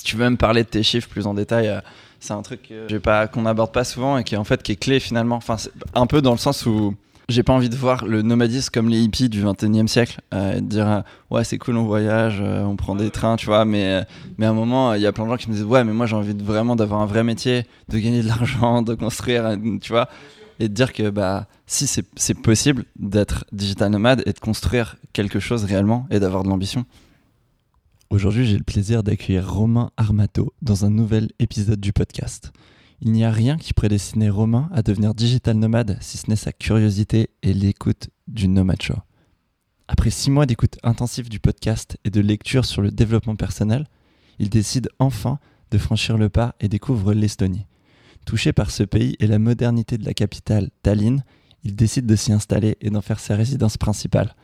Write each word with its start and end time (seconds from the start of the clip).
si 0.00 0.04
tu 0.04 0.16
veux 0.16 0.24
même 0.24 0.38
parler 0.38 0.64
de 0.64 0.68
tes 0.68 0.82
chiffres 0.82 1.10
plus 1.10 1.26
en 1.26 1.34
détail, 1.34 1.68
euh, 1.68 1.80
c'est 2.20 2.32
un 2.32 2.40
truc 2.40 2.72
que 2.88 2.96
pas 2.96 3.28
qu'on 3.28 3.42
n'aborde 3.42 3.70
pas 3.70 3.84
souvent 3.84 4.16
et 4.16 4.24
qui 4.24 4.34
en 4.34 4.44
fait 4.44 4.62
qui 4.62 4.72
est 4.72 4.76
clé 4.76 4.98
finalement. 4.98 5.36
Enfin, 5.36 5.56
un 5.92 6.06
peu 6.06 6.22
dans 6.22 6.32
le 6.32 6.38
sens 6.38 6.64
où 6.64 6.94
j'ai 7.28 7.42
pas 7.42 7.52
envie 7.52 7.68
de 7.68 7.76
voir 7.76 8.06
le 8.06 8.22
nomadisme 8.22 8.70
comme 8.72 8.88
les 8.88 8.98
hippies 8.98 9.28
du 9.28 9.44
21e 9.44 9.88
siècle 9.88 10.22
euh, 10.32 10.56
et 10.56 10.62
de 10.62 10.66
dire 10.66 10.88
euh, 10.88 11.00
ouais 11.30 11.44
c'est 11.44 11.58
cool 11.58 11.76
on 11.76 11.84
voyage 11.84 12.40
on 12.40 12.76
prend 12.76 12.96
des 12.96 13.10
trains 13.10 13.36
tu 13.36 13.46
vois 13.46 13.64
mais 13.64 14.04
mais 14.36 14.46
à 14.46 14.50
un 14.50 14.54
moment 14.54 14.94
il 14.94 15.02
y 15.02 15.06
a 15.06 15.12
plein 15.12 15.26
de 15.26 15.30
gens 15.30 15.36
qui 15.36 15.48
me 15.48 15.54
disent 15.54 15.64
ouais 15.64 15.84
mais 15.84 15.92
moi 15.92 16.06
j'ai 16.06 16.16
envie 16.16 16.34
de 16.34 16.42
vraiment 16.42 16.74
d'avoir 16.74 17.00
un 17.02 17.06
vrai 17.06 17.22
métier 17.22 17.66
de 17.88 17.98
gagner 17.98 18.22
de 18.22 18.26
l'argent 18.28 18.82
de 18.82 18.94
construire 18.94 19.56
tu 19.80 19.92
vois 19.92 20.08
et 20.58 20.68
de 20.68 20.74
dire 20.74 20.92
que 20.92 21.08
bah 21.10 21.46
si 21.66 21.86
c'est 21.86 22.34
possible 22.34 22.84
d'être 22.98 23.44
digital 23.52 23.90
nomade 23.90 24.24
et 24.26 24.32
de 24.32 24.40
construire 24.40 24.96
quelque 25.12 25.38
chose 25.38 25.64
réellement 25.64 26.08
et 26.10 26.18
d'avoir 26.18 26.42
de 26.42 26.48
l'ambition 26.48 26.84
Aujourd'hui, 28.10 28.44
j'ai 28.44 28.58
le 28.58 28.64
plaisir 28.64 29.04
d'accueillir 29.04 29.48
Romain 29.48 29.92
Armato 29.96 30.52
dans 30.62 30.84
un 30.84 30.90
nouvel 30.90 31.28
épisode 31.38 31.78
du 31.78 31.92
podcast. 31.92 32.50
Il 33.00 33.12
n'y 33.12 33.22
a 33.22 33.30
rien 33.30 33.56
qui 33.56 33.72
prédestinait 33.72 34.28
Romain 34.28 34.68
à 34.72 34.82
devenir 34.82 35.14
digital 35.14 35.56
nomade 35.56 35.96
si 36.00 36.18
ce 36.18 36.28
n'est 36.28 36.34
sa 36.34 36.50
curiosité 36.52 37.30
et 37.44 37.52
l'écoute 37.52 38.10
du 38.26 38.48
Nomad 38.48 38.82
Show. 38.82 38.96
Après 39.86 40.10
six 40.10 40.32
mois 40.32 40.46
d'écoute 40.46 40.76
intensive 40.82 41.28
du 41.28 41.38
podcast 41.38 41.98
et 42.04 42.10
de 42.10 42.20
lecture 42.20 42.64
sur 42.64 42.82
le 42.82 42.90
développement 42.90 43.36
personnel, 43.36 43.86
il 44.40 44.50
décide 44.50 44.88
enfin 44.98 45.38
de 45.70 45.78
franchir 45.78 46.18
le 46.18 46.28
pas 46.28 46.56
et 46.58 46.68
découvre 46.68 47.14
l'Estonie. 47.14 47.66
Touché 48.26 48.52
par 48.52 48.72
ce 48.72 48.82
pays 48.82 49.14
et 49.20 49.28
la 49.28 49.38
modernité 49.38 49.98
de 49.98 50.04
la 50.04 50.14
capitale, 50.14 50.70
Tallinn, 50.82 51.22
il 51.62 51.76
décide 51.76 52.06
de 52.06 52.16
s'y 52.16 52.32
installer 52.32 52.76
et 52.80 52.90
d'en 52.90 53.02
faire 53.02 53.20
sa 53.20 53.36
résidence 53.36 53.76
principale. 53.76 54.34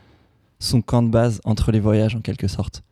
Son 0.60 0.83
camp 0.83 1.02
de 1.02 1.10
base 1.10 1.41
entre 1.45 1.73
les 1.73 1.80
voyages 1.80 2.15
en 2.15 2.21
quelque 2.21 2.46
sorte. 2.46 2.85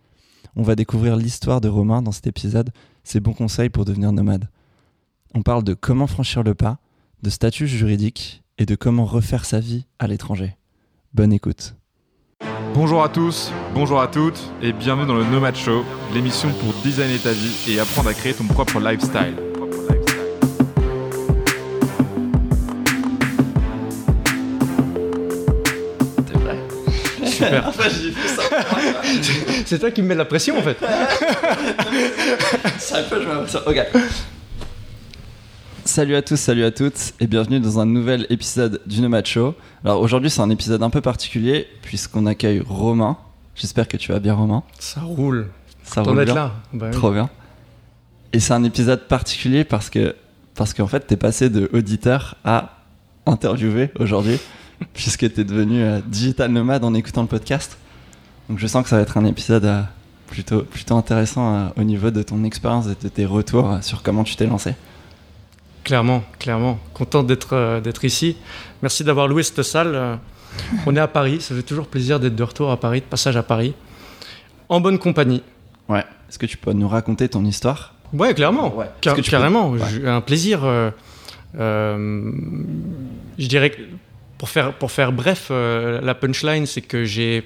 On 0.57 0.63
va 0.63 0.77
découvrir 0.77 1.17
l'histoire 1.17 1.61
de 1.61 1.69
Romain 1.69 2.01
dans 2.01 2.13
cet 2.13 2.29
épisode, 2.29 2.71
ses 3.03 3.19
bons 3.19 3.33
conseils 3.33 3.71
pour 3.71 3.85
devenir 3.85 4.13
nomade. 4.13 4.49
On 5.35 5.43
parle 5.43 5.65
de 5.65 5.75
comment 5.75 6.07
franchir 6.07 6.45
le 6.45 6.55
pas, 6.55 6.79
de 7.23 7.31
statut 7.31 7.67
juridique 7.67 8.43
et 8.59 8.67
de 8.67 8.77
comment 8.77 9.05
refaire 9.05 9.45
sa 9.45 9.59
vie 9.59 9.85
à 9.99 10.07
l'étranger. 10.07 10.57
Bonne 11.13 11.33
écoute. 11.33 11.75
Bonjour 12.73 13.03
à 13.03 13.09
tous, 13.09 13.51
bonjour 13.75 14.01
à 14.01 14.07
toutes 14.07 14.53
et 14.63 14.73
bienvenue 14.73 15.07
dans 15.07 15.15
le 15.15 15.25
Nomad 15.25 15.57
Show, 15.57 15.85
l'émission 16.13 16.49
pour 16.61 16.73
designer 16.83 17.21
ta 17.21 17.33
vie 17.33 17.73
et 17.73 17.81
apprendre 17.81 18.09
à 18.09 18.15
créer 18.15 18.35
ton 18.35 18.45
propre 18.45 18.79
lifestyle. 18.79 19.35
Super. 27.25 27.73
C'est 29.67 29.79
toi 29.79 29.91
qui 29.91 30.03
me 30.03 30.09
mets 30.09 30.15
la 30.15 30.25
pression 30.25 30.59
en 30.59 30.63
fait. 30.63 30.77
C'est 32.79 32.97
un 32.97 33.03
peu, 33.03 33.23
je 33.23 33.51
ça. 33.51 33.63
Ok. 33.67 33.87
Salut 35.85 36.17
à 36.17 36.23
tous, 36.23 36.37
salut 36.37 36.65
à 36.65 36.71
toutes, 36.71 37.13
et 37.21 37.27
bienvenue 37.27 37.61
dans 37.61 37.79
un 37.79 37.85
nouvel 37.85 38.27
épisode 38.31 38.81
du 38.87 39.03
Nomad 39.03 39.27
Show. 39.27 39.55
Alors 39.85 40.01
aujourd'hui, 40.01 40.31
c'est 40.31 40.41
un 40.41 40.49
épisode 40.49 40.83
un 40.83 40.89
peu 40.89 41.03
particulier, 41.03 41.69
puisqu'on 41.83 42.25
accueille 42.25 42.63
Romain. 42.67 43.19
J'espère 43.55 43.87
que 43.87 43.99
tu 43.99 44.11
vas 44.11 44.19
bien, 44.19 44.33
Romain. 44.33 44.63
Ça 44.79 45.03
roule. 45.03 45.49
Ça 45.83 46.03
T'en 46.03 46.11
roule 46.11 46.21
être 46.21 46.27
bien 46.27 46.35
là. 46.35 46.53
Bah 46.73 46.87
oui. 46.89 46.93
Trop 46.93 47.13
bien. 47.13 47.29
Et 48.33 48.41
c'est 48.41 48.55
un 48.55 48.65
épisode 48.65 49.07
particulier 49.07 49.65
parce 49.65 49.91
que, 49.91 50.17
parce 50.55 50.73
qu'en 50.73 50.87
fait, 50.87 51.01
t'es 51.01 51.17
passé 51.19 51.51
de 51.51 51.69
auditeur 51.75 52.37
à 52.45 52.79
interviewé 53.27 53.91
aujourd'hui, 54.01 54.39
puisque 54.95 55.33
t'es 55.33 55.45
devenu 55.45 55.83
euh, 55.83 56.01
digital 56.07 56.51
nomade 56.51 56.83
en 56.83 56.95
écoutant 56.95 57.23
le 57.23 57.29
podcast. 57.29 57.77
Donc 58.49 58.59
je 58.59 58.67
sens 58.67 58.83
que 58.83 58.89
ça 58.89 58.97
va 58.97 59.03
être 59.03 59.17
un 59.17 59.25
épisode 59.25 59.65
euh, 59.65 59.83
plutôt, 60.27 60.63
plutôt 60.63 60.97
intéressant 60.97 61.55
euh, 61.55 61.67
au 61.77 61.83
niveau 61.83 62.11
de 62.11 62.23
ton 62.23 62.45
expérience 62.45 62.87
et 62.87 63.03
de 63.03 63.09
tes 63.09 63.25
retours 63.27 63.71
euh, 63.71 63.81
sur 63.81 64.03
comment 64.03 64.25
tu 64.25 64.37
t'es 64.37 64.47
lancé. 64.47 64.75
Clairement, 65.83 66.23
clairement. 66.39 66.79
Content 66.95 67.23
d'être 67.23 67.81
d'être 67.81 68.05
ici. 68.07 68.37
Merci 68.81 69.05
d'avoir 69.05 69.29
loué 69.29 69.43
cette 69.43 69.63
salle. 69.63 70.19
On 70.87 70.97
est 70.97 71.01
à 71.01 71.09
Paris. 71.09 71.43
Ça 71.43 71.55
fait 71.55 71.63
toujours 71.63 71.87
plaisir 71.89 72.19
d'être 72.19 72.35
de 72.35 72.43
retour 72.43 72.71
à 72.71 72.79
Paris, 72.79 73.01
de 73.01 73.05
passage 73.07 73.37
à 73.37 73.43
Paris. 73.43 73.75
En 74.71 74.81
bonne 74.81 74.99
compagnie. 74.99 75.43
Ouais. 75.91 76.05
Est-ce 76.29 76.39
que 76.39 76.47
tu 76.47 76.57
peux 76.57 76.73
nous 76.73 76.89
raconter 76.89 77.29
ton 77.29 77.45
histoire? 77.45 77.93
Ouais, 78.15 78.33
clairement. 78.33 78.75
Ouais. 78.75 78.87
Car- 79.03 79.15
que 79.15 79.21
tu 79.21 79.31
carrément. 79.31 79.73
peux- 79.73 79.79
Ouais. 79.81 79.87
J'ai 79.91 80.09
un 80.09 80.23
plaisir. 80.23 80.61
je 81.55 83.47
dirais 83.47 83.71
que 83.71 83.83
pour 84.39 84.49
faire, 84.49 84.73
pour 84.75 84.91
faire 84.91 85.13
bref, 85.13 85.51
la 85.51 86.15
punchline, 86.15 86.65
c'est 86.65 86.81
que 86.81 87.05
j'ai 87.05 87.45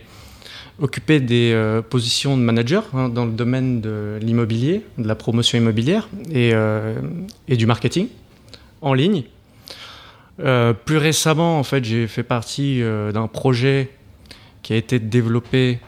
occupé 0.80 1.20
des 1.20 1.52
euh, 1.52 1.82
positions 1.82 2.36
de 2.36 2.42
manager 2.42 2.84
hein, 2.94 3.08
dans 3.08 3.24
le 3.24 3.32
domaine 3.32 3.80
de 3.80 4.18
l'immobilier, 4.22 4.84
de 4.96 5.08
la 5.08 5.14
promotion 5.14 5.58
immobilière 5.58 6.08
et, 6.30 6.50
euh, 6.54 6.94
du 7.48 7.66
marketing 7.66 8.08
en 8.80 8.94
ligne. 8.94 9.24
Euh, 10.40 10.72
plus 10.72 10.98
récemment, 10.98 11.58
en 11.58 11.64
fait, 11.64 11.84
j'ai 11.84 12.06
fait 12.06 12.22
partie 12.22 12.80
d'un 13.12 13.26
projet 13.26 13.90
qui 14.62 14.72
a 14.72 14.76
été 14.76 14.98
de 14.98 15.06
développer 15.06 15.80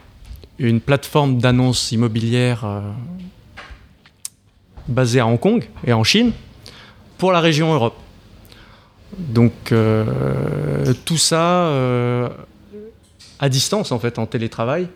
une 0.59 0.81
plateforme 0.81 1.37
d'annonces 1.39 1.91
immobilières 1.91 2.81
basée 4.87 5.19
à 5.19 5.27
Hong 5.27 5.39
Kong 5.39 5.63
et 5.85 5.93
en 5.93 6.03
Chine 6.03 6.33
pour 7.17 7.31
la 7.31 7.39
région 7.39 7.73
Europe. 7.73 7.95
Donc 9.17 9.73
tout 11.05 11.17
ça 11.17 11.71
à 13.41 13.49
distance 13.49 13.91
en 13.91 13.99
fait, 13.99 14.19
en 14.19 14.25
télétravail, 14.25 14.87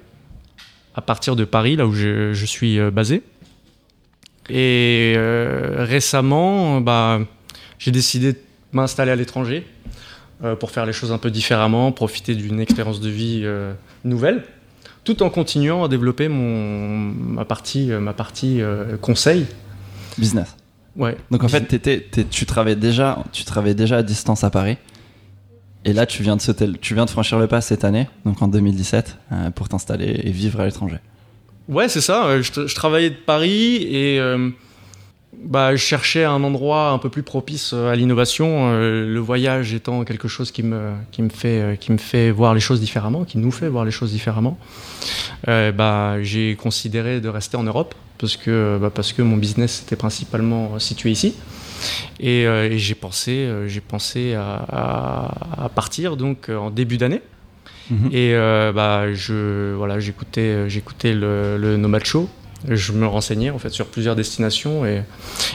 à 0.94 1.02
partir 1.02 1.36
de 1.36 1.44
Paris, 1.44 1.76
là 1.76 1.86
où 1.86 1.94
je, 1.94 2.32
je 2.32 2.46
suis 2.46 2.80
euh, 2.80 2.92
basé. 2.92 3.24
Et 4.50 5.14
euh, 5.18 5.78
récemment, 5.80 6.82
bah, 6.82 7.20
j'ai 7.80 7.92
décidé 7.92 8.34
de 8.34 8.40
m'installer 8.74 9.12
à 9.12 9.16
l'étranger 9.16 9.66
euh, 10.44 10.56
pour 10.56 10.72
faire 10.72 10.86
les 10.86 10.94
choses 10.94 11.12
un 11.12 11.18
peu 11.18 11.32
différemment, 11.32 11.92
profiter 11.92 12.36
d'une 12.36 12.60
expérience 12.60 13.00
de 13.00 13.10
vie 13.10 13.42
euh, 13.44 13.74
nouvelle, 14.04 14.44
tout 15.04 15.24
en 15.24 15.30
continuant 15.30 15.84
à 15.84 15.88
développer 15.88 16.28
mon, 16.28 16.98
ma 16.98 17.46
partie, 17.46 17.88
ma 17.88 18.14
partie 18.14 18.62
conseil. 19.02 19.46
Business. 20.18 20.56
Ouais. 20.96 21.18
Donc 21.30 21.44
en 21.44 21.48
fait, 21.48 21.68
tu, 22.30 22.46
travaillais 22.46 22.76
déjà, 22.76 23.24
tu 23.32 23.44
travaillais 23.44 23.76
déjà 23.76 23.98
à 23.98 24.04
distance 24.04 24.44
à 24.44 24.50
Paris. 24.50 24.78
Et 25.88 25.94
là, 25.94 26.08
tu 26.08 26.24
viens 26.24 26.36
de, 26.36 27.08
franchir 27.08 27.38
le 27.38 27.46
pas 27.48 27.62
cette 27.62 27.84
année, 27.84 28.08
donc 28.26 28.42
en 28.42 28.48
2017, 28.48 29.18
euh, 29.32 29.50
pour 29.52 29.70
t'installer 29.70 30.20
et 30.24 30.32
vivre 30.32 30.60
à 30.60 30.66
l'étranger. 30.66 30.98
Ouais, 31.70 31.88
c'est 31.90 32.02
ça. 32.02 32.26
euh, 32.26 32.42
Je, 32.42 32.52
tra- 32.52 32.68
je 32.68 32.74
travaillais 32.74 33.12
de 33.12 33.16
Paris 33.16 33.84
et 33.84 34.20
euh, 34.20 34.50
bah, 35.44 35.76
je 35.76 35.82
cherchais 35.82 36.24
un 36.24 36.44
endroit 36.44 36.90
un 36.90 36.98
peu 36.98 37.10
plus 37.10 37.22
propice 37.22 37.72
euh, 37.74 37.92
à 37.92 37.96
l'innovation. 37.96 38.72
le 38.74 39.20
voyage 39.20 39.76
étant 39.76 40.04
quelque 40.06 40.28
chose 40.28 40.52
qui 40.52 40.64
me, 40.64 40.90
fait, 41.30 42.32
voir 42.32 42.56
les 42.56 42.60
choses 42.62 42.80
différemment, 42.80 43.24
qui 43.24 43.38
nous 43.38 43.52
fait 43.52 43.68
voir 43.68 43.86
les 43.86 43.92
choses 43.92 44.12
différemment. 44.12 44.58
Bah, 45.46 46.16
j'ai 46.24 46.56
considéré 46.56 47.22
de 47.22 47.30
rester 47.30 47.58
en 47.58 47.64
Europe 47.64 47.94
parce 48.18 48.38
que, 48.38 48.80
bah, 48.82 48.90
parce 48.94 49.14
que 49.14 49.22
mon 49.22 49.38
business 49.38 49.84
était 49.86 49.96
principalement 49.96 50.80
situé 50.80 51.12
ici. 51.12 51.36
Et, 52.20 52.46
euh, 52.48 52.70
et 52.70 52.78
j'ai 52.78 52.96
pensé, 52.96 53.32
euh, 53.32 53.68
j'ai 53.68 53.82
pensé 53.82 54.34
à, 54.36 54.66
à- 54.70 55.66
à 55.66 55.70
partir 55.70 56.18
donc 56.18 56.50
euh, 56.50 56.58
en 56.58 56.70
début 56.72 56.98
d'année. 56.98 57.22
Mhm. 57.92 58.10
Et 58.12 58.34
euh, 58.34 58.72
bah, 58.72 59.14
je, 59.14 59.74
voilà, 59.76 60.00
j'écoutais, 60.00 60.70
j'écoutais 60.70 61.14
le, 61.14 61.58
le 61.58 61.78
Nomad 61.78 62.04
Show. 62.06 62.30
Je 62.68 62.94
me 62.94 63.06
renseignais 63.06 63.52
en 63.52 63.60
fait 63.60 63.70
sur 63.70 63.86
plusieurs 63.86 64.16
destinations 64.16 64.86
et, 64.88 65.04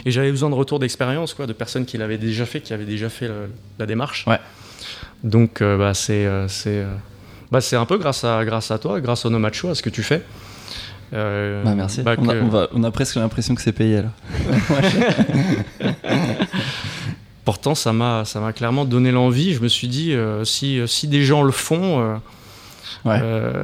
et 0.05 0.11
j'avais 0.13 0.31
besoin 0.31 0.49
de 0.49 0.55
retours 0.55 0.79
d'expérience, 0.79 1.35
quoi, 1.35 1.47
de 1.47 1.53
personnes 1.53 1.85
qui 1.87 1.99
l'avaient 1.99 2.19
déjà 2.19 2.47
fait, 2.47 2.61
qui 2.61 2.73
avaient 2.73 2.85
déjà 2.85 3.09
fait 3.09 3.29
la 3.81 3.87
démarche. 3.87 4.27
Ouais. 4.29 4.39
Donc 5.25 5.61
euh, 5.61 5.77
bah, 5.77 5.93
c'est, 5.95 6.29
c'est, 6.47 6.85
bah, 7.51 7.61
c'est 7.61 7.75
un 7.77 7.85
peu 7.87 7.99
grâce 7.99 8.23
à, 8.23 8.45
grâce 8.45 8.71
à 8.71 8.79
toi, 8.79 9.01
grâce 9.01 9.25
au 9.27 9.31
Nomad 9.31 9.53
Show, 9.53 9.71
à 9.71 9.75
ce 9.75 9.83
que 9.83 9.91
tu 9.91 10.05
fais. 10.05 10.23
Euh, 11.13 11.65
Bah, 11.65 11.75
merci. 11.75 12.03
bah, 12.03 12.15
on, 12.19 12.29
a, 12.29 12.33
que- 12.35 12.41
on 12.43 12.49
va- 12.49 12.69
on 12.73 12.85
a 12.85 12.91
presque 12.91 13.17
l'impression 13.17 13.55
que 13.55 13.63
c'est 13.63 13.73
payé 13.73 14.03
là. 14.03 14.11
Pourtant, 17.45 17.75
ça 17.75 17.93
m'a, 17.93 18.25
ça 18.25 18.39
m'a 18.41 18.53
clairement 18.53 18.85
donné 18.85 19.11
l'envie. 19.11 19.55
Je 19.55 19.61
me 19.63 19.69
suis 19.69 19.89
dit, 19.89 20.13
euh, 20.13 20.45
si, 20.45 20.81
si 20.87 21.09
des 21.09 21.23
gens 21.23 21.43
le 21.43 21.51
font, 21.53 22.01
euh, 22.01 22.17
Ouais. 23.05 23.19
euh, 23.23 23.63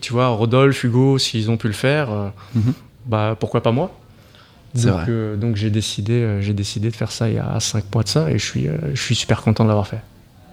tu 0.00 0.12
vois, 0.12 0.28
Rodolphe, 0.28 0.82
Hugo, 0.84 1.18
s'ils 1.18 1.50
ont 1.50 1.56
pu 1.56 1.66
le 1.66 1.72
faire, 1.74 2.10
euh, 2.10 2.28
Mhm. 2.54 2.72
bah 3.06 3.36
pourquoi 3.38 3.62
pas 3.62 3.72
moi? 3.72 3.94
C'est 4.74 4.86
donc, 4.86 4.94
vrai. 4.96 5.04
euh, 5.08 5.36
donc 5.36 5.56
j'ai 5.56 5.68
décidé, 5.70 6.14
euh, 6.14 6.40
j'ai 6.40 6.54
décidé 6.54 6.90
de 6.90 6.96
faire 6.96 7.10
ça 7.12 7.28
il 7.28 7.34
y 7.34 7.38
a 7.38 7.58
5 7.60 7.84
mois 7.92 8.04
de 8.04 8.08
ça 8.08 8.30
et 8.30 8.38
je 8.38 8.44
suis, 8.44 8.68
euh, 8.68 8.78
je 8.94 9.00
suis 9.02 9.14
super 9.16 9.42
content 9.42 9.64
de 9.64 9.68
l'avoir 9.68 9.86
fait. 9.86 10.00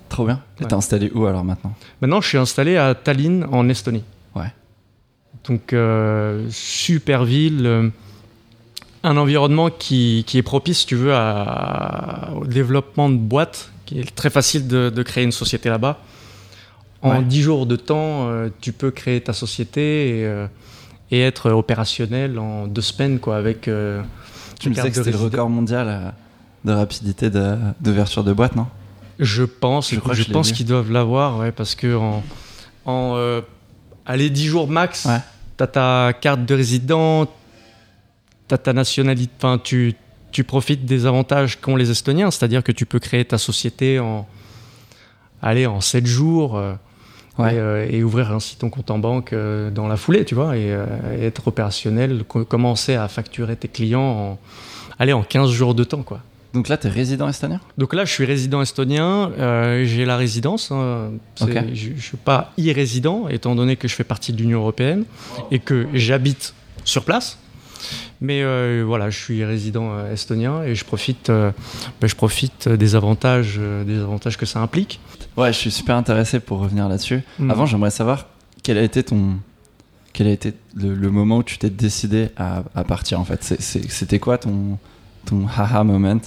Trop 0.09 0.25
bien. 0.25 0.41
Et 0.59 0.63
Ouais. 0.63 0.67
t'es 0.67 0.73
installé 0.73 1.09
où 1.13 1.25
alors 1.25 1.43
maintenant? 1.43 1.73
Maintenant, 2.01 2.19
je 2.21 2.27
suis 2.27 2.37
installé 2.37 2.75
à 2.77 2.95
Tallinn, 2.95 3.45
en 3.51 3.69
Estonie. 3.69 4.03
Ouais. 4.35 4.51
Donc, 5.47 5.71
euh, 5.73 6.45
super 6.51 7.23
ville, 7.23 7.65
euh, 7.65 7.89
un 9.03 9.15
environnement 9.17 9.69
qui, 9.69 10.23
qui 10.27 10.37
est 10.37 10.43
propice, 10.43 10.79
si 10.79 10.85
tu 10.87 10.95
veux, 10.95 11.13
à- 11.13 12.31
au 12.35 12.45
développement 12.45 13.09
de 13.09 13.15
boîtes, 13.15 13.71
qui 13.85 13.99
est 13.99 14.15
très 14.15 14.29
facile 14.29 14.67
de, 14.67 14.89
de 14.89 15.03
créer 15.03 15.23
une 15.23 15.31
société 15.31 15.69
là-bas. 15.69 15.99
En 17.01 17.11
Ouais. 17.19 17.23
10 17.23 17.41
jours 17.43 17.65
de 17.67 17.75
temps, 17.75 18.27
euh, 18.27 18.49
tu 18.59 18.73
peux 18.73 18.91
créer 18.91 19.21
ta 19.21 19.31
société 19.31 20.19
et, 20.19 20.25
euh, 20.25 20.47
et 21.11 21.21
être 21.21 21.51
opérationnel 21.51 22.37
en 22.39 22.67
deux 22.67 22.81
semaines, 22.81 23.19
quoi, 23.19 23.37
avec. 23.37 23.67
euh, 23.67 24.01
Tu 24.59 24.69
me 24.69 24.73
disais 24.73 24.89
que 24.91 24.97
de 24.97 25.03
c'était 25.03 25.17
le 25.17 25.23
record 25.23 25.49
mondial 25.49 26.13
de 26.65 26.71
rapidité 26.73 27.29
de- 27.29 27.55
d'ouverture 27.79 28.23
de, 28.23 28.33
boîte, 28.33 28.55
non? 28.55 28.65
Je 29.19 29.43
pense, 29.43 29.93
Je 29.93 29.99
crois 29.99 30.15
pense 30.33 30.51
qu'ils 30.51 30.65
doivent 30.65 30.91
l'avoir, 30.91 31.37
ouais, 31.39 31.51
parce 31.51 31.75
que 31.75 31.95
en, 31.95 32.23
en 32.85 33.41
allez, 34.05 34.29
10 34.29 34.47
jours 34.47 34.67
max, 34.67 35.05
Ouais. 35.05 35.19
T'as 35.57 35.67
ta 35.67 36.13
carte 36.13 36.45
de 36.45 36.55
résident, 36.55 37.27
t'as 38.47 38.57
ta 38.57 38.73
nationalité, 38.73 39.31
enfin, 39.39 39.59
tu, 39.61 39.95
tu 40.31 40.43
profites 40.43 40.85
des 40.85 41.05
avantages 41.05 41.59
qu'ont 41.59 41.75
les 41.75 41.89
Estoniens, 41.91 42.31
c'est-à-dire 42.31 42.63
que 42.63 42.71
tu 42.71 42.85
peux 42.85 42.99
créer 42.99 43.25
ta 43.25 43.37
société 43.37 43.99
en, 43.99 44.27
allez, 45.41 45.65
en 45.65 45.81
7 45.81 46.05
jours. 46.05 46.57
euh, 46.57 46.73
Ouais. 47.39 47.53
Et, 47.53 47.59
euh, 47.59 47.87
et 47.87 48.03
ouvrir 48.03 48.31
ainsi 48.31 48.55
ton 48.57 48.71
compte 48.71 48.89
en 48.89 48.97
banque 48.97 49.31
euh, 49.31 49.69
dans 49.69 49.87
la 49.87 49.95
foulée, 49.95 50.25
tu 50.25 50.33
vois, 50.33 50.57
et, 50.57 50.69
et 51.19 51.23
être 51.25 51.47
opérationnel, 51.49 52.23
co- 52.27 52.45
commencer 52.45 52.95
à 52.95 53.07
facturer 53.07 53.55
tes 53.55 53.67
clients 53.67 54.01
en, 54.01 54.39
allez, 54.97 55.13
en 55.13 55.21
15 55.21 55.51
jours 55.51 55.75
de 55.75 55.83
temps, 55.83 56.01
quoi. 56.01 56.21
Donc 56.53 56.69
là, 56.69 56.77
t'es 56.77 56.89
résident 56.89 57.27
estonien? 57.27 57.59
Donc 57.77 57.93
là, 57.93 58.05
je 58.05 58.11
suis 58.11 58.25
résident 58.25 58.61
estonien, 58.61 59.31
euh, 59.37 59.83
j'ai 59.85 60.05
la 60.05 60.17
résidence. 60.17 60.71
hein. 60.71 61.11
Je 61.39 61.89
ne 61.91 61.99
suis 61.99 62.17
pas 62.17 62.53
irrésident, 62.57 63.27
étant 63.27 63.53
donné 63.55 63.75
que 63.75 63.87
je 63.87 63.93
fais 63.95 64.03
partie 64.05 64.31
de 64.33 64.37
l'Union 64.37 64.59
européenne 64.59 65.03
et 65.51 65.59
que 65.59 65.87
j'habite 65.93 66.53
sur 66.83 67.03
place. 67.03 67.37
Mais 68.21 68.41
euh, 68.41 68.83
voilà, 68.87 69.11
je 69.11 69.17
suis 69.19 69.45
résident 69.45 69.91
euh, 69.91 70.11
estonien 70.13 70.63
et 70.63 70.73
je 70.73 70.83
profite, 70.83 71.29
euh, 71.29 71.51
ben, 72.01 72.07
je 72.07 72.15
profite 72.15 72.67
des 72.67 72.95
avantages, 72.95 73.59
des 73.85 73.99
avantages 73.99 74.37
que 74.37 74.47
ça 74.47 74.59
implique. 74.59 74.99
Ouais, 75.35 75.53
je 75.53 75.57
suis 75.59 75.69
super 75.71 75.95
intéressé 75.95 76.39
pour 76.39 76.57
revenir 76.59 76.89
là-dessus. 76.89 77.21
Mm. 77.37 77.51
Avant, 77.51 77.65
j'aimerais 77.67 77.91
savoir 77.91 78.25
quel 78.63 78.77
a 78.79 78.81
été 78.81 79.03
ton. 79.03 79.35
Quel 80.13 80.25
a 80.25 80.31
été 80.31 80.53
le, 80.73 80.95
le 80.95 81.11
moment 81.11 81.37
où 81.37 81.43
tu 81.43 81.59
t'es 81.59 81.69
décidé 81.69 82.29
à, 82.37 82.63
à 82.73 82.83
partir 82.83 83.19
en 83.19 83.23
fait 83.25 83.43
C'était 83.43 84.17
quoi 84.17 84.39
ton, 84.39 84.79
ton 85.27 85.45
haha 85.47 85.83
moment 85.83 86.19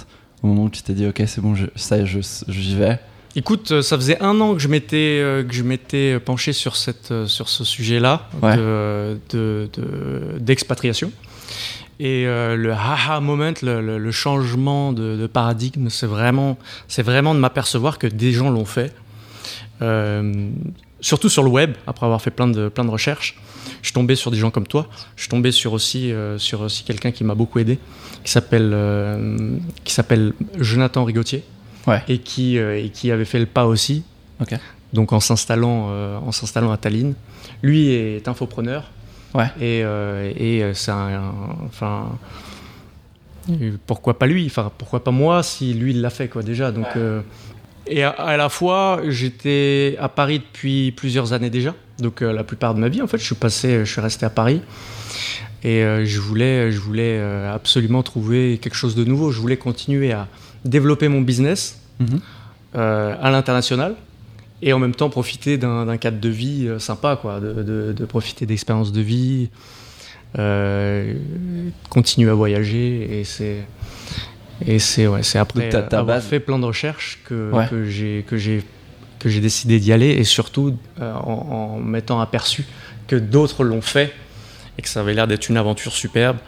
au 0.43 0.47
moment 0.47 0.64
où 0.64 0.70
tu 0.70 0.82
t'es 0.82 0.93
dit 0.94 1.06
ok 1.06 1.23
c'est 1.26 1.41
bon 1.41 1.55
je, 1.55 1.67
ça 1.76 2.05
je 2.05 2.20
j'y 2.49 2.76
vais 2.76 2.99
Écoute, 3.37 3.70
euh, 3.70 3.81
ça 3.81 3.97
faisait 3.97 4.20
un 4.20 4.41
an 4.41 4.55
que 4.55 4.61
je 4.61 4.67
m'étais 4.67 5.20
euh, 5.23 5.44
que 5.44 5.55
je 5.55 5.62
m'étais 5.62 6.19
penché 6.19 6.52
sur 6.52 6.75
cette 6.75 7.12
euh, 7.12 7.26
sur 7.26 7.49
ce 7.49 7.62
sujet-là 7.62 8.26
Ouais. 8.43 8.56
de- 8.56 9.19
de- 9.31 9.69
de- 9.73 10.38
d'expatriation. 10.41 11.12
Et 12.00 12.26
euh, 12.26 12.56
le 12.56 12.73
haha 12.73 13.20
moment, 13.20 13.52
le, 13.62 13.81
le- 13.82 13.99
le 13.99 14.11
changement 14.11 14.93
de, 14.93 15.17
de 15.17 15.26
paradigme, 15.29 15.91
c'est 15.91 16.06
vraiment 16.08 16.58
c'est 16.88 17.05
vraiment 17.05 17.32
de 17.35 17.38
m'apercevoir 17.38 17.99
que 17.99 18.08
des 18.08 18.32
gens 18.32 18.50
l'ont 18.50 18.64
fait. 18.64 18.93
Euh, 19.81 20.49
surtout 21.00 21.29
sur 21.29 21.43
le 21.44 21.50
web, 21.50 21.75
après 21.87 22.06
avoir 22.06 22.20
fait 22.20 22.31
plein 22.32 22.49
de 22.49 22.69
plein 22.69 22.85
de 22.85 22.91
recherches, 22.91 23.37
je 23.83 23.87
suis 23.89 23.93
tombé 23.95 24.15
sur 24.17 24.31
des 24.31 24.37
gens 24.39 24.51
comme 24.51 24.67
toi. 24.67 24.89
Je 25.17 25.23
suis 25.23 25.29
tombé 25.31 25.53
sur 25.53 25.73
aussi 25.73 26.12
euh, 26.12 26.39
sur 26.39 26.61
aussi 26.62 26.85
quelqu'un 26.85 27.11
qui 27.12 27.25
m'a 27.25 27.35
beaucoup 27.35 27.59
aidé, 27.59 27.79
qui 28.25 28.31
s'appelle 28.31 28.71
euh, 28.73 29.57
qui 29.85 29.93
s'appelle 29.95 30.33
Jonathan 30.59 31.05
Rigotier 31.05 31.43
Ouais. 31.87 32.03
et 32.09 32.19
qui, 32.19 32.59
euh, 32.59 32.79
et 32.79 32.91
qui 32.91 33.11
avait 33.11 33.25
fait 33.25 33.39
le 33.39 33.47
pas 33.47 33.65
aussi. 33.67 34.03
Donc 34.93 35.12
en 35.12 35.21
s'installant 35.21 35.89
euh, 35.91 36.19
en 36.19 36.31
s'installant 36.33 36.73
à 36.73 36.77
Tallinn. 36.77 37.15
Lui 37.62 37.89
est 37.91 38.29
infopreneur. 38.29 38.91
Ouais. 39.35 39.47
Et, 39.61 39.83
euh, 39.85 40.31
et 40.37 40.62
c'est 40.75 40.91
un, 40.91 41.15
un- 41.23 41.35
enfin 41.67 42.09
pourquoi 43.87 44.19
pas 44.19 44.27
lui? 44.27 44.47
Enfin 44.47 44.71
pourquoi 44.77 45.03
pas 45.03 45.11
moi 45.11 45.43
si 45.43 45.73
lui 45.75 45.93
il 45.93 46.01
l'a 46.01 46.11
fait 46.11 46.29
quoi 46.29 46.43
déjà? 46.43 46.71
Donc 46.73 46.87
euh, 46.97 47.23
et 47.87 48.03
à, 48.03 48.11
à 48.11 48.37
la 48.37 48.49
fois 48.49 49.01
j'étais 49.09 49.97
à 50.01 50.09
Paris 50.09 50.41
depuis 50.41 50.93
plusieurs 50.93 51.33
années 51.33 51.51
déjà. 51.51 51.75
Donc 52.00 52.23
euh, 52.23 52.32
la 52.32 52.44
plupart 52.44 52.75
de 52.75 52.81
ma 52.81 52.88
vie 52.88 53.02
en 53.02 53.06
fait 53.06 53.19
je 53.19 53.25
suis 53.25 53.35
passé, 53.35 53.81
je 53.85 53.91
suis 53.91 54.00
resté 54.00 54.25
à 54.26 54.31
Paris. 54.31 54.61
Et 55.62 55.82
euh, 55.85 56.06
je 56.06 56.20
voulais, 56.20 56.73
je 56.73 56.79
voulais 56.81 57.19
euh, 57.19 57.52
absolument 57.55 58.02
trouver 58.02 58.58
quelque 58.62 58.75
chose 58.76 58.94
de 58.94 59.05
nouveau. 59.05 59.31
Je 59.31 59.41
voulais 59.41 59.58
continuer 59.58 60.12
à 60.12 60.26
développer 60.64 61.08
mon 61.08 61.20
business 61.20 61.79
Mhm. 62.00 62.20
euh, 62.76 63.14
à 63.20 63.31
l'international 63.31 63.94
et 64.62 64.73
en 64.73 64.79
même 64.79 64.94
temps 64.94 65.11
profiter 65.11 65.58
d'un 65.58 65.97
cadre 65.99 66.19
de 66.20 66.29
vie 66.31 66.67
euh, 66.67 66.79
sympa, 66.79 67.19
quoi, 67.20 67.41
de, 67.41 67.52
de- 67.62 67.93
de 67.93 68.05
profiter 68.06 68.47
d'expériences 68.47 68.93
de 68.93 69.00
vie, 69.02 69.50
euh, 70.38 71.14
continuer 71.91 72.31
à 72.31 72.35
voyager 72.35 73.20
et 73.20 73.25
c'est 73.25 73.58
et 74.67 74.79
c'est 74.79 75.06
ouais, 75.06 75.20
après 75.37 75.70
ta- 75.70 75.82
ta 75.82 75.99
avoir 76.00 76.19
base- 76.19 76.26
fait 76.26 76.41
plein 76.41 76.58
de 76.58 76.64
recherches 76.67 77.19
que, 77.26 77.50
Ouais. 77.50 77.67
que 77.69 77.85
j'ai 77.85 78.25
que 79.20 79.28
j'ai 79.28 79.40
décidé 79.40 79.78
d'y 79.78 79.93
aller 79.93 80.08
et 80.08 80.25
surtout 80.25 80.76
euh, 81.00 81.12
en, 81.14 81.76
en 81.76 81.78
m'étant 81.78 82.20
aperçu 82.20 82.64
que 83.06 83.14
d'autres 83.17 83.62
l'ont 83.62 83.82
fait 83.82 84.12
et 84.78 84.82
que 84.82 84.88
ça 84.88 85.00
avait 85.00 85.14
l'air 85.14 85.28
d'être 85.28 85.49
une 85.49 85.56
aventure 85.56 85.93
superbe. 85.93 86.38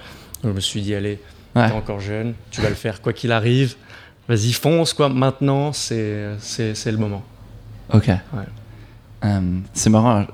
Je 0.42 0.48
me 0.48 0.58
suis 0.60 0.82
dit 0.82 0.94
allez, 0.94 1.20
Ouais. 1.54 1.68
t'es 1.68 1.74
encore 1.74 2.00
jeune, 2.00 2.32
tu 2.50 2.60
vas 2.62 2.70
le 2.70 2.74
faire 2.74 3.00
quoi 3.02 3.12
qu'il 3.12 3.30
arrive. 3.30 3.76
Vas-y, 4.26 4.52
fonce, 4.52 4.94
quoi. 4.94 5.08
Maintenant, 5.10 5.72
c'est 5.74 6.30
c'est- 6.40 6.74
c'est 6.74 6.90
le 6.90 6.96
moment. 6.98 7.22
Ok. 7.92 8.10
Euh, 9.24 9.40
c'est 9.74 9.90
marrant. 9.90 10.26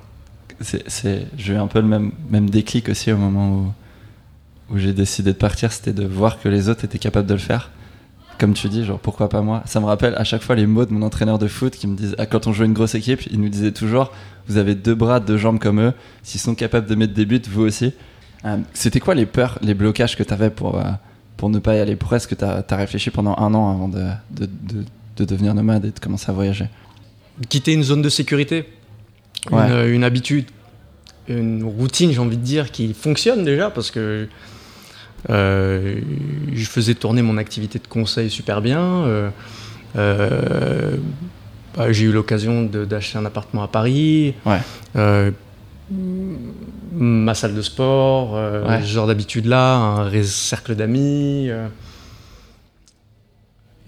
J'ai 0.60 1.52
eu 1.52 1.56
un 1.56 1.66
peu 1.66 1.80
le 1.80 1.86
même, 1.88 2.12
même 2.30 2.48
déclic 2.50 2.88
aussi 2.88 3.12
au 3.12 3.16
moment 3.16 3.50
où, 3.52 3.72
où 4.74 4.78
j'ai 4.78 4.92
décidé 4.92 5.32
de 5.32 5.36
partir. 5.38 5.72
C'était 5.72 5.92
de 5.92 6.04
voir 6.06 6.40
que 6.40 6.48
les 6.48 6.68
autres 6.68 6.84
étaient 6.84 6.98
capables 6.98 7.26
de 7.26 7.34
le 7.34 7.40
faire. 7.40 7.70
Comme 8.38 8.54
tu 8.54 8.68
dis, 8.68 8.84
genre 8.84 9.00
pourquoi 9.00 9.28
pas 9.28 9.40
moi? 9.42 9.62
Ça 9.66 9.80
me 9.80 9.86
rappelle 9.86 10.14
à 10.14 10.22
chaque 10.24 10.42
fois 10.42 10.54
les 10.54 10.66
mots 10.66 10.84
de 10.84 10.92
mon 10.92 11.02
entraîneur 11.02 11.38
de 11.38 11.48
foot 11.48 11.74
qui 11.74 11.86
me 11.88 11.96
disent 11.96 12.14
ah, 12.18 12.26
quand 12.26 12.46
on 12.46 12.52
jouait 12.52 12.66
une 12.66 12.72
grosse 12.72 12.94
équipe, 12.94 13.22
il 13.32 13.40
nous 13.40 13.48
disait 13.48 13.72
toujours 13.72 14.12
vous 14.46 14.56
avez 14.56 14.74
deux 14.74 14.94
bras, 14.94 15.18
deux 15.20 15.36
jambes 15.36 15.58
comme 15.58 15.80
eux. 15.80 15.92
S'ils 16.22 16.40
sont 16.40 16.54
capables 16.54 16.86
de 16.86 16.94
mettre 16.94 17.12
des 17.14 17.26
buts, 17.26 17.42
vous 17.50 17.62
aussi. 17.62 17.92
Euh, 18.44 18.56
c'était 18.72 19.00
quoi 19.00 19.14
les 19.16 19.26
peurs, 19.26 19.58
les 19.60 19.74
blocages 19.74 20.16
que 20.16 20.22
tu 20.22 20.32
avais 20.32 20.50
pour, 20.50 20.78
euh, 20.78 20.84
pour 21.36 21.50
ne 21.50 21.58
pas 21.58 21.74
y 21.76 21.80
aller? 21.80 21.96
Pourquoi 21.96 22.18
est-ce 22.18 22.28
que 22.28 22.34
tu 22.36 22.44
as, 22.44 22.64
réfléchi 22.76 23.10
pendant 23.10 23.36
un 23.36 23.52
an 23.54 23.70
avant 23.72 23.88
de, 23.88 24.04
de, 24.30 24.46
de- 24.46 24.84
de 25.16 25.24
devenir 25.24 25.52
nomade 25.54 25.84
et 25.84 25.90
de 25.90 25.98
commencer 25.98 26.30
à 26.30 26.32
voyager? 26.32 26.66
Quitter 27.48 27.72
une 27.72 27.82
zone 27.82 28.02
de 28.02 28.08
sécurité, 28.08 28.68
Ouais. 29.50 29.68
une, 29.88 29.94
une 29.94 30.04
habitude, 30.04 30.46
une 31.28 31.64
routine, 31.64 32.12
j'ai 32.12 32.18
envie 32.20 32.36
de 32.36 32.42
dire, 32.42 32.70
qui 32.70 32.94
fonctionne 32.94 33.44
déjà 33.44 33.68
parce 33.70 33.90
que 33.90 34.28
euh, 35.30 36.00
je 36.52 36.64
faisais 36.64 36.94
tourner 36.94 37.22
mon 37.22 37.36
activité 37.38 37.78
de 37.78 37.86
conseil 37.86 38.30
super 38.30 38.60
bien. 38.60 38.80
euh, 39.04 39.30
euh, 39.96 40.96
bah, 41.76 41.92
j'ai 41.92 42.04
eu 42.04 42.12
l'occasion 42.12 42.64
d'acheter 42.64 43.18
un 43.18 43.24
appartement 43.24 43.62
à 43.62 43.68
Paris. 43.68 44.34
Ouais. 44.46 44.58
Ma 46.92 47.34
salle 47.34 47.54
de 47.54 47.62
sport, 47.62 48.32
Ouais. 48.34 48.82
ce 48.82 48.86
genre 48.86 49.06
d'habitude-là, 49.06 49.74
un 49.76 50.04
ré- 50.04 50.22
cercle 50.24 50.74
d'amis. 50.74 51.50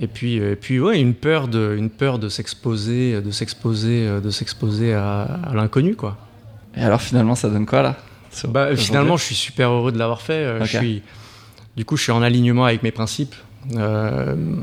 Et 0.03 0.07
puis, 0.07 0.37
et 0.37 0.57
puis 0.57 0.81
ouais, 0.81 0.99
une 1.01 1.13
peur 1.15 1.47
de, 1.49 1.75
une 1.77 1.91
peur 1.91 2.19
de 2.19 2.29
s'exposer, 2.31 3.21
de 3.21 3.31
s'exposer, 3.31 4.21
de 4.23 4.31
s'exposer 4.31 4.95
à, 4.95 5.23
à 5.23 5.55
l'inconnu, 5.55 5.95
quoi. 5.95 6.17
Et 6.77 6.81
alors 6.83 7.03
finalement, 7.03 7.35
ça 7.35 7.49
donne 7.51 7.67
quoi 7.67 7.83
là 7.83 7.97
Bah, 8.49 8.75
finalement, 8.77 9.17
je 9.19 9.25
suis 9.25 9.35
super 9.35 9.71
heureux 9.71 9.93
de 9.93 9.99
l'avoir 9.99 10.23
fait. 10.23 10.57
Ok. 10.59 10.65
Je 10.67 10.79
suis, 10.79 11.03
du 11.77 11.85
coup, 11.85 11.97
je 11.97 12.03
suis 12.03 12.13
en 12.13 12.23
alignement 12.23 12.65
avec 12.65 12.83
mes 12.83 12.91
principes. 12.91 13.35
Euh, 13.75 14.57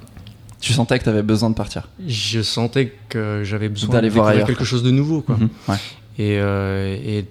tu 0.59 0.73
sentais 0.73 0.97
que 0.99 1.03
tu 1.03 1.09
avais 1.09 1.21
besoin 1.23 1.49
de 1.49 1.55
partir. 1.55 1.87
je 2.07 2.41
sentais 2.41 2.93
que 3.09 3.41
j'avais 3.43 3.69
besoin 3.69 3.93
D'aller 3.93 4.09
voir 4.09 4.27
ailleurs, 4.27 4.47
quelque 4.47 4.57
quoi. 4.57 4.65
chose 4.65 4.83
de 4.83 4.91
nouveau, 4.91 5.21
quoi. 5.21 5.37
Mhm, 5.37 5.49
ouais. 5.67 5.75
et, 6.17 6.37
euh, 6.39 6.97
et, 7.05 7.25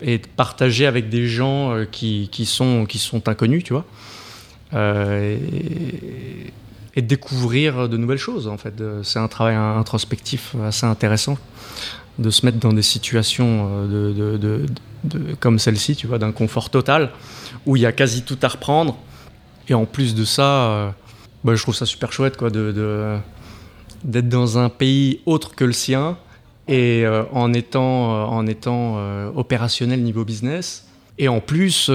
et 0.00 0.18
de 0.18 0.26
partager 0.36 0.86
avec 0.86 1.08
des 1.08 1.26
gens 1.26 1.72
euh, 1.74 1.84
qui, 1.90 2.28
qui, 2.30 2.46
sont, 2.46 2.86
qui 2.86 2.98
sont 2.98 3.28
inconnus, 3.28 3.64
tu 3.64 3.72
vois. 3.72 3.84
Euh, 4.74 5.36
et, 5.36 6.52
et 6.94 7.02
de 7.02 7.06
découvrir 7.06 7.88
de 7.88 7.96
nouvelles 7.96 8.18
choses, 8.18 8.46
en 8.48 8.58
fait. 8.58 8.74
C'est 9.02 9.18
un 9.18 9.28
travail 9.28 9.56
introspectif 9.56 10.54
assez 10.64 10.86
intéressant 10.86 11.38
de 12.22 12.30
se 12.30 12.46
mettre 12.46 12.58
dans 12.58 12.72
des 12.72 12.82
situations 12.82 13.68
euh, 13.70 14.12
de, 14.14 14.38
de- 14.38 14.66
de- 15.04 15.34
comme 15.40 15.58
celle-ci, 15.58 15.96
tu 15.96 16.06
vois, 16.06 16.18
d'un 16.18 16.32
confort 16.32 16.70
total, 16.70 17.10
où 17.66 17.76
il 17.76 17.82
y 17.82 17.86
a 17.86 17.92
quasi 17.92 18.22
tout 18.22 18.38
à 18.42 18.48
reprendre. 18.48 18.96
Et 19.68 19.74
en 19.74 19.84
plus 19.84 20.14
de 20.14 20.24
ça, 20.24 20.42
euh, 20.70 20.90
bah, 21.44 21.54
je 21.54 21.62
trouve 21.62 21.74
ça 21.74 21.86
super 21.86 22.12
chouette, 22.12 22.36
quoi, 22.36 22.50
de- 22.50 23.18
d'être 24.04 24.28
dans 24.28 24.58
un 24.58 24.68
pays 24.68 25.20
autre 25.26 25.54
que 25.54 25.64
le 25.64 25.72
sien 25.72 26.16
et 26.68 27.04
euh, 27.04 27.24
en 27.32 27.52
étant, 27.52 28.28
en 28.32 28.46
étant 28.46 28.96
opérationnel 29.36 30.02
niveau 30.02 30.24
business. 30.24 30.86
Et 31.18 31.28
en 31.28 31.40
plus, 31.40 31.90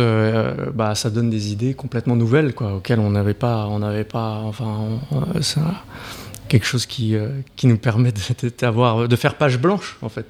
bah, 0.76 0.94
ça 0.96 1.10
donne 1.10 1.30
des 1.30 1.52
idées 1.52 1.74
complètement 1.74 2.16
nouvelles 2.16 2.54
quoi, 2.54 2.76
auxquelles 2.76 3.00
on 3.00 3.10
n'avait 3.10 3.34
pas, 3.34 3.66
on 3.68 3.80
n'avait 3.80 4.04
pas, 4.04 4.42
enfin, 4.46 5.00
un- 5.12 5.42
quelque 6.48 6.66
chose 6.66 6.86
qui, 6.86 7.16
euh, 7.16 7.30
qui 7.56 7.68
nous 7.68 7.78
permet 7.78 8.12
de, 8.12 9.08
de 9.08 9.16
faire 9.16 9.36
page 9.36 9.60
blanche 9.60 9.98
en 10.02 10.10
fait. 10.10 10.26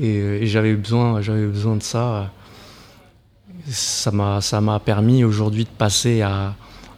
Et, 0.00 0.18
euh, 0.18 0.40
j'avais 0.44 0.74
besoin, 0.74 1.20
besoin 1.20 1.76
de 1.76 1.82
ça. 1.82 2.30
Ça 3.66 4.10
m'a, 4.10 4.80
permis 4.80 5.24
aujourd'hui 5.24 5.64
de 5.64 5.70
passer 5.70 6.20
à, 6.22 6.54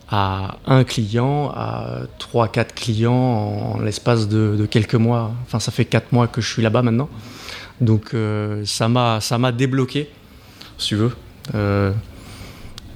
à 0.08 0.56
un 0.66 0.84
client, 0.84 1.52
à 1.54 2.02
3-4 2.18 2.74
clients 2.74 3.12
en 3.12 3.80
l'espace 3.80 4.28
de, 4.28 4.66
quelques 4.66 4.94
mois. 4.94 5.32
Enfin, 5.44 5.60
ça 5.60 5.70
fait 5.70 5.84
4 5.84 6.12
mois 6.12 6.26
que 6.26 6.40
je 6.40 6.50
suis 6.50 6.62
là-bas 6.62 6.82
maintenant. 6.82 7.08
Donc, 7.80 8.14
euh, 8.14 8.64
ça 8.64 8.88
m'a 8.88 9.52
débloqué, 9.52 10.10
si 10.78 10.88
tu 10.88 10.96
veux. 10.96 11.12
Euh, 11.54 11.92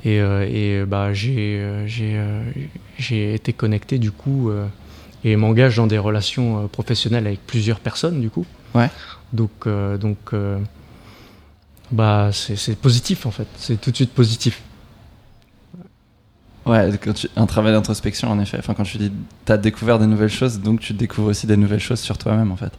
et, 0.04 0.16
et, 0.16 0.84
bah, 0.84 1.12
j'ai, 1.12 1.84
été 3.34 3.52
connecté 3.52 3.98
du 3.98 4.10
coup 4.10 4.50
et 5.24 5.36
m'engage 5.36 5.76
dans 5.76 5.86
des 5.86 5.98
relations 5.98 6.64
euh, 6.64 6.66
professionnelles 6.66 7.26
avec 7.26 7.46
plusieurs 7.46 7.80
personnes 7.80 8.20
du 8.20 8.30
coup. 8.30 8.46
Ouais. 8.74 8.88
Donc, 9.32 9.50
euh, 9.66 9.96
donc 9.98 10.18
euh, 10.32 10.58
bah, 11.90 12.30
c'est, 12.32 12.76
positif 12.76 13.26
en 13.26 13.30
fait. 13.30 13.46
C'est 13.56 13.80
tout 13.80 13.90
de 13.90 13.96
suite 13.96 14.12
positif. 14.12 14.62
Ouais, 16.66 16.90
quand 17.02 17.12
tu- 17.14 17.28
un 17.36 17.46
travail 17.46 17.72
d'introspection 17.72 18.30
en 18.30 18.38
effet. 18.38 18.58
Enfin, 18.58 18.74
quand 18.74 18.82
tu 18.84 18.98
dis 18.98 19.10
t'as 19.44 19.56
découvert 19.56 19.98
des 19.98 20.06
nouvelles 20.06 20.28
choses, 20.28 20.60
donc 20.60 20.80
tu 20.80 20.92
découvres 20.92 21.28
aussi 21.28 21.46
des 21.46 21.56
nouvelles 21.56 21.80
choses 21.80 22.00
sur 22.00 22.18
toi-même 22.18 22.52
en 22.52 22.56
fait. 22.56 22.72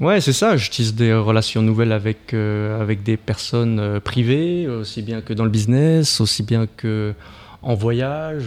Ouais, 0.00 0.20
c'est 0.20 0.32
ça. 0.32 0.56
J'utilise 0.56 0.94
des 0.94 1.12
relations 1.14 1.62
nouvelles 1.62 1.92
avec, 1.92 2.34
euh, 2.34 2.80
avec 2.80 3.02
des 3.04 3.16
personnes 3.16 3.78
euh, 3.78 4.00
privées, 4.00 4.66
aussi 4.66 5.02
bien 5.02 5.20
que 5.20 5.32
dans 5.32 5.44
le 5.44 5.50
business, 5.50 6.20
aussi 6.20 6.42
bien 6.42 6.66
que 6.66 7.14
en 7.62 7.74
voyage. 7.74 8.44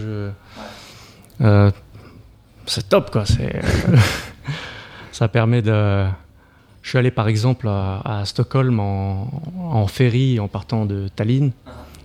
euh. 1.42 1.72
C'est 2.68 2.88
top, 2.90 3.10
quoi. 3.12 3.26
C'est, 3.26 3.60
ça 5.12 5.28
permet 5.28 5.62
de. 5.62 6.06
Je 6.84 6.90
suis 6.90 6.98
allé 6.98 7.12
par 7.12 7.28
exemple 7.28 7.68
à, 7.68 8.02
à 8.22 8.26
Stockholm 8.26 8.80
en, 8.80 9.30
en 9.72 9.88
ferry 9.88 10.40
en 10.40 10.48
partant 10.48 10.86
de 10.86 11.10
Tallinn, 11.16 11.52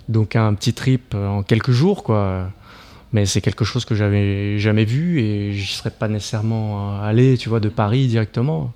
donc 0.08 0.34
un 0.34 0.54
petit 0.54 0.72
trip 0.74 1.14
en 1.14 1.42
quelques 1.42 1.70
jours, 1.70 2.02
quoi. 2.02 2.48
Mais 3.12 3.26
c'est 3.26 3.40
quelque 3.42 3.64
chose 3.64 3.84
que 3.84 3.94
j'avais 3.94 4.58
jamais 4.58 4.84
vu 4.86 5.20
et 5.20 5.52
j'y 5.52 5.74
serais 5.74 5.90
pas 5.90 6.08
nécessairement 6.08 7.00
allé, 7.02 7.36
tu 7.36 7.48
vois, 7.50 7.60
de 7.60 7.68
Paris 7.68 8.06
directement. 8.06 8.72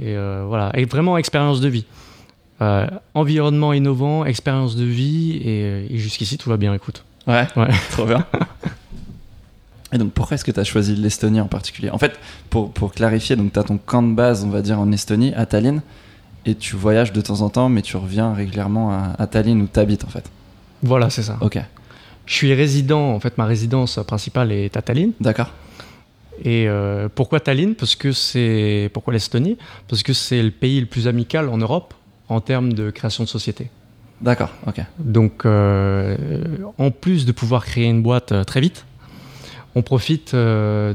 Et 0.00 0.16
euh, 0.16 0.44
voilà, 0.46 0.72
et 0.74 0.84
vraiment 0.86 1.16
expérience 1.16 1.60
de 1.60 1.68
vie. 1.68 1.86
Euh, 2.60 2.86
environnement 3.14 3.72
innovant, 3.72 4.24
expérience 4.24 4.74
de 4.76 4.84
vie, 4.84 5.36
et, 5.44 5.86
et 5.94 5.98
jusqu'ici 5.98 6.36
tout 6.36 6.50
va 6.50 6.56
bien, 6.56 6.74
écoute. 6.74 7.04
Ouais, 7.28 7.46
Ouais. 7.56 7.68
trop 7.92 8.04
bien. 8.06 8.26
Et 9.94 9.98
donc 9.98 10.12
pourquoi 10.12 10.34
est-ce 10.34 10.44
que 10.44 10.50
tu 10.50 10.58
as 10.60 10.64
choisi 10.64 10.96
l'Estonie 10.96 11.40
en 11.40 11.46
particulier? 11.46 11.88
En 11.90 11.98
fait, 11.98 12.18
pour, 12.50 12.72
pour 12.72 12.92
clarifier, 12.92 13.36
donc 13.36 13.52
tu 13.52 13.58
as 13.60 13.62
ton 13.62 13.78
camp 13.78 14.02
de 14.02 14.12
base, 14.12 14.44
on 14.44 14.50
va 14.50 14.60
dire, 14.60 14.78
en 14.80 14.90
Estonie, 14.90 15.32
à 15.34 15.46
Tallinn, 15.46 15.82
et 16.44 16.56
tu 16.56 16.74
voyages 16.74 17.12
de 17.12 17.20
temps 17.20 17.40
en 17.42 17.48
temps, 17.48 17.68
mais 17.68 17.80
tu 17.80 17.96
reviens 17.96 18.34
régulièrement 18.34 18.90
à, 18.92 19.14
à 19.18 19.26
Tallinn 19.28 19.62
où 19.62 19.68
tu 19.72 19.78
habites 19.78 20.04
en 20.04 20.08
fait. 20.08 20.28
Voilà, 20.82 21.08
c'est 21.10 21.22
ça. 21.22 21.38
Ok, 21.40 21.58
Je 22.26 22.34
suis 22.34 22.52
résident, 22.52 23.14
en 23.14 23.20
fait, 23.20 23.38
ma 23.38 23.46
résidence 23.46 23.98
principale 24.06 24.50
est 24.52 24.76
à 24.76 24.82
Tallinn. 24.82 25.12
d'accord. 25.20 25.50
Et 26.44 26.66
euh, 26.68 27.08
pourquoi 27.14 27.38
Tallinn? 27.38 27.76
Parce 27.76 27.94
que 27.94 28.10
c'est. 28.10 28.90
Pourquoi 28.92 29.12
l'Estonie? 29.14 29.56
Parce 29.86 30.02
que 30.02 30.12
c'est 30.12 30.42
le 30.42 30.50
pays 30.50 30.80
le 30.80 30.86
plus 30.86 31.06
amical 31.06 31.48
en 31.48 31.58
Europe 31.58 31.94
en 32.28 32.40
termes 32.40 32.72
de 32.72 32.90
création 32.90 33.22
de 33.22 33.28
société. 33.28 33.70
D'accord, 34.20 34.50
ok. 34.66 34.80
Donc, 34.98 35.46
euh, 35.46 36.16
en 36.78 36.90
plus 36.90 37.24
de 37.24 37.30
pouvoir 37.30 37.64
créer 37.64 37.84
une 37.84 38.02
boîte 38.02 38.32
euh, 38.32 38.42
très 38.42 38.60
vite, 38.60 38.84
on 39.74 39.82
profite 39.82 40.34
euh, 40.34 40.94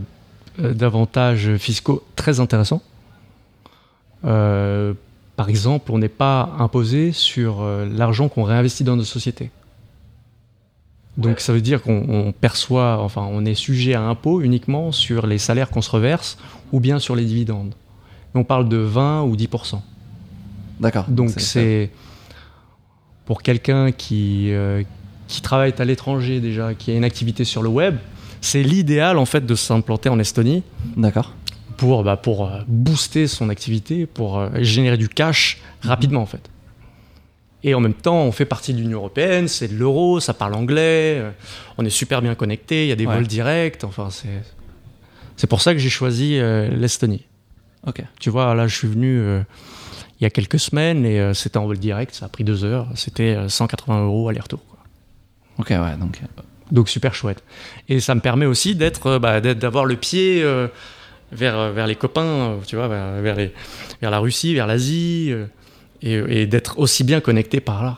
euh, 0.60 0.74
d'avantages 0.74 1.56
fiscaux 1.58 2.04
très 2.16 2.40
intéressants. 2.40 2.82
Euh, 4.26 4.94
par 5.36 5.50
exemple, 5.50 5.92
on 5.92 6.00
n'est 6.00 6.10
pas 6.10 6.54
imposé 6.60 7.14
sur 7.14 7.64
l'argent 7.64 8.28
qu'on 8.28 8.44
réinvestit 8.44 8.84
dans 8.84 8.98
nos 8.98 9.06
sociétés. 9.06 9.52
Donc, 11.18 11.40
ça 11.40 11.54
veut 11.54 11.62
dire 11.62 11.82
qu'on 11.82 12.06
on 12.10 12.34
perçoit, 12.34 13.00
enfin, 13.02 13.26
on 13.30 13.46
est 13.46 13.54
sujet 13.54 13.94
à 13.94 14.02
impôt 14.02 14.42
uniquement 14.42 14.92
sur 14.92 15.28
les 15.28 15.38
salaires 15.38 15.70
qu'on 15.70 15.82
se 15.82 15.92
reverse 15.92 16.38
ou 16.74 16.82
bien 16.82 17.00
sur 17.00 17.16
les 17.16 17.24
dividendes. 17.24 17.74
On 18.36 18.44
parle 18.44 18.68
de 18.68 18.78
20 18.78 19.24
ou 19.24 19.36
10%. 19.38 19.82
D'accord. 20.80 21.06
Donc 21.08 21.32
c'est 21.38 21.90
pour 23.26 23.44
quelqu'un 23.44 23.92
qui, 23.92 24.52
euh, 24.52 24.84
qui 25.28 25.42
travaille 25.42 25.74
à 25.78 25.86
l'étranger 25.86 26.40
déjà, 26.40 26.74
qui 26.74 26.92
a 26.92 26.96
une 26.96 27.04
activité 27.04 27.44
sur 27.44 27.62
le 27.62 27.70
web, 27.70 27.98
c'est 28.42 28.64
l'idéal 28.64 29.18
en 29.18 29.26
fait 29.26 29.46
de 29.46 29.56
s'implanter 29.56 30.10
en 30.10 30.20
Estonie 30.20 30.64
D'accord. 30.98 31.34
pour, 31.78 32.04
bah, 32.04 32.18
pour 32.18 32.48
euh, 32.48 32.60
booster 32.68 33.28
son 33.28 33.50
activité, 33.50 34.06
pour 34.06 34.38
euh, 34.40 34.50
générer 34.62 34.98
du 34.98 35.10
cash 35.10 35.60
rapidement 35.82 36.22
en 36.22 36.26
fait. 36.26 36.50
Et 37.64 37.74
en 37.74 37.82
même 37.82 37.94
temps, 37.94 38.22
on 38.24 38.32
fait 38.32 38.46
partie 38.46 38.74
de 38.74 38.80
l'Union 38.80 39.00
Européenne, 39.00 39.50
c'est 39.50 39.68
de 39.68 39.76
l'euro, 39.76 40.22
ça 40.22 40.34
parle 40.34 40.56
anglais, 40.56 41.18
euh, 41.20 41.32
on 41.78 41.84
est 41.86 41.90
super 41.90 42.22
bien 42.22 42.34
connecté, 42.34 42.86
il 42.86 42.90
y 42.90 42.92
a 42.94 42.96
des 42.96 43.06
Ouais. 43.06 43.16
vols 43.16 43.28
directs, 43.28 43.84
enfin 43.84 44.10
c'est... 44.10 44.42
C'est 45.36 45.48
pour 45.48 45.62
ça 45.62 45.74
que 45.74 45.80
j'ai 45.80 45.90
choisi 45.90 46.38
euh, 46.38 46.68
l'Estonie. 46.70 47.26
Ok. 47.88 48.02
Tu 48.20 48.30
vois, 48.30 48.54
là, 48.56 48.68
je 48.68 48.76
suis 48.76 48.90
venu 48.90 49.20
euh, 49.20 49.42
il 50.20 50.24
y 50.24 50.28
a 50.28 50.30
quelques 50.30 50.60
semaines 50.60 51.06
et 51.06 51.20
euh, 51.20 51.34
c'était 51.34 51.58
en 51.58 51.66
vol 51.66 51.78
direct, 51.80 52.14
ça 52.14 52.26
a 52.26 52.30
pris 52.30 52.44
deux 52.44 52.66
heures, 52.66 52.88
c'était 52.96 53.36
euh, 53.36 53.48
180 53.50 54.04
euros 54.04 54.28
aller-retour. 54.28 54.60
Ok, 55.58 55.70
ouais, 55.70 55.96
donc. 55.98 56.22
Donc 56.72 56.90
super 56.90 57.14
chouette. 57.16 57.44
Et 57.88 58.00
ça 58.00 58.14
me 58.16 58.22
permet 58.22 58.46
aussi 58.46 58.76
d'être, 58.76 59.08
euh, 59.08 59.20
bah, 59.20 59.42
d'avoir 59.42 59.86
le 59.86 59.96
pied 59.96 60.44
euh, 60.44 60.68
vers, 61.32 61.58
euh, 61.58 61.72
vers 61.72 61.88
les 61.88 61.96
copains, 61.96 62.58
tu 62.66 62.76
vois, 62.76 62.88
vers, 62.88 63.22
vers 63.22 63.36
les, 63.36 63.54
vers 64.02 64.12
la 64.12 64.20
Russie, 64.20 64.54
vers 64.54 64.68
l'Asie, 64.68 65.30
euh, 65.32 65.46
et, 66.02 66.42
et 66.42 66.46
d'être 66.48 66.80
aussi 66.80 67.04
bien 67.04 67.20
connecté 67.22 67.60
par 67.60 67.84
là. 67.84 67.98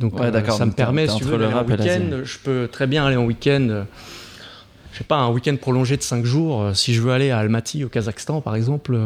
Donc 0.00 0.18
Ouais, 0.18 0.26
euh, 0.34 0.50
ça 0.50 0.66
me 0.66 0.72
permet, 0.72 1.08
si 1.08 1.18
tu 1.18 1.24
veux, 1.24 1.36
l'Asie. 1.38 1.54
week-end. 1.68 2.20
Je 2.24 2.38
peux 2.42 2.68
très 2.70 2.86
bien 2.86 3.06
aller 3.06 3.16
en 3.16 3.24
week-end. 3.24 3.84
je 4.92 4.98
sais 4.98 5.04
pas, 5.04 5.16
un 5.16 5.30
week-end 5.30 5.56
prolongé 5.56 5.96
de 5.96 6.02
5 6.02 6.24
jours. 6.24 6.70
Si 6.74 6.94
je 6.94 7.00
veux 7.00 7.12
aller 7.12 7.30
à 7.30 7.38
Almaty, 7.38 7.84
au 7.84 7.88
Kazakhstan, 7.88 8.40
par 8.40 8.56
exemple, 8.56 8.98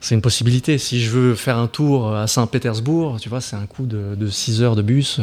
c'est 0.00 0.14
une 0.14 0.20
possibilité. 0.20 0.76
Si 0.78 1.02
je 1.02 1.10
veux 1.10 1.34
faire 1.34 1.56
un 1.56 1.68
tour 1.68 2.14
à 2.14 2.26
Saint-Pétersbourg, 2.26 3.18
tu 3.20 3.28
vois, 3.30 3.40
c'est 3.40 3.56
un 3.56 3.66
coup 3.66 3.86
de, 3.86 4.14
de 4.14 4.28
6 4.28 4.62
heures 4.62 4.76
de 4.76 4.82
bus. 4.82 5.20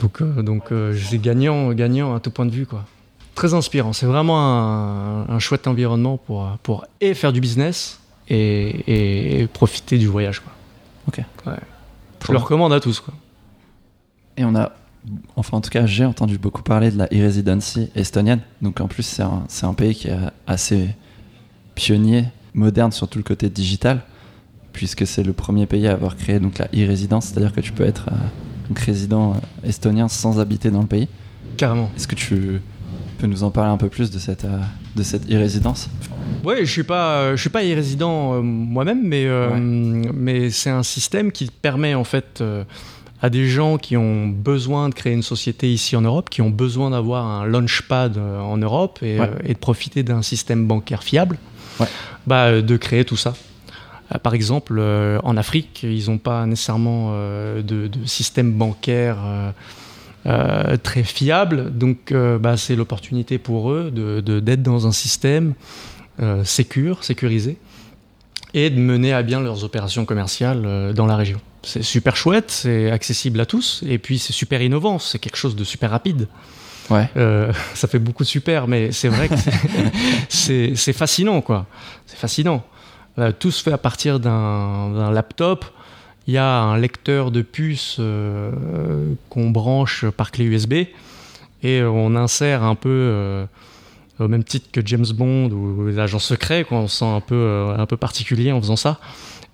Donc, 0.00 0.22
euh, 0.22 0.42
donc 0.42 0.72
euh, 0.72 0.96
c'est 0.98 1.18
gagnant, 1.20 1.72
gagnant 1.72 2.14
à 2.14 2.20
tout 2.20 2.30
point 2.30 2.46
de 2.46 2.50
vue, 2.50 2.66
quoi. 2.66 2.84
Très 3.34 3.54
inspirant. 3.54 3.92
C'est 3.92 4.06
vraiment 4.06 4.38
un, 4.40 5.28
un 5.28 5.38
chouette 5.38 5.66
environnement 5.66 6.16
pour, 6.16 6.48
pour 6.62 6.84
et 7.00 7.14
faire 7.14 7.32
du 7.32 7.40
business 7.40 8.00
et, 8.28 8.36
et- 8.86 9.40
et 9.42 9.46
profiter 9.46 9.98
du 9.98 10.06
voyage, 10.06 10.40
quoi. 10.40 10.52
Ok. 11.08 11.18
Ouais. 11.46 11.58
Je 12.26 12.32
le 12.32 12.38
recommande 12.38 12.72
à 12.72 12.80
tous, 12.80 13.00
quoi. 13.00 13.14
Et 14.36 14.44
on 14.44 14.54
a, 14.54 14.72
enfin 15.36 15.56
en 15.56 15.60
tout 15.60 15.70
cas, 15.70 15.86
j'ai 15.86 16.04
entendu 16.04 16.38
beaucoup 16.38 16.62
parler 16.62 16.90
de 16.90 16.98
la 16.98 17.06
e-residency 17.06 17.90
estonienne. 17.94 18.40
Donc 18.62 18.80
en 18.80 18.88
plus, 18.88 19.02
c'est 19.02 19.22
un, 19.22 19.44
c'est 19.48 19.66
un 19.66 19.74
pays 19.74 19.94
qui 19.94 20.08
est 20.08 20.16
assez 20.46 20.88
pionnier, 21.74 22.24
moderne 22.54 22.92
sur 22.92 23.08
tout 23.08 23.18
le 23.18 23.24
côté 23.24 23.48
digital, 23.48 24.02
puisque 24.72 25.06
c'est 25.06 25.22
le 25.22 25.32
premier 25.32 25.66
pays 25.66 25.86
à 25.88 25.92
avoir 25.92 26.16
créé 26.16 26.38
donc 26.40 26.58
la 26.58 26.66
e-résidence, 26.66 27.26
c'est-à-dire 27.26 27.52
que 27.52 27.60
tu 27.60 27.72
peux 27.72 27.84
être 27.84 28.08
euh, 28.12 28.16
donc, 28.70 28.78
résident 28.78 29.32
euh, 29.34 29.68
estonien 29.68 30.08
sans 30.08 30.40
habiter 30.40 30.70
dans 30.70 30.80
le 30.80 30.86
pays. 30.86 31.08
Carrément. 31.56 31.90
Est-ce 31.96 32.06
que 32.08 32.14
tu 32.14 32.62
peux 33.18 33.26
nous 33.26 33.42
en 33.42 33.50
parler 33.50 33.70
un 33.70 33.76
peu 33.76 33.88
plus 33.88 34.10
de 34.10 34.18
cette, 34.18 34.44
euh, 34.46 34.58
de 34.96 35.02
cette 35.02 35.30
e-résidence 35.30 35.90
Ouais, 36.44 36.64
je 36.64 36.70
suis 36.70 36.84
pas, 36.84 37.16
euh, 37.16 37.36
je 37.36 37.40
suis 37.40 37.50
pas 37.50 37.62
irrésident 37.64 38.34
euh, 38.34 38.40
moi-même, 38.40 39.02
mais 39.02 39.28
Ouais. 39.28 39.58
mais 39.60 40.50
c'est 40.50 40.70
un 40.70 40.82
système 40.84 41.32
qui 41.32 41.50
permet 41.50 41.94
en 41.94 42.04
fait 42.04 42.42
à 43.22 43.28
des 43.28 43.46
gens 43.48 43.76
qui 43.76 43.96
ont 43.98 44.28
besoin 44.28 44.88
de 44.88 44.94
créer 44.94 45.12
une 45.12 45.22
société 45.22 45.70
ici 45.70 45.94
en 45.96 46.00
Europe, 46.00 46.30
qui 46.30 46.40
ont 46.40 46.48
besoin 46.48 46.90
d'avoir 46.90 47.26
un 47.26 47.44
launchpad 47.46 48.16
en 48.16 48.56
Europe 48.56 49.00
et, 49.02 49.18
Ouais. 49.20 49.28
euh, 49.28 49.38
et 49.44 49.52
de 49.54 49.58
profiter 49.58 50.02
d'un 50.02 50.22
système 50.22 50.66
bancaire 50.66 51.02
fiable, 51.02 51.36
Ouais. 51.78 51.86
bah, 52.26 52.62
de 52.62 52.76
créer 52.78 53.04
tout 53.04 53.16
ça. 53.18 53.34
Euh, 54.14 54.18
Par 54.18 54.34
exemple, 54.34 54.76
euh, 54.78 55.18
en 55.22 55.36
Afrique, 55.36 55.82
ils 55.82 56.06
n'ont 56.10 56.18
pas 56.18 56.46
nécessairement 56.46 57.10
euh, 57.12 57.62
de, 57.62 57.86
de 57.86 58.06
système 58.06 58.52
bancaire 58.52 59.18
euh, 60.26 60.76
très 60.76 61.02
fiable, 61.02 61.70
donc 61.76 62.12
euh, 62.12 62.38
bah, 62.38 62.56
c'est 62.56 62.76
l'opportunité 62.76 63.38
pour 63.38 63.70
eux 63.72 63.90
de- 63.90 64.20
d'être 64.40 64.62
dans 64.62 64.86
un 64.86 64.92
système 64.92 65.54
euh, 66.20 66.44
sécure, 66.44 67.04
sécurisé, 67.04 67.56
et 68.52 68.68
de 68.68 68.78
mener 68.78 69.12
à 69.14 69.22
bien 69.22 69.40
leurs 69.40 69.64
opérations 69.64 70.04
commerciales 70.04 70.92
dans 70.94 71.06
la 71.06 71.16
région. 71.16 71.40
C'est 71.62 71.82
super 71.82 72.16
chouette, 72.16 72.50
c'est 72.50 72.90
accessible 72.90 73.40
à 73.40 73.46
tous, 73.46 73.82
et 73.86 73.98
puis 73.98 74.18
c'est 74.18 74.32
super 74.32 74.60
innovant, 74.60 74.98
c'est 74.98 75.18
quelque 75.18 75.36
chose 75.36 75.56
de 75.56 75.64
super 75.64 75.90
rapide. 75.90 76.26
Ouais. 76.90 77.08
Ça 77.74 77.86
fait 77.88 77.98
beaucoup 78.00 78.24
de 78.24 78.28
super, 78.28 78.66
mais 78.66 78.90
c'est 78.92 79.08
vrai 79.08 79.28
que 79.28 79.34
c'est 80.28 80.92
fascinant, 80.92 81.40
quoi. 81.40 81.66
C'est 82.06 82.18
fascinant. 82.18 82.64
Euh, 83.20 83.32
tout 83.38 83.50
se 83.50 83.62
fait 83.62 83.72
à 83.72 83.78
partir 83.78 84.18
d'un 84.20 85.10
laptop. 85.12 85.64
Il 86.26 86.34
y 86.34 86.38
a 86.38 86.60
un 86.60 86.78
lecteur 86.78 87.30
de 87.30 87.42
puce 87.42 87.96
euh, 87.98 89.14
qu'on 89.28 89.50
branche 89.50 90.04
par 90.10 90.30
clé 90.30 90.44
USB 90.44 90.74
et 91.62 91.82
on 91.82 92.14
insère 92.14 92.62
un 92.62 92.74
peu 92.74 92.88
euh, 92.88 93.44
au 94.18 94.28
même 94.28 94.44
titre 94.44 94.68
que 94.72 94.80
James 94.84 95.06
Bond 95.12 95.50
ou 95.50 95.88
les 95.88 95.98
agents 95.98 96.18
secrets, 96.18 96.64
quoi. 96.64 96.78
on 96.78 96.88
se 96.88 96.98
sent 96.98 97.04
un 97.04 97.20
peu, 97.20 97.74
un 97.76 97.86
peu 97.86 97.96
particulier 97.96 98.52
en 98.52 98.60
faisant 98.60 98.76
ça. 98.76 99.00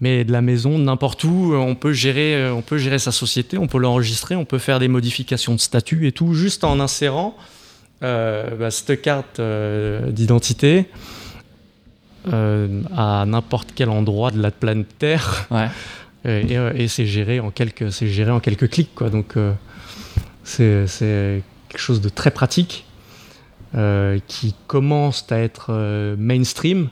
Mais 0.00 0.24
de 0.24 0.32
la 0.32 0.42
maison, 0.42 0.78
n'importe 0.78 1.24
où, 1.24 1.54
on 1.54 1.74
peut 1.74 1.94
gérer, 1.94 2.50
on 2.50 2.60
peut 2.60 2.76
gérer 2.76 2.98
sa 2.98 3.12
société, 3.12 3.56
on 3.56 3.66
peut 3.66 3.78
l'enregistrer, 3.78 4.36
on 4.36 4.44
peut 4.44 4.58
faire 4.58 4.78
des 4.78 4.88
modifications 4.88 5.54
de 5.54 5.60
statut 5.60 6.06
et 6.06 6.12
tout, 6.12 6.34
juste 6.34 6.64
en 6.64 6.80
insérant 6.80 7.34
bah, 8.02 8.70
cette 8.70 9.00
carte 9.00 9.40
d'identité 9.40 10.86
euh, 12.32 12.82
à 12.96 13.24
n'importe 13.26 13.70
quel 13.74 13.88
endroit 13.88 14.30
de 14.30 14.40
la 14.40 14.50
planète 14.50 14.98
Terre. 14.98 15.46
Ouais. 15.50 15.68
Et, 16.24 16.54
et 16.74 16.88
c'est 16.88 17.06
géré 17.06 17.38
en 17.38 17.52
quelques, 17.52 17.92
c'est 17.92 18.08
géré 18.08 18.32
en 18.32 18.40
quelques 18.40 18.68
clics, 18.68 18.92
quoi. 18.96 19.10
Donc 19.10 19.36
c'est 20.42 20.84
quelque 21.68 21.78
chose 21.78 22.00
de 22.00 22.08
très 22.08 22.32
pratique 22.32 22.84
qui 24.26 24.54
commence 24.66 25.24
à 25.30 25.38
être 25.38 25.72
mainstream 26.18 26.88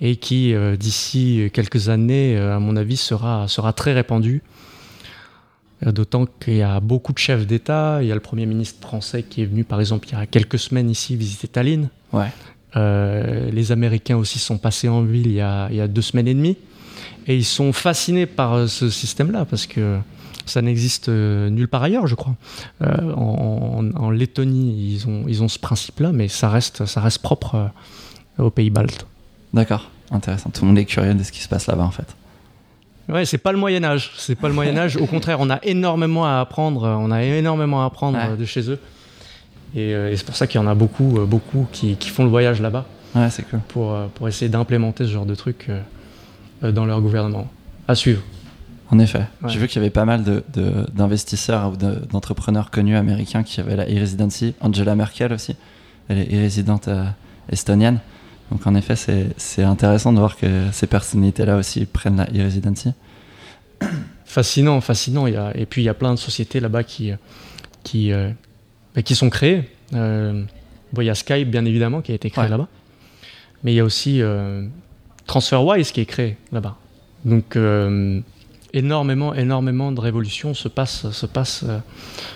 et 0.00 0.16
qui, 0.16 0.54
d'ici 0.78 1.50
quelques 1.52 1.90
années, 1.90 2.38
à 2.38 2.60
mon 2.60 2.76
avis, 2.76 2.96
sera, 2.96 3.46
sera 3.46 3.74
très 3.74 3.92
répandu. 3.92 4.42
D'autant 5.84 6.26
qu'il 6.26 6.54
y 6.54 6.62
a 6.62 6.78
beaucoup 6.80 7.12
de 7.12 7.18
chefs 7.18 7.46
d'État. 7.46 7.98
Il 8.02 8.08
y 8.08 8.12
a 8.12 8.14
le 8.14 8.20
Premier 8.20 8.46
ministre 8.46 8.80
français 8.80 9.24
qui 9.24 9.42
est 9.42 9.46
venu, 9.46 9.64
par 9.64 9.80
exemple, 9.80 10.08
il 10.08 10.12
y 10.12 10.16
a 10.16 10.26
quelques 10.26 10.58
semaines 10.58 10.88
ici 10.88 11.16
visiter 11.16 11.48
Tallinn. 11.48 11.88
Ouais. 12.12 12.28
Euh, 12.76 13.50
les 13.50 13.72
Américains 13.72 14.16
aussi 14.16 14.38
sont 14.38 14.58
passés 14.58 14.88
en 14.88 15.02
ville 15.02 15.26
il 15.26 15.34
y, 15.34 15.40
a, 15.40 15.68
il 15.70 15.76
y, 15.76 15.80
a, 15.80 15.88
deux 15.88 16.02
semaines 16.02 16.28
et 16.28 16.34
demie. 16.34 16.56
Et 17.26 17.36
ils 17.36 17.44
sont 17.44 17.72
fascinés 17.72 18.26
par 18.26 18.54
euh, 18.54 18.66
ce 18.66 18.88
système-là 18.88 19.44
parce 19.44 19.66
que 19.66 19.98
ça 20.46 20.60
n'existe 20.62 21.08
euh, 21.08 21.50
nulle 21.50 21.68
part 21.68 21.82
ailleurs, 21.82 22.06
je 22.06 22.14
crois. 22.14 22.34
Euh, 22.82 23.12
en, 23.14 23.90
en, 23.94 24.10
Lettonie, 24.10 24.94
ils 24.94 25.06
ont, 25.08 25.24
ils 25.28 25.42
ont 25.42 25.48
ce 25.48 25.58
principe-là, 25.58 26.12
mais 26.12 26.28
ça 26.28 26.48
reste, 26.48 26.86
ça 26.86 27.00
reste 27.00 27.18
propre 27.18 27.70
aux 28.38 28.50
pays 28.50 28.70
baltes. 28.70 29.06
D'accord, 29.52 29.90
intéressant. 30.10 30.50
Tout 30.50 30.62
le 30.62 30.68
monde 30.68 30.78
est 30.78 30.84
curieux 30.84 31.14
de 31.14 31.22
ce 31.22 31.30
qui 31.30 31.40
se 31.40 31.48
passe 31.48 31.66
là-bas, 31.66 31.84
en 31.84 31.90
fait. 31.90 32.16
Ouais, 33.08 33.24
c'est 33.24 33.38
pas 33.38 33.52
le 33.52 33.58
Moyen 33.58 33.84
Âge. 33.84 34.12
C'est 34.16 34.34
pas 34.34 34.48
le 34.48 34.54
Moyen 34.54 34.76
Âge. 34.76 34.96
Au 34.96 35.06
contraire, 35.06 35.38
on 35.40 35.50
a 35.50 35.58
énormément 35.64 36.24
à 36.24 36.40
apprendre. 36.40 36.86
On 37.00 37.10
a 37.10 37.22
énormément 37.22 37.82
à 37.82 37.86
apprendre 37.86 38.16
Ouais. 38.18 38.36
de 38.36 38.44
chez 38.44 38.70
eux. 38.70 38.78
Et, 39.74 39.94
euh, 39.94 40.10
et 40.10 40.16
c'est 40.16 40.26
pour 40.26 40.36
ça 40.36 40.46
qu'il 40.46 40.60
y 40.60 40.64
en 40.64 40.66
a 40.66 40.74
beaucoup, 40.74 41.18
euh, 41.18 41.24
beaucoup 41.26 41.66
qui, 41.72 41.96
qui 41.96 42.08
font 42.10 42.24
le 42.24 42.30
voyage 42.30 42.60
là-bas 42.60 42.86
Ouais, 43.14 43.28
c'est 43.30 43.42
cool. 43.48 43.60
pour, 43.68 43.92
euh, 43.94 44.06
pour 44.14 44.28
essayer 44.28 44.48
d'implémenter 44.48 45.04
ce 45.04 45.10
genre 45.10 45.26
de 45.26 45.34
trucs 45.34 45.68
euh, 46.62 46.72
dans 46.72 46.84
leur 46.86 47.00
gouvernement. 47.00 47.48
À 47.88 47.94
suivre. 47.94 48.22
En 48.90 48.98
effet. 48.98 49.26
Ouais. 49.42 49.48
J'ai 49.50 49.58
vu 49.58 49.68
qu'il 49.68 49.76
y 49.80 49.84
avait 49.84 49.90
pas 49.90 50.04
mal 50.04 50.22
de- 50.24 50.44
de- 50.52 50.86
d'investisseurs 50.94 51.72
ou 51.72 51.76
de- 51.76 52.06
d'entrepreneurs 52.10 52.70
connus 52.70 52.96
américains 52.96 53.42
qui 53.42 53.60
avaient 53.60 53.76
la 53.76 53.84
e-residency. 53.86 54.54
Angela 54.60 54.94
Merkel 54.94 55.32
aussi. 55.32 55.56
Elle 56.08 56.18
est 56.18 56.34
e-résidente 56.34 56.88
euh, 56.88 57.04
estonienne. 57.50 58.00
Donc 58.50 58.66
en 58.66 58.74
effet, 58.74 58.96
c'est 58.96 59.28
c'est 59.38 59.62
intéressant 59.62 60.12
de 60.12 60.18
voir 60.18 60.36
que 60.36 60.46
ces 60.72 60.86
personnalités-là 60.86 61.56
aussi 61.56 61.86
prennent 61.86 62.18
la 62.18 62.24
e-residency. 62.26 62.90
Fascinant, 64.26 64.80
fascinant. 64.80 65.26
Il 65.26 65.34
y 65.34 65.36
a, 65.36 65.52
et 65.56 65.64
puis 65.66 65.82
il 65.82 65.84
y 65.84 65.88
a 65.88 65.94
plein 65.94 66.12
de 66.12 66.18
sociétés 66.18 66.60
là-bas 66.60 66.84
qui, 66.84 67.12
qui, 67.82 68.12
bah, 68.94 69.02
qui 69.02 69.14
sont. 69.14 69.30
Euh, 69.94 70.44
bon, 70.92 71.02
il 71.02 71.06
y 71.06 71.10
a 71.10 71.14
Skype, 71.14 71.50
bien 71.50 71.64
évidemment, 71.64 72.00
qui 72.02 72.12
a 72.12 72.14
été 72.14 72.30
créé 72.30 72.44
Ouais. 72.44 72.50
là-bas. 72.50 72.68
Mais 73.64 73.72
il 73.72 73.76
y 73.76 73.80
a 73.80 73.84
aussi 73.84 74.20
euh, 74.22 74.66
TransferWise 75.26 75.92
qui 75.92 76.00
est 76.00 76.06
créé 76.06 76.36
là-bas. 76.50 76.76
Donc 77.24 77.54
euh, 77.56 78.20
énormément, 78.72 79.34
énormément 79.34 79.92
de 79.92 80.00
révolutions 80.00 80.54
se 80.54 80.66
passent, 80.68 81.10
se 81.12 81.26
passent 81.26 81.64
euh, 81.68 81.78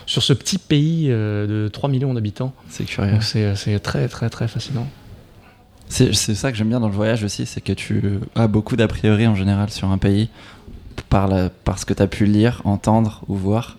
sur 0.07 0.23
ce 0.23 0.33
petit 0.33 0.59
pays 0.59 1.07
euh, 1.11 1.65
de 1.65 1.69
3 1.69 1.89
millions 1.91 2.15
d'habitants. 2.15 2.53
C'est 2.69 2.85
curieux. 2.85 3.19
C'est 3.21 3.81
très, 3.81 4.07
très, 4.09 4.31
très 4.31 4.47
fascinant. 4.47 4.87
C'est 5.89 6.15
c'est 6.15 6.35
ça 6.35 6.51
que 6.53 6.59
j'aime 6.59 6.69
bien 6.69 6.81
dans 6.81 6.89
le 6.89 6.95
voyage 6.95 7.23
aussi, 7.25 7.47
c'est 7.47 7.61
que 7.61 7.73
tu 7.73 8.19
as 8.35 8.49
beaucoup 8.49 8.75
d'a 8.77 8.89
priori 8.89 9.27
en 9.27 9.35
général 9.37 9.71
sur 9.71 9.89
un 9.91 9.99
pays 9.99 10.29
par, 11.09 11.29
la- 11.29 11.49
par 11.51 11.79
ce 11.79 11.87
que 11.87 11.95
tu 11.95 12.03
as 12.03 12.09
pu 12.09 12.27
lire, 12.27 12.61
entendre 12.65 13.23
ou 13.29 13.35
voir 13.37 13.79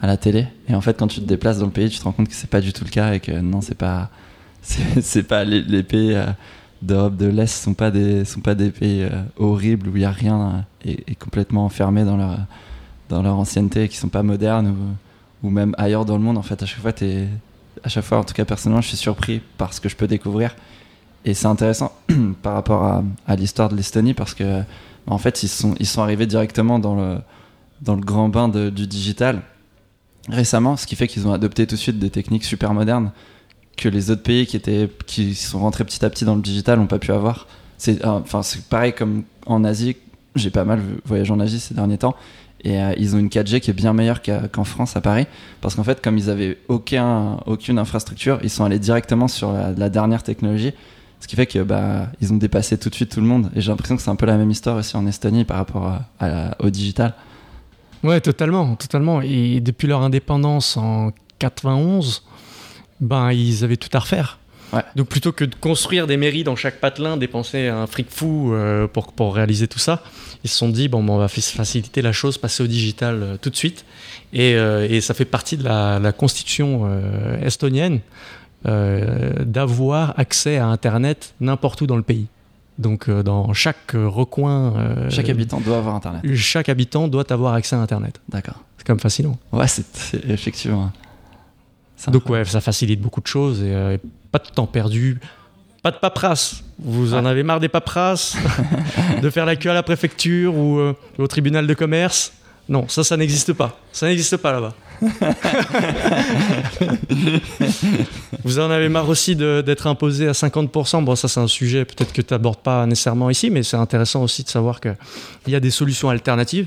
à 0.00 0.06
la 0.06 0.16
télé. 0.16 0.46
Et 0.68 0.74
en 0.74 0.80
fait, 0.80 0.98
quand 0.98 1.06
tu 1.06 1.20
te 1.20 1.26
déplaces 1.26 1.58
dans 1.58 1.66
le 1.66 1.72
pays, 1.72 1.90
tu 1.90 1.98
te 1.98 2.04
rends 2.04 2.12
compte 2.12 2.28
que 2.28 2.34
c'est 2.34 2.50
pas 2.50 2.60
du 2.60 2.72
tout 2.72 2.84
le 2.84 2.90
cas 2.90 3.14
et 3.14 3.20
que 3.20 3.32
non, 3.32 3.60
c'est 3.60 3.74
pas, 3.74 4.10
c'est 4.62 5.22
pas 5.22 5.44
les, 5.44 5.82
pays 5.82 6.14
euh, 6.14 6.26
d'Europe 6.82 7.16
de 7.16 7.26
l'Est 7.26 7.46
sont 7.46 7.74
pas 7.74 7.90
des 7.90 8.24
sont 8.24 8.40
pas 8.40 8.54
des 8.54 8.70
pays 8.70 9.02
euh, 9.02 9.22
horribles 9.36 9.88
où 9.88 9.96
il 9.96 10.02
y 10.02 10.04
a 10.04 10.10
rien 10.10 10.64
euh, 10.86 10.94
et, 11.06 11.14
complètement 11.14 11.64
enfermés 11.64 12.04
dans 12.04 12.16
leur 12.16 12.38
dans 13.08 13.22
leur 13.22 13.36
ancienneté 13.36 13.84
et 13.84 13.88
qui 13.88 13.96
sont 13.96 14.08
pas 14.08 14.22
modernes 14.22 14.74
ou, 15.42 15.50
même 15.50 15.74
ailleurs 15.78 16.04
dans 16.04 16.16
le 16.16 16.22
monde. 16.22 16.38
En 16.38 16.42
fait, 16.42 16.62
à 16.62 16.66
chaque 16.66 16.80
fois, 16.80 16.92
t'es 16.92 17.26
à 17.82 17.88
chaque 17.88 18.04
fois, 18.04 18.18
en 18.18 18.24
tout 18.24 18.34
cas 18.34 18.44
personnellement, 18.44 18.82
je 18.82 18.88
suis 18.88 18.96
surpris 18.96 19.40
par 19.58 19.72
ce 19.72 19.80
que 19.80 19.88
je 19.88 19.96
peux 19.96 20.06
découvrir. 20.06 20.54
Et 21.24 21.34
c'est 21.34 21.46
intéressant 21.46 21.92
par 22.42 22.54
rapport 22.54 23.02
à, 23.26 23.36
l'histoire 23.36 23.68
de 23.68 23.76
l'Estonie 23.76 24.14
parce 24.14 24.32
que 24.32 24.62
en 25.06 25.18
fait 25.18 25.42
ils 25.42 25.48
sont, 25.48 25.74
ils 25.78 25.86
sont 25.86 26.02
arrivés 26.02 26.26
directement 26.26 26.78
dans 26.78 26.94
le, 26.94 27.18
dans 27.82 27.94
le 27.94 28.00
grand 28.00 28.28
bain 28.28 28.48
du 28.48 28.86
digital 28.86 29.42
récemment, 30.28 30.76
ce 30.76 30.86
qui 30.86 30.96
fait 30.96 31.08
qu'ils 31.08 31.26
ont 31.26 31.32
adopté 31.32 31.66
tout 31.66 31.74
de 31.74 31.80
suite 31.80 31.98
des 31.98 32.10
techniques 32.10 32.44
super 32.44 32.74
modernes 32.74 33.12
que 33.76 33.88
les 33.88 34.10
autres 34.10 34.22
pays 34.22 34.46
qui, 34.46 34.56
étaient, 34.56 34.88
qui 35.06 35.34
sont 35.34 35.60
rentrés 35.60 35.84
petit 35.84 36.04
à 36.04 36.10
petit 36.10 36.24
dans 36.24 36.34
le 36.34 36.42
digital 36.42 36.78
n'ont 36.78 36.86
pas 36.86 36.98
pu 36.98 37.12
avoir. 37.12 37.46
C'est 37.78 38.04
euh, 38.04 38.08
enfin, 38.10 38.42
pareil 38.68 38.92
comme 38.92 39.24
en 39.46 39.64
Asie, 39.64 39.96
j'ai 40.36 40.50
pas 40.50 40.64
mal 40.64 40.80
voyagé 41.04 41.32
en 41.32 41.40
Asie 41.40 41.60
ces 41.60 41.74
derniers 41.74 41.98
temps. 41.98 42.14
Et 42.62 42.78
euh, 42.78 42.92
ils 42.98 43.16
ont 43.16 43.18
une 43.18 43.28
4G 43.28 43.60
qui 43.60 43.70
est 43.70 43.74
bien 43.74 43.94
meilleure 43.94 44.20
qu'en 44.22 44.64
France 44.64 44.96
à 44.96 45.00
Paris. 45.00 45.26
Parce 45.62 45.74
qu'en 45.74 45.84
fait, 45.84 46.02
comme 46.02 46.18
ils 46.18 46.28
avaient 46.28 46.58
aucun, 46.68 47.38
aucune 47.46 47.78
infrastructure, 47.78 48.38
ils 48.42 48.50
sont 48.50 48.64
allés 48.64 48.78
directement 48.78 49.28
sur 49.28 49.52
la, 49.52 49.88
dernière 49.88 50.22
technologie. 50.22 50.72
Ce 51.20 51.26
qui 51.26 51.36
fait 51.36 51.46
que 51.46 51.60
bah, 51.60 52.08
ils 52.20 52.34
ont 52.34 52.36
dépassé 52.36 52.76
tout 52.76 52.90
de 52.90 52.94
suite 52.94 53.12
tout 53.12 53.20
le 53.20 53.26
monde. 53.26 53.50
Et 53.56 53.62
j'ai 53.62 53.70
l'impression 53.70 53.96
que 53.96 54.02
c'est 54.02 54.10
un 54.10 54.16
peu 54.16 54.26
la 54.26 54.36
même 54.36 54.50
histoire 54.50 54.76
aussi 54.76 54.94
en 54.94 55.06
Estonie 55.06 55.44
par 55.44 55.56
rapport 55.56 56.00
au 56.58 56.68
digital. 56.68 57.14
Ouais, 58.02 58.20
totalement, 58.20 58.74
totalement. 58.76 59.20
Et 59.22 59.60
depuis 59.60 59.86
leur 59.88 60.02
indépendance 60.02 60.76
en 60.76 61.12
91, 61.38 62.22
ben 63.00 63.32
ils 63.32 63.64
avaient 63.64 63.76
tout 63.76 63.88
à 63.92 63.98
refaire. 64.00 64.38
Ouais. 64.72 64.82
Donc 64.94 65.08
plutôt 65.08 65.32
que 65.32 65.44
de 65.44 65.54
construire 65.54 66.06
des 66.06 66.16
mairies 66.16 66.44
dans 66.44 66.54
chaque 66.54 66.78
patelin, 66.80 67.16
dépenser 67.16 67.66
un 67.66 67.86
fric 67.88 68.06
fou 68.08 68.52
euh, 68.54 68.86
pour, 68.86 69.12
pour 69.12 69.34
réaliser 69.34 69.66
tout 69.66 69.80
ça, 69.80 70.02
ils 70.44 70.50
se 70.50 70.56
sont 70.56 70.68
dit 70.68 70.86
bon, 70.88 71.02
ben, 71.02 71.12
on 71.14 71.18
va 71.18 71.26
fa- 71.28 71.40
faciliter 71.40 72.02
la 72.02 72.12
chose, 72.12 72.38
passer 72.38 72.62
au 72.62 72.66
digital 72.68 73.22
euh, 73.22 73.36
tout 73.36 73.50
de 73.50 73.56
suite. 73.56 73.84
Et, 74.32 74.54
euh, 74.54 74.86
et 74.88 75.00
ça 75.00 75.12
fait 75.12 75.24
partie 75.24 75.56
de 75.56 75.64
la, 75.64 75.98
la 75.98 76.12
constitution 76.12 76.88
estonienne 77.42 78.00
d'avoir 78.64 80.18
accès 80.18 80.58
à 80.58 80.66
Internet 80.66 81.34
n'importe 81.40 81.80
où 81.80 81.86
dans 81.86 81.96
le 81.96 82.02
pays. 82.02 82.26
Donc 82.80 83.08
euh, 83.08 83.22
dans 83.22 83.52
chaque 83.52 83.94
euh, 83.94 84.08
recoin, 84.08 84.74
euh, 84.76 85.10
Chaque 85.10 85.28
habitant 85.28 85.60
doit 85.60 85.76
avoir 85.78 85.94
Internet. 85.94 86.22
chaque 86.34 86.68
habitant 86.68 87.08
doit 87.08 87.30
avoir 87.30 87.54
accès 87.54 87.76
à 87.76 87.80
Internet. 87.80 88.20
D'accord. 88.28 88.54
C'est 88.78 88.86
quand 88.86 88.94
même 88.94 89.00
fascinant. 89.00 89.38
Ouais, 89.52 89.68
c'est 89.68 89.84
effectivement. 90.28 90.90
Donc 92.08 92.28
ouais, 92.30 92.44
ça 92.46 92.62
facilite 92.62 93.00
beaucoup 93.00 93.20
de 93.20 93.26
choses 93.26 93.62
et 93.62 93.74
euh, 93.74 93.98
pas 94.32 94.38
de 94.38 94.48
temps 94.48 94.66
perdu, 94.66 95.20
pas 95.82 95.90
de 95.90 95.98
paperasse. 95.98 96.64
Vous 96.78 97.12
en 97.12 97.26
avez 97.26 97.42
marre 97.42 97.60
des 97.60 97.68
paperasses, 97.68 98.36
de 99.22 99.28
faire 99.28 99.44
la 99.44 99.56
queue 99.56 99.70
à 99.70 99.74
la 99.74 99.82
préfecture 99.82 100.56
ou 100.56 100.80
au 101.18 101.26
tribunal 101.26 101.66
de 101.66 101.74
commerce? 101.74 102.32
Non, 102.70 102.88
ça, 102.88 103.04
ça 103.04 103.18
n'existe 103.18 103.52
pas. 103.52 103.78
Ça 103.92 104.06
n'existe 104.06 104.38
pas 104.38 104.52
là-bas. 104.52 104.72
Vous 108.44 108.58
en 108.58 108.70
avez 108.70 108.88
marre 108.88 109.08
aussi 109.08 109.36
d'être 109.36 109.86
imposé 109.86 110.28
à 110.28 110.32
50%. 110.32 111.04
Bon, 111.04 111.16
ça, 111.16 111.28
c'est 111.28 111.40
un 111.40 111.46
sujet 111.48 111.84
peut-être 111.84 112.12
que 112.12 112.22
tu 112.22 112.32
n'abordes 112.34 112.60
pas 112.60 112.86
nécessairement 112.86 113.30
ici, 113.30 113.50
mais 113.50 113.62
c'est 113.62 113.76
intéressant 113.76 114.22
aussi 114.22 114.42
de 114.42 114.48
savoir 114.48 114.80
qu'il 114.80 114.96
y 115.48 115.54
a 115.54 115.60
des 115.60 115.70
solutions 115.70 116.10
alternatives. 116.10 116.66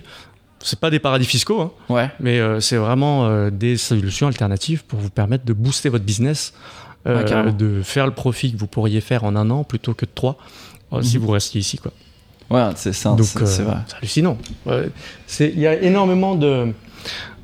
C'est 0.65 0.79
pas 0.79 0.89
des 0.89 0.99
paradis 0.99 1.25
fiscaux, 1.25 1.59
hein, 1.61 1.71
Ouais. 1.89 2.09
mais 2.21 2.39
euh, 2.39 2.61
c'est 2.61 2.77
vraiment 2.77 3.25
euh, 3.27 3.49
des 3.49 3.75
solutions 3.75 4.27
alternatives 4.27 4.85
pour 4.85 4.97
vous 4.99 5.09
permettre 5.09 5.43
de 5.43 5.51
booster 5.51 5.89
votre 5.89 6.05
business, 6.05 6.53
euh, 7.05 7.45
Ouais, 7.45 7.51
de 7.51 7.81
faire 7.83 8.05
le 8.05 8.13
profit 8.13 8.53
que 8.53 8.57
vous 8.57 8.67
pourriez 8.67 9.01
faire 9.01 9.25
en 9.25 9.35
un 9.35 9.49
an 9.49 9.65
plutôt 9.65 9.93
que 9.93 10.05
de 10.05 10.11
trois 10.15 10.37
si 11.01 11.17
Mhm. 11.17 11.23
vous 11.25 11.31
restiez 11.31 11.59
ici. 11.59 11.77
Quoi. 11.79 11.91
Ouais, 12.49 12.69
c'est 12.75 12.91
Donc 13.03 13.25
c'est- 13.45 13.63
hallucinant. 13.97 14.37
Ouais, 14.65 14.89
Il 15.39 15.59
y 15.59 15.67
a 15.67 15.81
énormément 15.81 16.35
de, 16.35 16.71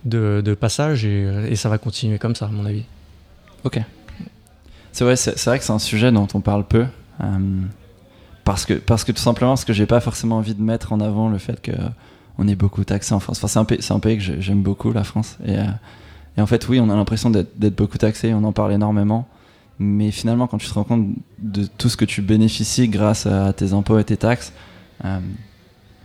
de, 0.06 0.54
passages 0.60 1.06
et, 1.06 1.56
ça 1.56 1.70
va 1.70 1.78
continuer 1.78 2.18
comme 2.20 2.36
ça, 2.36 2.46
à 2.46 2.50
mon 2.50 2.66
avis. 2.66 2.84
Ok. 3.64 3.80
C'est 4.92 5.04
vrai, 5.04 5.16
c'est 5.16 5.44
vrai 5.46 5.60
que 5.60 5.66
c'est 5.66 5.74
un 5.74 5.80
sujet 5.80 6.12
dont 6.12 6.28
on 6.34 6.42
parle 6.42 6.66
peu. 6.66 6.86
euh, 7.22 7.62
parce, 8.44 8.66
que, 8.66 8.74
parce 8.74 9.04
que 9.04 9.12
tout 9.12 9.22
simplement, 9.22 9.52
parce 9.52 9.66
que 9.66 9.74
j'ai 9.74 9.86
pas 9.86 10.00
forcément 10.00 10.38
envie 10.38 10.56
de 10.56 10.62
mettre 10.62 10.92
en 10.94 11.00
avant 11.00 11.30
le 11.30 11.38
fait 11.38 11.62
que 11.62 11.72
on 12.38 12.48
est 12.48 12.56
beaucoup 12.56 12.84
taxé 12.86 13.14
en 13.14 13.20
France. 13.20 13.38
Enfin, 13.38 13.48
c'est 13.48 13.60
un, 13.60 13.66
pays- 13.66 13.86
un 13.90 14.00
pays 14.00 14.18
que 14.18 14.24
j'ai- 14.24 14.42
j'aime 14.42 14.62
beaucoup, 14.64 14.94
la 14.94 15.04
France. 15.04 15.38
Et, 15.46 15.58
euh, 15.58 15.64
et 16.38 16.42
en 16.42 16.48
fait, 16.48 16.68
oui, 16.70 16.80
on 16.80 16.90
a 16.90 16.96
l'impression 16.96 17.30
d'être 17.30 17.76
beaucoup 17.76 17.98
taxé, 17.98 18.34
on 18.34 18.44
en 18.46 18.54
parle 18.54 18.72
énormément. 18.74 19.28
Mais 19.78 20.12
finalement, 20.12 20.48
quand 20.48 20.58
tu 20.58 20.68
te 20.68 20.74
rends 20.74 20.84
compte 20.84 21.08
de 21.40 21.66
tout 21.66 21.90
ce 21.90 21.98
que 21.98 22.06
tu 22.06 22.22
bénéficies 22.22 22.88
grâce 22.90 23.26
à 23.26 23.54
tes 23.54 23.74
impôts 23.74 24.00
et 24.00 24.04
tes 24.04 24.18
taxes, 24.18 24.52
euh, 25.06 25.20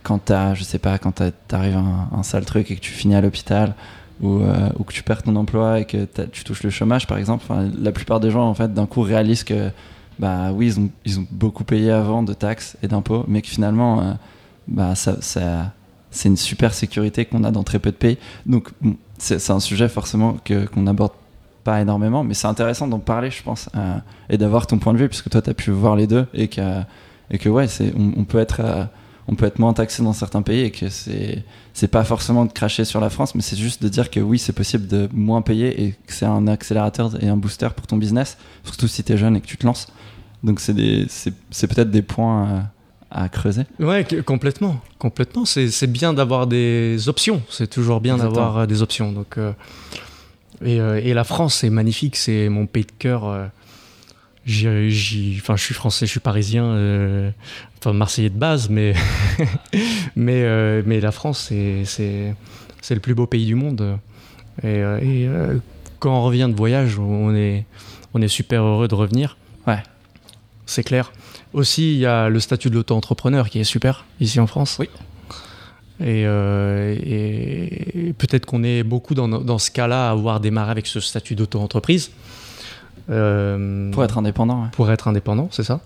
quand 0.05 0.19
t'as, 0.19 0.53
je 0.53 0.63
sais 0.63 0.77
pas, 0.77 0.99
quand 0.99 1.19
t'arrives 1.47 1.77
à 1.77 2.15
un, 2.15 2.23
sale 2.23 2.45
truc 2.45 2.69
et 2.69 2.75
que 2.75 2.79
tu 2.79 2.91
finis 2.91 3.15
à 3.15 3.21
l'hôpital, 3.21 3.73
ou, 4.21 4.43
euh, 4.43 4.69
que 4.85 4.93
tu 4.93 5.01
perds 5.01 5.23
ton 5.23 5.35
emploi 5.35 5.79
et 5.79 5.85
que 5.85 6.05
tu 6.31 6.43
touches 6.43 6.63
le 6.63 6.69
chômage 6.69 7.05
par 7.05 7.17
exemple 7.17 7.45
la 7.77 7.91
plupart 7.91 8.21
des 8.21 8.31
gens 8.31 8.47
en 8.47 8.53
fait 8.53 8.73
d'un 8.73 8.85
coup 8.85 9.01
réalisent 9.01 9.43
que 9.43 9.71
bah 10.19 10.53
oui 10.53 10.73
ils 11.03 11.19
ont, 11.19 11.27
beaucoup 11.31 11.65
payé 11.65 11.91
avant 11.91 12.23
de 12.23 12.33
taxes 12.33 12.77
et 12.81 12.87
d'impôts 12.87 13.25
mais 13.27 13.41
que 13.41 13.49
finalement 13.49 13.99
euh, 13.99 14.13
bah 14.69 14.95
ça, 14.95 15.17
c'est 15.19 16.29
une 16.29 16.37
super 16.37 16.73
sécurité 16.73 17.25
qu'on 17.25 17.43
a 17.43 17.51
dans 17.51 17.63
très 17.63 17.79
peu 17.79 17.91
de 17.91 17.97
pays. 17.97 18.17
Donc 18.45 18.69
c'est 19.17 19.49
un 19.49 19.59
sujet 19.59 19.89
forcément 19.89 20.37
que 20.45 20.65
qu'on 20.65 20.83
n'aborde 20.83 21.11
pas 21.65 21.81
énormément 21.81 22.23
mais 22.23 22.35
c'est 22.35 22.47
intéressant 22.47 22.87
d'en 22.87 22.99
parler 22.99 23.31
je 23.31 23.43
pense 23.43 23.69
euh, 23.75 23.97
et 24.29 24.37
d'avoir 24.37 24.65
ton 24.65 24.77
point 24.77 24.93
de 24.93 24.99
vue 24.99 25.09
puisque 25.09 25.29
toi 25.29 25.41
tu 25.41 25.49
as 25.49 25.53
pu 25.53 25.71
voir 25.71 25.97
les 25.97 26.07
deux 26.07 26.25
et 26.33 26.47
que 26.47 26.61
et 27.31 27.37
que 27.37 27.49
ouais 27.49 27.67
on, 27.97 28.13
on 28.15 28.23
peut 28.23 28.39
être 28.39 28.87
on 29.27 29.35
peut 29.35 29.45
être 29.45 29.59
moins 29.59 29.73
taxé 29.73 30.03
dans 30.03 30.13
certains 30.13 30.41
pays 30.43 30.61
et 30.61 30.71
que 30.71 30.89
c'est 30.89 31.43
c'est 31.73 31.87
pas 31.89 32.03
forcément 32.03 32.45
de 32.45 32.51
cracher 32.53 32.85
sur 32.85 32.99
la 33.01 33.09
France, 33.09 33.35
mais 33.35 33.41
c'est 33.41 33.57
juste 33.57 33.81
de 33.83 33.89
dire 33.89 34.09
que 34.09 34.19
oui, 34.19 34.39
c'est 34.39 34.53
possible 34.53 34.87
de 34.87 35.09
moins 35.13 35.41
payer 35.41 35.83
et 35.83 35.91
que 35.91 36.13
c'est 36.13 36.25
un 36.25 36.47
accélérateur 36.47 37.21
et 37.21 37.27
un 37.27 37.35
booster 37.37 37.67
pour 37.75 37.85
ton 37.87 37.97
business, 37.97 38.37
surtout 38.63 38.87
si 38.87 39.03
tu 39.03 39.11
es 39.13 39.17
jeune 39.17 39.35
et 39.35 39.41
que 39.41 39.47
tu 39.47 39.57
te 39.57 39.65
lances. 39.65 39.87
Donc 40.43 40.59
c'est 40.59 40.73
peut-être 40.73 41.89
des 41.91 42.01
points 42.03 42.47
euh, 42.49 42.61
à 43.11 43.27
creuser. 43.29 43.63
Ouais, 43.79 44.05
complètement. 44.25 44.79
Complètement. 44.99 45.43
C'est 45.45 45.87
bien 45.87 46.13
d'avoir 46.13 46.47
des 46.47 47.09
options. 47.09 47.41
C'est 47.49 47.69
toujours 47.69 47.99
bien 48.01 48.17
d'avoir 48.17 48.57
euh, 48.59 48.65
des 48.67 48.81
options. 48.81 49.11
Donc, 49.11 49.37
euh, 49.37 49.51
et, 50.63 50.79
euh, 50.79 51.01
et 51.03 51.13
la 51.13 51.23
France, 51.23 51.55
c'est 51.55 51.69
magnifique. 51.69 52.15
C'est 52.15 52.47
mon 52.49 52.67
pays 52.67 52.85
de 52.85 52.91
cœur. 52.99 53.25
euh, 53.25 53.47
Enfin, 54.47 55.55
je 55.55 55.63
suis 55.63 55.73
français, 55.73 56.05
je 56.05 56.11
suis 56.11 56.19
parisien, 56.19 56.65
euh, 56.65 57.31
enfin 57.85 57.93
marseillais 57.93 58.29
de 58.31 58.37
base, 58.37 58.69
mais, 58.69 58.93
mais, 60.15 60.41
euh, 60.43 60.81
mais 60.85 60.99
la 60.99 61.11
France, 61.11 61.51
c'est- 61.85 62.35
le 62.89 62.99
plus 62.99 63.13
beau 63.15 63.27
pays 63.27 63.45
du 63.45 63.55
monde. 63.55 63.97
Et, 64.63 64.67
euh, 64.67 64.97
et, 65.01 65.27
euh, 65.27 65.57
quand 65.99 66.17
on 66.17 66.23
revient 66.23 66.47
de 66.49 66.55
voyage, 66.55 66.97
on 66.99 67.35
est, 67.35 67.65
on 68.13 68.21
est 68.21 68.27
super 68.27 68.63
heureux 68.63 68.87
de 68.87 68.95
revenir. 68.95 69.37
Ouais. 69.67 69.81
C'est 70.65 70.83
clair. 70.83 71.11
Aussi, 71.53 71.93
il 71.93 71.99
y 71.99 72.05
a 72.05 72.27
le 72.29 72.39
statut 72.39 72.69
de 72.69 72.75
l'auto-entrepreneur 72.75 73.49
qui 73.49 73.59
est 73.59 73.63
super 73.63 74.05
ici 74.19 74.39
en 74.39 74.47
France. 74.47 74.77
Oui. 74.79 74.89
Et, 75.99 76.23
euh, 76.25 76.95
et 77.01 78.13
peut-être 78.17 78.45
qu'on 78.45 78.63
est 78.63 78.83
beaucoup 78.83 79.13
dans, 79.13 79.27
dans 79.27 79.57
ce 79.57 79.71
cas-là 79.71 80.09
à 80.09 80.11
avoir 80.11 80.39
démarré 80.39 80.71
avec 80.71 80.87
ce 80.87 80.99
statut 80.99 81.35
d'auto-entreprise. 81.35 82.11
Euh, 83.09 83.91
Pour 83.91 84.03
être 84.03 84.17
indépendant, 84.17 84.63
ouais. 84.63 84.69
pour 84.73 84.91
être 84.91 85.07
indépendant, 85.07 85.47
c'est 85.51 85.63
ça. 85.63 85.79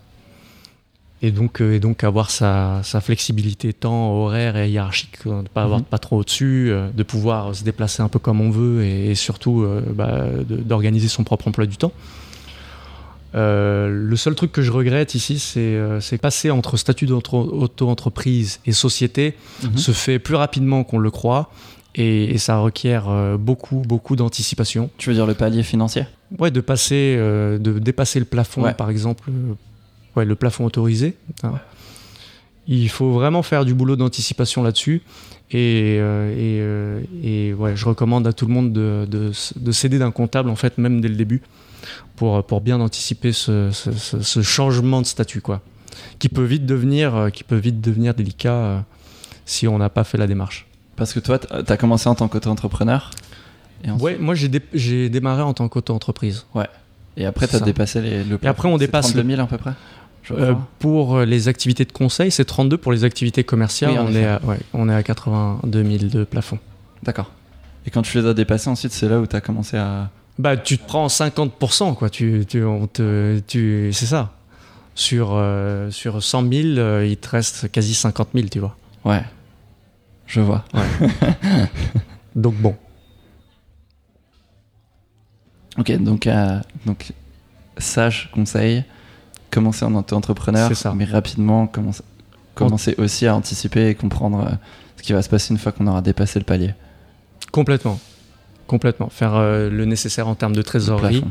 Et 1.22 1.32
donc, 1.32 1.62
euh, 1.62 1.74
et 1.76 1.80
donc 1.82 2.04
avoir 2.06 2.30
sa, 2.32 2.80
sa 2.84 3.02
flexibilité 3.02 3.74
temps, 3.74 4.14
horaire 4.14 4.56
et 4.56 4.70
hiérarchique, 4.70 5.18
de 5.26 5.32
ne 5.34 5.42
pas 5.44 5.64
avoir 5.64 5.80
Mhm. 5.80 5.84
de 5.86 5.90
patron 5.90 6.16
au-dessus, 6.18 6.70
euh, 6.72 6.90
de 6.96 7.04
pouvoir 7.04 7.54
se 7.54 7.64
déplacer 7.66 8.02
un 8.02 8.08
peu 8.08 8.20
comme 8.20 8.40
on 8.40 8.50
veut 8.50 8.84
et, 8.86 9.12
et 9.12 9.16
surtout 9.16 9.64
euh, 9.64 9.82
bah, 9.94 10.24
d'organiser 10.48 11.10
son 11.10 11.26
propre 11.26 11.48
emploi 11.50 11.66
du 11.66 11.76
temps. 11.76 11.92
Euh, 13.36 13.90
le 13.90 14.16
seul 14.16 14.34
truc 14.34 14.52
que 14.52 14.62
je 14.64 14.72
regrette 14.72 15.14
ici, 15.14 15.38
c'est 15.40 16.18
passer 16.20 16.50
entre 16.50 16.78
statut 16.78 17.06
d'auto-entreprise 17.06 18.60
et 18.66 18.72
société 18.72 19.36
Mhm. 19.64 19.78
se 19.78 19.92
fait 19.92 20.20
plus 20.20 20.36
rapidement 20.36 20.84
qu'on 20.84 20.98
le 21.00 21.12
croit 21.12 21.52
et, 21.96 22.26
et 22.34 22.38
ça 22.40 22.58
requiert 22.58 23.08
beaucoup, 23.38 23.84
beaucoup 23.86 24.16
d'anticipation. 24.16 24.90
Tu 24.98 25.10
veux 25.10 25.16
dire 25.16 25.28
le 25.28 25.36
palier 25.36 25.64
financier? 25.64 26.06
Ouais, 26.40 26.50
de 26.50 26.62
passer, 26.62 27.16
euh, 27.20 27.58
de 27.58 27.78
dépasser 27.78 28.20
le 28.20 28.26
plafond, 28.26 28.64
Ouais. 28.64 28.74
par 28.74 28.90
exemple, 28.90 29.30
ouais, 30.20 30.26
le 30.26 30.36
plafond 30.36 30.66
autorisé. 30.66 31.16
hein. 31.44 31.54
Il 32.68 32.90
faut 32.90 33.12
vraiment 33.14 33.42
faire 33.42 33.66
du 33.66 33.74
boulot 33.74 33.96
d'anticipation 33.96 34.62
là-dessus. 34.62 35.02
Et, 35.52 35.98
euh, 36.00 36.30
et, 36.32 36.60
euh, 36.62 37.02
et, 37.24 37.54
ouais, 37.56 37.76
je 37.76 37.86
recommande 37.86 38.28
à 38.28 38.34
tout 38.34 38.46
le 38.46 38.54
monde 38.54 38.72
de, 38.72 39.08
de, 39.10 39.32
s'aider 39.72 39.98
d'un 39.98 40.12
comptable, 40.12 40.50
en 40.52 40.56
fait, 40.56 40.78
même 40.78 41.02
dès 41.02 41.08
le 41.08 41.16
début, 41.16 41.42
pour, 42.16 42.44
pour 42.46 42.62
bien 42.62 42.80
anticiper 42.80 43.32
ce, 43.32 43.72
ce- 43.72 43.92
ce- 43.94 44.22
ce 44.22 44.42
changement 44.44 45.02
de 45.02 45.08
statut, 45.08 45.42
quoi. 45.42 45.62
Qui 46.20 46.30
peut 46.30 46.44
vite 46.44 46.68
devenir, 46.68 47.16
euh, 47.16 47.30
qui 47.32 47.44
peut 47.44 47.56
vite 47.56 47.82
devenir 47.82 48.14
délicat 48.14 48.86
si 49.46 49.68
on 49.68 49.80
n'a 49.80 49.90
pas 49.90 50.04
fait 50.04 50.20
la 50.20 50.28
démarche. 50.28 50.68
Parce 50.96 51.14
que 51.14 51.20
toi, 51.20 51.40
tu 51.40 51.48
as 51.74 51.78
commencé 51.78 52.08
en 52.08 52.14
tant 52.14 52.28
qu'auto-entrepreneur. 52.28 53.10
Ensuite- 53.88 54.02
Ouais, 54.04 54.18
moi 54.20 54.36
j'ai 54.36 54.50
dé- 54.50 54.62
j'ai 54.74 55.10
démarré 55.10 55.42
en 55.42 55.54
tant 55.56 55.68
qu'auto-entreprise. 55.70 56.46
et 57.18 57.26
après, 57.26 57.48
tu 57.48 57.56
as 57.56 57.60
ça. 57.60 57.66
dépassé 57.66 58.02
les, 58.02 58.24
le 58.24 58.38
Et 58.44 58.48
après, 58.48 58.68
on 58.68 58.78
dépasse 58.78 59.06
32 59.14 59.24
le- 59.24 59.36
000 59.38 59.42
à 59.42 59.48
peu 59.48 59.58
près 59.58 59.72
Euh, 60.32 60.54
pour 60.78 61.22
les 61.22 61.48
activités 61.48 61.86
de 61.86 61.92
conseil, 61.92 62.32
c'est 62.32 62.46
32. 62.46 62.78
Pour 62.78 62.92
les 62.92 63.04
activités 63.04 63.44
commerciales, 63.44 63.92
Oui, 63.92 63.98
on, 64.00 64.16
est 64.16 64.26
à, 64.26 64.40
ouais, 64.44 64.60
on 64.74 64.90
est 64.90 64.94
à 64.94 65.02
82 65.02 65.84
000 65.84 65.98
de 66.12 66.24
plafond. 66.24 66.60
D'accord. 67.04 67.32
Et 67.86 67.90
quand 67.90 68.02
tu 68.02 68.20
les 68.20 68.28
as 68.28 68.34
dépassés, 68.34 68.70
ensuite, 68.70 68.92
c'est 68.92 69.10
là 69.10 69.20
où 69.20 69.28
tu 69.28 69.36
as 69.36 69.42
commencé 69.42 69.78
à. 69.78 70.10
Bah, 70.38 70.56
tu 70.58 70.78
te 70.78 70.86
prends 70.86 71.08
50%, 71.08 71.96
quoi. 71.96 72.10
Tu, 72.10 72.46
tu, 72.48 72.64
on 72.64 72.88
te, 72.88 73.40
tu, 73.48 73.90
c'est 73.94 74.06
ça. 74.06 74.34
Sur, 74.96 75.32
euh, 75.34 75.90
sur 75.92 76.22
100 76.22 76.52
000, 76.52 76.68
euh, 76.78 77.06
il 77.08 77.18
te 77.18 77.30
reste 77.30 77.72
quasi 77.72 77.94
50 77.94 78.30
000, 78.34 78.48
tu 78.50 78.60
vois. 78.60 78.76
Ouais. 79.06 79.24
Je 80.28 80.42
vois. 80.42 80.64
Donc 82.36 82.56
bon. 82.56 82.76
Ok, 85.78 85.92
donc, 85.98 86.28
euh, 86.28 86.60
donc 86.86 87.14
sage 87.78 88.30
conseil, 88.34 88.84
commencer 89.52 89.86
en 89.86 89.96
auto-entrepreneur, 89.96 90.72
mais 90.96 91.06
rapidement 91.06 91.68
commencer, 91.68 92.04
commencer 92.56 92.96
aussi 92.98 93.26
à 93.28 93.36
anticiper 93.36 93.90
et 93.90 93.96
comprendre 93.96 94.46
euh, 94.46 94.56
ce 94.98 95.04
qui 95.04 95.14
va 95.14 95.22
se 95.22 95.30
passer 95.30 95.54
une 95.54 95.60
fois 95.60 95.72
qu'on 95.72 95.88
aura 95.88 96.02
dépassé 96.02 96.40
le 96.40 96.46
palier. 96.46 96.74
Complètement. 97.52 98.00
Complètement. 98.68 99.10
Faire 99.10 99.36
euh, 99.36 99.70
le 99.70 99.86
nécessaire 99.86 100.28
en 100.28 100.36
termes 100.36 100.56
de 100.56 100.62
trésorerie 100.62 101.24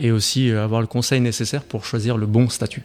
et 0.00 0.10
aussi 0.10 0.50
euh, 0.50 0.64
avoir 0.64 0.80
le 0.80 0.86
conseil 0.86 1.20
nécessaire 1.20 1.62
pour 1.62 1.84
choisir 1.84 2.16
le 2.16 2.26
bon 2.26 2.48
statut. 2.48 2.82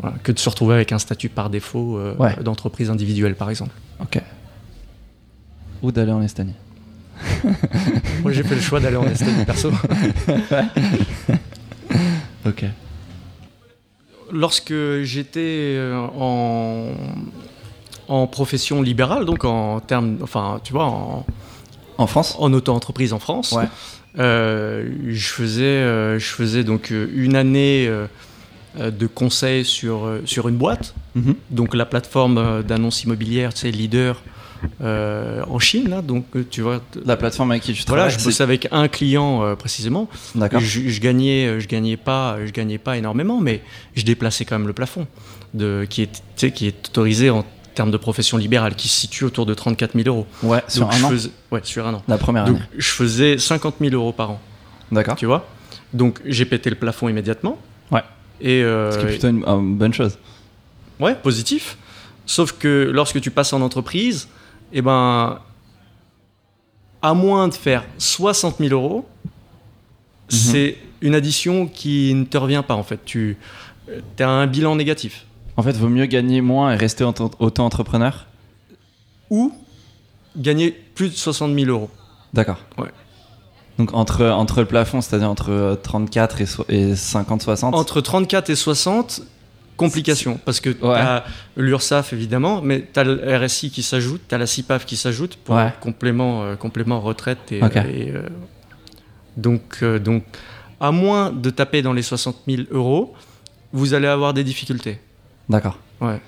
Voilà, 0.00 0.16
que 0.24 0.32
de 0.32 0.38
se 0.38 0.48
retrouver 0.48 0.74
avec 0.74 0.90
un 0.90 0.98
statut 0.98 1.28
par 1.28 1.50
défaut 1.50 1.98
euh, 1.98 2.14
Ouais. 2.18 2.34
d'entreprise 2.42 2.90
individuelle, 2.90 3.36
par 3.36 3.50
exemple. 3.50 3.70
Ok. 4.00 4.20
Ou 5.82 5.92
d'aller 5.92 6.10
en 6.12 6.22
Estonie. 6.22 6.54
Moi, 8.22 8.32
j'ai 8.32 8.42
fait 8.42 8.56
le 8.56 8.60
choix 8.60 8.80
d'aller 8.80 8.96
en 8.96 9.04
Estonie 9.06 9.44
perso. 9.44 9.70
Ok. 12.46 12.64
Lorsque 14.34 14.74
j'étais 15.02 15.74
euh, 15.78 15.96
en, 16.18 16.88
en 18.08 18.26
profession 18.26 18.82
libérale, 18.82 19.24
donc 19.26 19.44
en 19.44 19.78
termes, 19.78 20.18
enfin, 20.22 20.60
tu 20.64 20.72
vois, 20.72 20.86
en, 20.86 21.24
En 21.98 22.06
France? 22.08 22.34
en 22.40 22.52
auto-entreprise 22.52 23.12
en 23.12 23.20
France, 23.20 23.52
Ouais. 23.52 23.68
euh, 24.18 24.90
je 25.08 25.28
faisais, 25.28 25.62
euh, 25.62 26.18
je 26.18 26.26
faisais 26.26 26.64
donc 26.64 26.90
une 26.90 27.36
année 27.36 27.86
euh, 27.88 28.06
de 28.90 29.06
conseil 29.06 29.64
sur 29.64 30.10
sur 30.24 30.48
une 30.48 30.56
boîte, 30.56 30.94
Mhm. 31.14 31.36
donc 31.50 31.76
la 31.76 31.86
plateforme 31.86 32.64
d'annonce 32.64 33.04
immobilière, 33.04 33.54
tu 33.54 33.60
sais, 33.60 33.70
leader 33.70 34.20
euh, 34.80 35.42
en 35.48 35.58
Chine, 35.58 35.88
là, 35.88 36.02
donc 36.02 36.24
euh, 36.36 36.44
tu 36.50 36.60
vois. 36.62 36.80
La 37.04 37.16
plateforme 37.16 37.50
avec 37.52 37.62
qui 37.62 37.72
tu 37.72 37.82
Voilà, 37.86 38.02
travailles 38.04 38.14
je 38.14 38.18
c'est- 38.18 38.24
bossais 38.28 38.42
avec 38.42 38.68
un 38.70 38.88
client 38.88 39.42
euh, 39.44 39.54
précisément. 39.54 40.08
D'accord. 40.34 40.60
Je, 40.60 40.88
je 40.88 41.00
gagnais, 41.00 41.60
je 41.60 41.66
gagnais 41.68 41.96
pas, 41.96 42.36
je 42.44 42.50
gagnais 42.52 42.78
pas 42.78 42.96
énormément, 42.96 43.40
mais 43.40 43.62
je 43.94 44.04
déplaçais 44.04 44.44
quand 44.44 44.58
même 44.58 44.66
le 44.66 44.72
plafond, 44.72 45.06
de, 45.54 45.86
qui 45.88 46.02
est, 46.02 46.50
qui 46.52 46.68
autorisé 46.68 47.30
en 47.30 47.44
termes 47.74 47.90
de 47.90 47.96
profession 47.96 48.36
libérale, 48.38 48.74
qui 48.76 48.88
se 48.88 49.00
situe 49.00 49.24
autour 49.24 49.46
de 49.46 49.54
34 49.54 49.92
000 50.00 50.08
euros. 50.08 50.26
Ouais, 50.42 50.62
sur 50.68 50.82
Donc 50.82 50.94
un 50.94 50.96
je 50.98 51.04
an. 51.04 51.08
faisais, 51.10 51.30
ouais, 51.50 51.60
sur 51.64 51.86
un 51.86 51.94
an. 51.94 52.02
La 52.08 52.18
première 52.18 52.44
Donc 52.44 52.56
année. 52.56 52.64
je 52.78 52.88
faisais 52.90 53.38
50 53.38 53.76
000 53.80 53.94
euros 53.94 54.12
par 54.12 54.30
an, 54.32 54.40
D'accord. 54.92 55.16
tu 55.16 55.26
vois? 55.26 55.46
Donc 55.92 56.20
j'ai 56.24 56.44
pété 56.44 56.70
le 56.70 56.76
plafond 56.76 57.08
immédiatement. 57.08 57.58
Ouais. 57.90 58.02
Et 58.40 58.62
euh, 58.62 58.90
Ce 58.92 58.98
qui 58.98 59.04
est 59.04 59.08
plutôt 59.08 59.28
une, 59.28 59.44
une 59.44 59.76
bonne 59.76 59.92
chose. 59.94 60.18
ouais, 61.00 61.14
positif. 61.14 61.76
Sauf 62.26 62.52
que 62.52 62.90
lorsque 62.92 63.20
tu 63.20 63.30
passes 63.30 63.52
en 63.52 63.60
entreprise, 63.60 64.28
eh 64.72 64.82
ben, 64.82 65.38
à 67.02 67.14
moins 67.14 67.48
de 67.48 67.54
faire 67.54 67.84
60 67.98 68.56
000 68.58 68.72
euros, 68.72 69.06
Mhm. 70.32 70.38
c'est 70.38 70.78
une 71.00 71.14
addition 71.14 71.66
qui 71.66 72.14
ne 72.14 72.24
te 72.24 72.36
revient 72.38 72.62
pas 72.66 72.74
en 72.74 72.82
fait. 72.82 73.00
Tu 73.04 73.36
as 74.18 74.28
un 74.28 74.46
bilan 74.46 74.74
négatif. 74.76 75.26
En 75.56 75.62
fait, 75.62 75.72
vaut 75.76 75.88
mieux 75.88 76.06
gagner 76.06 76.40
moins 76.40 76.72
et 76.72 76.76
rester 76.76 77.04
auto- 77.04 77.30
auto-entrepreneur. 77.38 78.26
Ou 79.30 79.52
gagner 80.36 80.70
plus 80.70 81.10
de 81.10 81.14
60 81.14 81.54
000 81.54 81.70
euros. 81.70 81.90
D'accord. 82.32 82.58
Ouais. 82.78 82.88
Donc 83.78 83.92
entre, 83.94 84.24
entre 84.26 84.60
le 84.60 84.66
plafond, 84.66 85.00
c'est-à-dire 85.00 85.28
entre 85.30 85.50
euh, 85.50 85.74
34 85.76 86.40
et, 86.40 86.46
so- 86.46 86.64
et 86.68 86.94
50-60. 86.94 87.74
Entre 87.74 88.00
34 88.00 88.50
et 88.50 88.56
60, 88.56 89.20
complication. 89.76 90.38
Parce 90.44 90.60
que 90.60 90.70
tu 90.70 90.84
as 90.86 91.24
l'URSSAF 91.56 92.12
évidemment, 92.12 92.60
mais 92.62 92.86
tu 92.92 92.98
as 93.00 93.04
le 93.04 93.20
RSI 93.44 93.70
qui 93.70 93.82
s'ajoute, 93.82 94.22
tu 94.28 94.34
as 94.34 94.38
la 94.38 94.46
CIPAF 94.46 94.84
qui 94.86 94.96
s'ajoute 94.96 95.36
pour 95.36 95.56
Ouais. 95.56 95.72
complément, 95.80 96.42
euh, 96.44 96.56
complément 96.56 97.00
retraite. 97.00 97.50
Et, 97.52 97.62
Ok. 97.62 97.76
et, 97.76 98.10
euh, 98.12 98.22
donc, 99.36 99.78
euh, 99.82 99.98
donc, 99.98 100.24
à 100.80 100.90
moins 100.92 101.32
de 101.32 101.50
taper 101.50 101.82
dans 101.82 101.92
les 101.92 102.02
60 102.02 102.36
000 102.46 102.62
euros, 102.70 103.14
vous 103.72 103.94
allez 103.94 104.06
avoir 104.08 104.34
des 104.34 104.44
difficultés. 104.44 104.98
D'accord. 105.48 105.78
Ouais. 106.00 106.20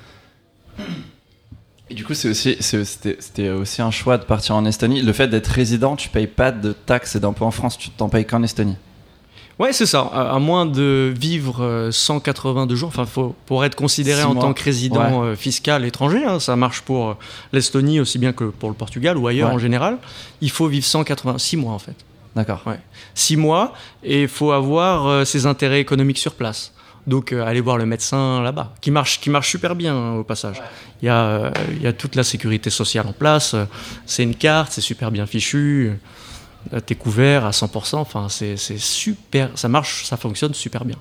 Et 1.88 1.94
du 1.94 2.04
coup, 2.04 2.14
c'est 2.14 2.28
aussi, 2.28 2.56
c'était 2.60 3.50
aussi 3.50 3.80
un 3.80 3.92
choix 3.92 4.18
de 4.18 4.24
partir 4.24 4.56
en 4.56 4.64
Estonie. 4.64 5.02
Le 5.02 5.12
fait 5.12 5.28
d'être 5.28 5.46
résident, 5.46 5.94
tu 5.94 6.08
payes 6.08 6.26
pas 6.26 6.50
de 6.50 6.72
taxes 6.72 7.14
et 7.14 7.20
d'impôts 7.20 7.44
en 7.44 7.52
France, 7.52 7.78
tu 7.78 7.90
t'en 7.90 8.08
payes 8.08 8.24
qu'en 8.24 8.42
Estonie. 8.42 8.76
Ouais, 9.58 9.72
c'est 9.72 9.86
ça. 9.86 10.00
À, 10.00 10.38
moins 10.38 10.66
de 10.66 11.14
vivre 11.18 11.64
euh, 11.64 11.90
182 11.90 12.74
jours, 12.74 12.88
enfin, 12.88 13.06
faut, 13.06 13.34
pour 13.46 13.64
être 13.64 13.74
considéré 13.74 14.20
Six 14.20 14.26
en 14.26 14.34
mois. 14.34 14.42
tant 14.42 14.52
que 14.52 14.62
résident 14.62 15.24
euh, 15.24 15.34
fiscal 15.34 15.84
étranger, 15.86 16.24
hein, 16.26 16.40
ça 16.40 16.56
marche 16.56 16.82
pour 16.82 17.08
euh, 17.08 17.14
l'Estonie 17.52 17.98
aussi 17.98 18.18
bien 18.18 18.34
que 18.34 18.44
pour 18.44 18.68
le 18.68 18.74
Portugal 18.74 19.16
ou 19.16 19.26
ailleurs 19.28 19.48
Ouais. 19.48 19.54
en 19.54 19.58
général, 19.58 19.96
il 20.42 20.50
faut 20.50 20.66
vivre 20.68 20.84
186 20.84 21.56
mois 21.56 21.72
en 21.72 21.78
fait. 21.78 21.96
D'accord. 22.34 22.62
6 23.14 23.38
mois 23.38 23.72
et 24.04 24.22
il 24.22 24.28
faut 24.28 24.52
avoir 24.52 25.06
euh, 25.06 25.24
ses 25.24 25.46
intérêts 25.46 25.80
économiques 25.80 26.18
sur 26.18 26.34
place. 26.34 26.72
Donc 27.06 27.32
euh, 27.32 27.46
allez 27.46 27.60
voir 27.60 27.78
le 27.78 27.86
médecin 27.86 28.42
là-bas, 28.42 28.74
qui 28.80 28.90
marche, 28.90 29.20
qui 29.20 29.30
marche 29.30 29.48
super 29.48 29.74
bien 29.76 29.94
hein, 29.94 30.12
au 30.16 30.24
passage. 30.24 30.60
Il 31.00 31.06
y, 31.06 31.08
a, 31.08 31.14
euh, 31.24 31.50
il 31.70 31.82
y 31.82 31.86
a 31.86 31.92
toute 31.92 32.14
la 32.16 32.24
sécurité 32.24 32.68
sociale 32.68 33.06
en 33.06 33.12
place, 33.12 33.54
euh, 33.54 33.64
c'est 34.06 34.22
une 34.24 34.34
carte, 34.34 34.72
c'est 34.72 34.80
super 34.80 35.10
bien 35.12 35.24
fichu, 35.24 35.90
euh, 35.92 35.94
t'es 36.86 36.94
couvert 36.94 37.44
à 37.44 37.50
100%, 37.50 37.96
enfin 37.96 38.28
c'est 38.28 38.56
c'est 38.56 38.78
super, 38.78 39.50
ça 39.54 39.68
marche, 39.68 40.04
ça 40.04 40.16
fonctionne 40.16 40.54
super 40.54 40.84
bien. 40.84 40.96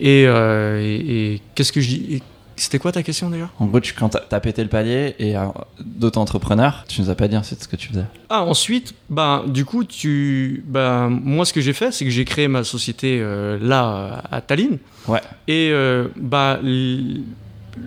Et, 0.00 0.24
euh, 0.26 0.80
et- 0.80 1.34
et 1.34 1.42
qu'est-ce 1.54 1.72
que 1.72 1.80
je 1.80 1.88
dis 1.88 2.22
C'était 2.58 2.78
quoi 2.78 2.90
ta 2.90 3.02
question 3.02 3.28
déjà? 3.28 3.50
En 3.58 3.66
gros, 3.66 3.80
tu, 3.80 3.92
quand 3.92 4.08
t'as 4.08 4.20
t'as 4.20 4.40
pété 4.40 4.62
le 4.62 4.70
palier 4.70 5.14
et 5.18 5.36
euh, 5.36 5.44
d'autres 5.78 6.18
entrepreneurs, 6.18 6.84
tu 6.88 7.02
nous 7.02 7.10
as 7.10 7.14
pas 7.14 7.28
dit 7.28 7.36
ensuite 7.36 7.62
ce 7.62 7.68
que 7.68 7.76
tu 7.76 7.88
faisais. 7.88 8.06
Ah, 8.30 8.44
ensuite, 8.44 8.94
bah, 9.10 9.44
du 9.46 9.66
coup, 9.66 9.84
tu, 9.84 10.64
bah, 10.66 11.08
moi, 11.10 11.44
ce 11.44 11.52
que 11.52 11.60
j'ai 11.60 11.74
fait, 11.74 11.92
c'est 11.92 12.06
que 12.06 12.10
j'ai 12.10 12.24
créé 12.24 12.48
ma 12.48 12.64
société 12.64 13.18
euh, 13.20 13.58
là, 13.60 14.22
à 14.30 14.40
Tallinn. 14.40 14.78
Ouais. 15.06 15.20
Et 15.48 15.68
euh, 15.70 16.08
bah, 16.16 16.58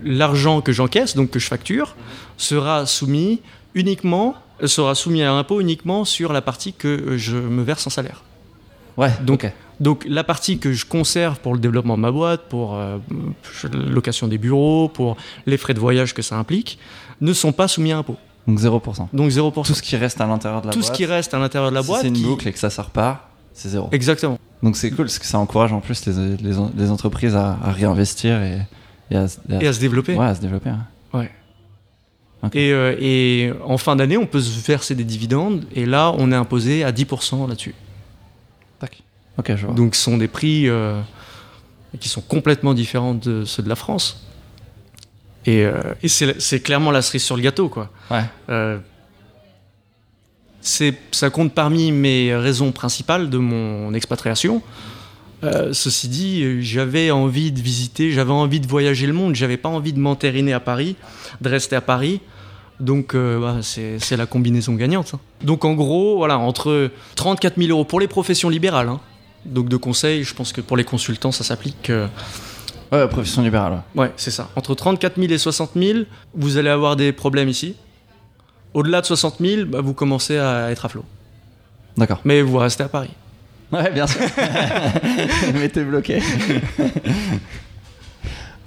l'argent 0.04 0.60
que 0.60 0.72
j'encaisse, 0.72 1.16
donc 1.16 1.30
que 1.30 1.38
je 1.38 1.46
facture, 1.46 1.96
sera 2.36 2.86
soumis 2.86 3.40
uniquement, 3.74 4.34
sera 4.66 4.94
soumis 4.94 5.22
à 5.22 5.32
impôt 5.32 5.60
uniquement 5.60 6.04
sur 6.04 6.32
la 6.32 6.42
partie 6.42 6.72
que 6.72 7.16
je 7.16 7.36
me 7.36 7.62
verse 7.62 7.86
en 7.86 7.90
salaire. 7.90 8.22
Ouais, 8.96 9.10
Donc-. 9.24 9.50
Donc 9.78 10.04
la 10.06 10.24
partie 10.24 10.58
que 10.58 10.72
je 10.74 10.84
conserve 10.84 11.38
pour 11.40 11.54
le 11.54 11.58
développement 11.60 11.96
de 11.96 12.02
ma 12.02 12.10
boîte, 12.10 12.42
pour 12.50 12.74
euh, 12.76 12.98
la 13.64 13.78
location 13.90 14.28
des 14.28 14.36
bureaux, 14.36 14.88
pour 14.88 15.16
les 15.46 15.56
frais 15.56 15.72
de 15.72 15.80
voyage 15.80 16.12
que 16.12 16.20
ça 16.20 16.36
implique, 16.36 16.78
ne 17.22 17.32
sont 17.32 17.52
pas 17.52 17.66
soumis 17.66 17.92
à 17.92 17.96
impôt. 17.98 18.16
Donc 18.46 18.58
0%. 18.58 19.06
Donc 19.14 19.30
0%. 19.30 19.64
Tout 19.64 19.72
ce 19.74 19.80
qui 19.82 19.96
reste 19.96 20.20
à 20.20 20.26
l'intérieur 20.26 20.60
de 20.60 20.66
la 20.66 20.72
Tout 20.74 20.80
boîte. 20.80 20.92
ce 20.92 20.96
qui 20.96 21.06
reste 21.06 21.32
à 21.32 21.38
l'intérieur 21.38 21.70
de 21.70 21.74
la 21.76 21.80
si 21.82 21.86
boîte. 21.88 22.02
c'est 22.02 22.08
une 22.08 22.14
qui- 22.14 22.24
boucle 22.24 22.46
et 22.48 22.52
que 22.52 22.58
ça 22.58 22.68
sort 22.68 22.90
pas, 22.90 23.30
c'est 23.54 23.70
zéro. 23.70 23.88
Exactement. 23.92 24.38
Donc 24.62 24.76
c'est 24.76 24.90
cool 24.90 25.06
parce 25.06 25.18
que 25.18 25.24
ça 25.24 25.38
encourage 25.38 25.72
en 25.72 25.80
plus 25.80 26.04
les, 26.04 26.36
les, 26.36 26.54
les 26.76 26.90
entreprises 26.90 27.34
à, 27.34 27.56
à 27.64 27.72
réinvestir 27.72 28.42
et, 28.42 28.58
et 29.10 29.16
à, 29.16 29.24
et 29.48 29.54
à- 29.54 29.62
Et 29.62 29.66
à 29.66 29.72
se 29.72 29.80
développer. 29.80 30.14
ouais, 30.14 30.26
à 30.26 30.34
se 30.34 30.40
développer. 30.42 30.68
hein. 30.70 30.84
Ouais. 31.14 31.30
Et, 32.54 32.72
euh, 32.72 32.96
et 32.98 33.52
en 33.64 33.76
fin 33.76 33.96
d'année, 33.96 34.16
on 34.16 34.26
peut 34.26 34.40
se 34.40 34.66
verser 34.66 34.94
des 34.94 35.04
dividendes. 35.04 35.64
Et 35.74 35.84
là, 35.84 36.14
on 36.16 36.32
est 36.32 36.36
imposé 36.36 36.84
à 36.84 36.92
10% 36.92 37.48
là-dessus. 37.48 37.74
Je 39.48 39.66
vois. 39.66 39.74
Donc, 39.74 39.94
ce 39.94 40.02
sont 40.02 40.16
des 40.16 40.28
prix 40.28 40.68
euh, 40.68 41.00
qui 41.98 42.08
sont 42.08 42.20
complètement 42.20 42.74
différents 42.74 43.14
de 43.14 43.44
ceux 43.44 43.62
de 43.62 43.68
la 43.68 43.76
France. 43.76 44.26
Et, 45.46 45.64
euh, 45.64 45.94
et 46.02 46.08
c'est 46.08 46.60
clairement 46.60 46.90
la 46.90 47.02
cerise 47.02 47.24
sur 47.24 47.36
le 47.36 47.42
gâteau, 47.42 47.68
quoi. 47.68 47.90
Ouais. 48.10 48.24
Euh, 48.50 48.78
ça 50.60 51.30
compte 51.30 51.54
parmi 51.54 51.90
mes 51.90 52.34
raisons 52.34 52.72
principales 52.72 53.30
de 53.30 53.38
mon 53.38 53.94
expatriation. 53.94 54.62
Euh, 55.42 55.72
ceci 55.72 56.08
dit, 56.08 56.62
j'avais 56.62 57.10
envie 57.10 57.50
de 57.52 57.60
visiter, 57.60 58.10
j'avais 58.12 58.32
envie 58.32 58.60
de 58.60 58.66
voyager 58.66 59.06
le 59.06 59.12
monde, 59.14 59.34
j'avais 59.34 59.56
pas 59.56 59.68
envie 59.70 59.92
de 59.92 59.98
m'entériner 59.98 60.52
à 60.52 60.60
Paris, 60.60 60.96
de 61.40 61.48
rester 61.48 61.76
à 61.76 61.80
Paris. 61.80 62.20
Donc 62.78 63.14
euh, 63.14 63.38
bah, 63.40 63.56
c'est 63.62 64.16
la 64.16 64.26
combinaison 64.26 64.74
gagnante. 64.74 65.12
hein. 65.14 65.20
Donc 65.42 65.64
en 65.64 65.74
gros, 65.74 66.16
voilà, 66.18 66.38
entre 66.38 66.90
34 67.16 67.56
000 67.58 67.70
euros 67.70 67.84
pour 67.84 68.00
les 68.00 68.08
professions 68.08 68.48
libérales. 68.48 68.88
hein. 68.88 69.00
Donc 69.46 69.68
de 69.68 69.76
conseil, 69.76 70.24
je 70.24 70.34
pense 70.34 70.52
que 70.52 70.60
pour 70.60 70.76
les 70.76 70.84
consultants, 70.84 71.32
ça 71.32 71.44
s'applique. 71.44 71.90
euh, 71.90 72.06
Ouais, 72.92 73.06
profession 73.08 73.42
libérale. 73.42 73.82
ouais. 73.94 74.02
Ouais, 74.02 74.12
c'est 74.16 74.30
ça. 74.32 74.48
Entre 74.56 74.74
34 74.74 75.16
000 75.20 75.32
et 75.32 75.38
60 75.38 75.70
000, 75.76 75.98
vous 76.34 76.56
allez 76.56 76.70
avoir 76.70 76.96
des 76.96 77.12
problèmes 77.12 77.48
ici. 77.48 77.76
Au-delà 78.74 79.00
de 79.00 79.06
60 79.06 79.36
000, 79.40 79.64
bah, 79.66 79.80
vous 79.80 79.94
commencez 79.94 80.38
à 80.38 80.70
être 80.70 80.84
à 80.86 80.88
flot. 80.88 81.04
D'accord. 81.96 82.20
Mais 82.24 82.42
vous 82.42 82.58
restez 82.58 82.82
à 82.82 82.88
Paris. 82.88 83.10
Ouais, 83.72 83.90
bien 83.92 84.06
sûr. 84.06 84.20
Mais 85.54 85.68
t'es 85.68 85.84
bloqué. 85.84 86.20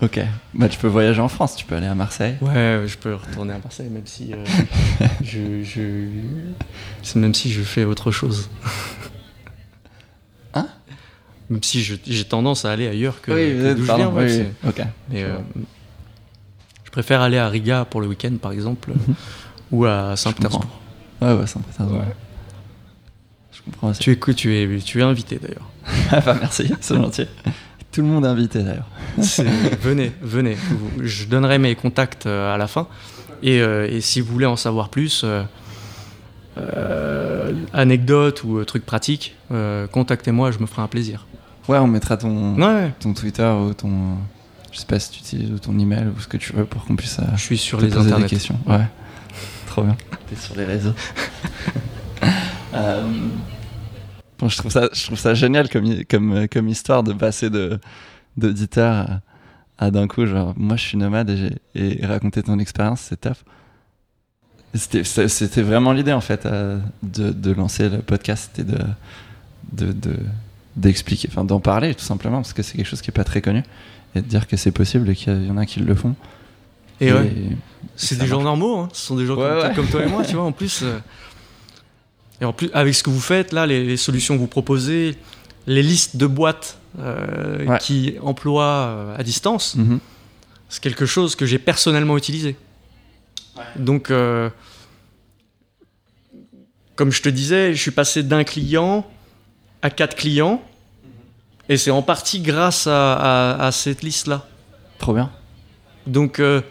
ok. 0.02 0.20
Bah, 0.54 0.70
tu 0.70 0.78
peux 0.78 0.88
voyager 0.88 1.22
en 1.22 1.30
France, 1.30 1.56
tu 1.56 1.66
peux 1.66 1.76
aller 1.76 1.88
à 1.88 1.96
Marseille. 1.96 2.36
Ouais, 2.42 2.84
je 2.86 2.98
peux 2.98 3.16
retourner 3.16 3.54
à 3.54 3.58
Marseille, 3.60 3.89
même 3.89 4.06
si 4.06 4.34
euh, 4.34 4.44
je, 5.24 5.63
je- 5.63 6.08
c'est 7.02 7.18
même 7.20 7.34
si 7.34 7.52
je 7.52 7.62
fais 7.62 7.86
autre 7.86 8.12
chose. 8.12 8.50
Hein? 10.54 10.68
Même 11.50 11.63
si 11.63 11.84
j'ai 11.84 12.26
tendance 12.26 12.66
à 12.66 12.72
aller 12.72 12.88
ailleurs 12.88 13.22
que, 13.22 13.32
oui, 13.32 13.76
que 13.76 13.82
je 13.82 13.88
pardon, 13.88 14.12
viens. 14.12 14.24
ouais, 14.24 14.46
oui. 14.63 14.70
Ok. 14.70 14.82
Mais, 15.10 15.22
Je 15.22 15.26
euh, 15.26 15.38
je 16.86 16.92
préfère 16.92 17.22
aller 17.22 17.38
à 17.39 17.50
Riga 17.50 17.86
pour 17.86 18.02
le 18.02 18.08
week-end, 18.08 18.34
par 18.42 18.52
exemple, 18.52 18.92
ou 19.72 19.86
à 19.86 20.16
Saint-Pétersbourg. 20.16 20.68
Ouais, 21.22 21.34
ouais, 21.34 21.48
Saint-Pétersbourg. 21.48 22.00
Ouais. 22.00 22.16
Comprends. 23.65 23.91
Tu 23.93 24.12
es, 24.12 24.34
tu 24.34 24.56
es, 24.56 24.80
tu 24.80 24.99
es 24.99 25.04
invité 25.04 25.39
d'ailleurs. 25.41 25.69
Ah 26.12 26.21
bah, 26.21 26.36
merci, 26.39 26.71
c'est 26.82 26.95
gentil. 26.95 27.28
Tout 27.91 28.02
le 28.02 28.08
monde 28.08 28.26
est 28.26 28.30
invité 28.30 28.63
d'ailleurs. 28.63 28.88
Venez, 29.82 30.12
venez. 30.21 30.58
Je 30.99 31.26
donnerai 31.26 31.60
mes 31.60 31.76
contacts 31.76 32.26
euh, 32.26 32.54
à 32.54 32.58
la 32.58 32.67
fin. 32.67 32.88
Et, 33.43 33.62
euh, 33.62 33.88
et 33.88 34.02
si 34.02 34.21
vous 34.21 34.32
voulez 34.32 34.45
en 34.45 34.56
savoir 34.56 34.89
plus, 34.89 35.21
euh, 35.23 35.43
euh, 36.58 37.52
anecdotes 37.73 38.43
ou 38.45 38.63
trucs 38.63 38.86
pratiques, 38.86 39.36
contactez-moi, 39.91 40.52
je 40.52 40.60
me 40.60 40.65
ferai 40.65 40.82
un 40.82 40.88
plaisir. 40.88 41.28
Ouais, 41.67 41.78
on 41.78 41.88
mettra 41.88 42.17
ton, 42.17 42.56
Ouais, 42.56 42.93
ton 42.99 43.13
Twitter 43.13 43.43
ou 43.43 43.73
ton. 43.73 44.15
Je 44.71 44.80
sais 44.80 44.86
pas 44.86 44.97
si 44.97 45.12
tu 45.12 45.19
utilises 45.19 45.52
ou 45.52 45.60
ton 45.60 45.78
email 45.78 46.08
ou 46.08 46.19
ce 46.19 46.28
que 46.28 46.38
tu 46.38 46.52
veux 46.54 46.65
pour 46.65 46.84
qu'on 46.86 46.95
puisse 46.95 47.17
je 47.36 47.41
suis 47.41 47.58
sur 47.58 47.80
te 47.80 47.86
les 47.86 47.91
poser 47.91 48.12
des 48.12 48.26
questions. 48.26 48.58
Ouais. 48.65 48.88
Trop 49.67 49.84
bien. 49.84 49.95
T'es 50.28 50.36
sur 50.36 50.56
les 50.56 50.65
réseaux. 50.65 50.93
Euh, 52.74 53.04
bon, 54.40 54.50
je 54.50 54.58
trouve 54.58 54.72
ça, 54.72 54.90
je 54.94 55.06
trouve 55.06 55.18
ça 55.20 55.34
génial 55.34 55.70
comme, 55.70 56.04
comme, 56.10 56.48
comme 56.48 56.68
histoire 56.70 57.04
de 57.04 57.14
passer 57.14 57.50
de 57.50 57.80
d'auditeur 58.36 59.22
à, 59.78 59.86
à 59.86 59.92
d'un 59.92 60.08
coup 60.08 60.26
genre 60.26 60.54
moi 60.58 60.76
je 60.76 60.84
suis 60.84 60.98
nomade 60.98 61.30
et, 61.76 62.06
raconter 62.06 62.42
ton 62.44 62.58
expérience 62.60 63.02
c'est 63.02 63.22
top. 63.22 63.38
Et 64.74 65.04
C'était 65.04 65.62
vraiment 65.62 65.92
l'idée 65.94 66.14
en 66.14 66.22
fait 66.22 66.46
euh, 66.48 66.80
de, 67.04 67.30
de 67.32 67.52
lancer 67.52 67.90
le 67.90 68.00
podcast 68.00 68.50
c'était 68.56 68.72
de 68.72 68.80
de 69.72 69.92
de- 69.92 70.20
d'expliquer 70.76 71.28
enfin 71.32 71.44
d'en 71.46 71.60
parler 71.60 71.94
tout 71.94 72.04
simplement 72.04 72.38
parce 72.38 72.54
que 72.54 72.64
c'est 72.64 72.76
quelque 72.76 72.88
chose 72.88 73.02
qui 73.04 73.12
est 73.12 73.14
pas 73.14 73.24
très 73.24 73.42
connu 73.42 73.62
et 74.16 74.22
de 74.22 74.26
dire 74.28 74.48
que 74.48 74.58
c'est 74.58 74.72
possible 74.72 75.08
et 75.12 75.16
qu'il 75.16 75.46
y 75.46 75.52
en 75.52 75.58
a 75.58 75.66
qui 75.68 75.80
le 75.80 75.94
font. 75.94 76.16
Et 77.02 77.12
ouais, 77.14 77.32
c'est 77.96 78.18
des 78.18 78.26
gens 78.28 78.42
normaux, 78.42 78.78
hein. 78.80 78.90
ce 78.94 79.06
sont 79.08 79.16
des 79.16 79.26
gens 79.28 79.36
Ouais, 79.36 79.48
comme, 79.50 79.58
ouais. 79.70 79.74
comme 79.76 79.88
toi 79.88 80.04
et 80.04 80.08
moi, 80.08 80.24
tu 80.24 80.36
vois, 80.36 80.46
en 80.46 80.52
plus. 80.52 80.82
euh, 80.84 81.00
et 82.44 82.46
en 82.46 82.52
plus, 82.52 82.70
avec 82.74 82.94
ce 82.94 83.04
que 83.04 83.10
vous 83.10 83.22
faites, 83.22 83.54
là, 83.54 83.66
les, 83.66 83.86
les 83.86 83.96
solutions 83.96 84.36
que 84.36 84.40
vous 84.42 84.48
proposez, 84.48 85.16
les 85.66 85.82
listes 85.82 86.18
de 86.18 86.28
boîtes 86.28 86.78
euh, 87.00 87.66
Ouais. 87.66 87.78
qui 87.80 88.16
emploient 88.22 88.66
euh, 88.90 89.16
à 89.18 89.24
distance, 89.24 89.76
Mhm. 89.76 90.00
c'est 90.68 90.84
quelque 90.84 91.06
chose 91.06 91.36
que 91.38 91.46
j'ai 91.46 91.58
personnellement 91.58 92.18
utilisé. 92.18 92.58
Donc, 93.78 94.12
euh, 94.12 94.50
comme 96.96 97.12
je 97.12 97.22
te 97.22 97.30
disais, 97.30 97.74
je 97.74 97.82
suis 97.82 97.92
passé 97.92 98.24
d'un 98.24 98.44
client 98.44 99.10
à 99.82 99.90
quatre 99.90 100.16
clients, 100.18 100.62
et 101.70 101.78
c'est 101.78 101.92
en 101.92 102.02
partie 102.02 102.42
grâce 102.42 102.88
à, 102.88 103.14
à- 103.14 103.68
à 103.68 103.72
cette 103.72 104.02
liste-là. 104.04 104.46
Trop 105.00 105.14
bien. 105.14 105.32
Donc, 106.08 106.40
euh, 106.40 106.62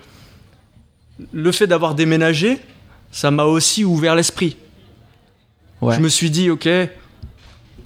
le 1.33 1.51
fait 1.51 1.67
d'avoir 1.67 1.95
déménagé, 1.95 2.59
ça 3.11 3.31
m'a 3.31 3.45
aussi 3.45 3.85
ouvert 3.85 4.15
l'esprit. 4.15 4.57
Ouais. 5.83 5.97
Je 5.97 6.01
me 6.01 6.09
suis 6.09 6.31
dit, 6.31 6.49
ok, 6.51 6.69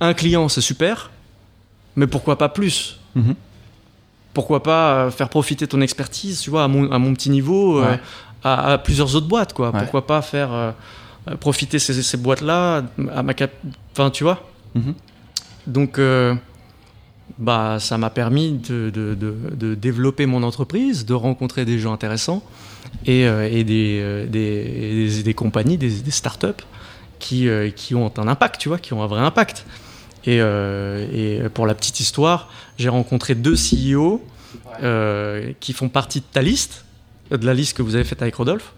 un 0.00 0.14
client, 0.14 0.48
c'est 0.48 0.60
super, 0.60 1.10
mais 1.96 2.06
pourquoi 2.06 2.36
pas 2.38 2.48
plus? 2.48 2.98
Mhm. 3.14 3.34
Pourquoi 4.34 4.62
pas 4.62 5.06
euh, 5.06 5.10
faire 5.10 5.28
profiter 5.30 5.66
ton 5.66 5.80
expertise, 5.80 6.40
tu 6.40 6.50
vois, 6.50 6.64
à 6.64 6.68
mon, 6.68 6.90
à 6.92 6.98
mon 6.98 7.14
petit 7.14 7.30
niveau, 7.30 7.78
euh, 7.78 7.96
à, 8.44 8.72
à 8.74 8.78
plusieurs 8.78 9.14
autres 9.16 9.26
boîtes, 9.28 9.54
quoi. 9.54 9.70
Ouais. 9.70 9.78
Pourquoi 9.80 10.06
pas 10.06 10.20
faire 10.20 10.52
euh, 10.52 10.72
profiter 11.40 11.78
ces, 11.78 12.02
ces 12.02 12.16
boîtes-là 12.18 12.84
à 13.14 13.22
ma 13.22 13.32
cap... 13.34 13.50
Enfin, 13.92 14.10
tu 14.10 14.24
vois? 14.24 14.46
Mhm. 14.74 14.94
donc, 15.66 15.98
euh, 15.98 16.34
bah, 17.38 17.78
ça 17.80 17.96
m'a 17.96 18.10
permis 18.10 18.52
de, 18.52 18.90
de- 18.90 19.14
de- 19.14 19.36
de 19.56 19.74
développer 19.74 20.26
mon 20.26 20.42
entreprise, 20.42 21.06
de 21.06 21.14
rencontrer 21.14 21.64
des 21.64 21.78
gens 21.78 21.92
intéressants 21.94 22.42
et, 23.06 23.22
et 23.22 23.64
des, 23.64 24.26
des, 24.28 25.08
des- 25.08 25.22
des 25.22 25.34
compagnies, 25.34 25.78
des 25.78 26.10
startups 26.10 26.62
qui, 27.18 27.48
euh, 27.48 27.70
qui 27.70 27.94
ont 27.94 28.12
un 28.18 28.28
impact, 28.28 28.60
tu 28.60 28.68
vois, 28.68 28.78
qui 28.78 28.92
ont 28.92 29.02
un 29.02 29.06
vrai 29.06 29.20
impact. 29.20 29.66
Et, 30.24 30.40
euh, 30.40 31.06
et 31.12 31.48
pour 31.50 31.66
la 31.66 31.74
petite 31.74 32.00
histoire, 32.00 32.50
j'ai 32.78 32.88
rencontré 32.88 33.34
deux 33.34 33.54
CEO 33.54 34.24
euh, 34.82 35.52
qui 35.60 35.72
font 35.72 35.88
partie 35.88 36.20
de 36.20 36.26
ta 36.32 36.42
liste, 36.42 36.84
de 37.30 37.46
la 37.46 37.54
liste 37.54 37.76
que 37.76 37.82
vous 37.82 37.94
avez 37.94 38.04
faite 38.04 38.22
avec 38.22 38.34
Rodolphe. 38.34 38.72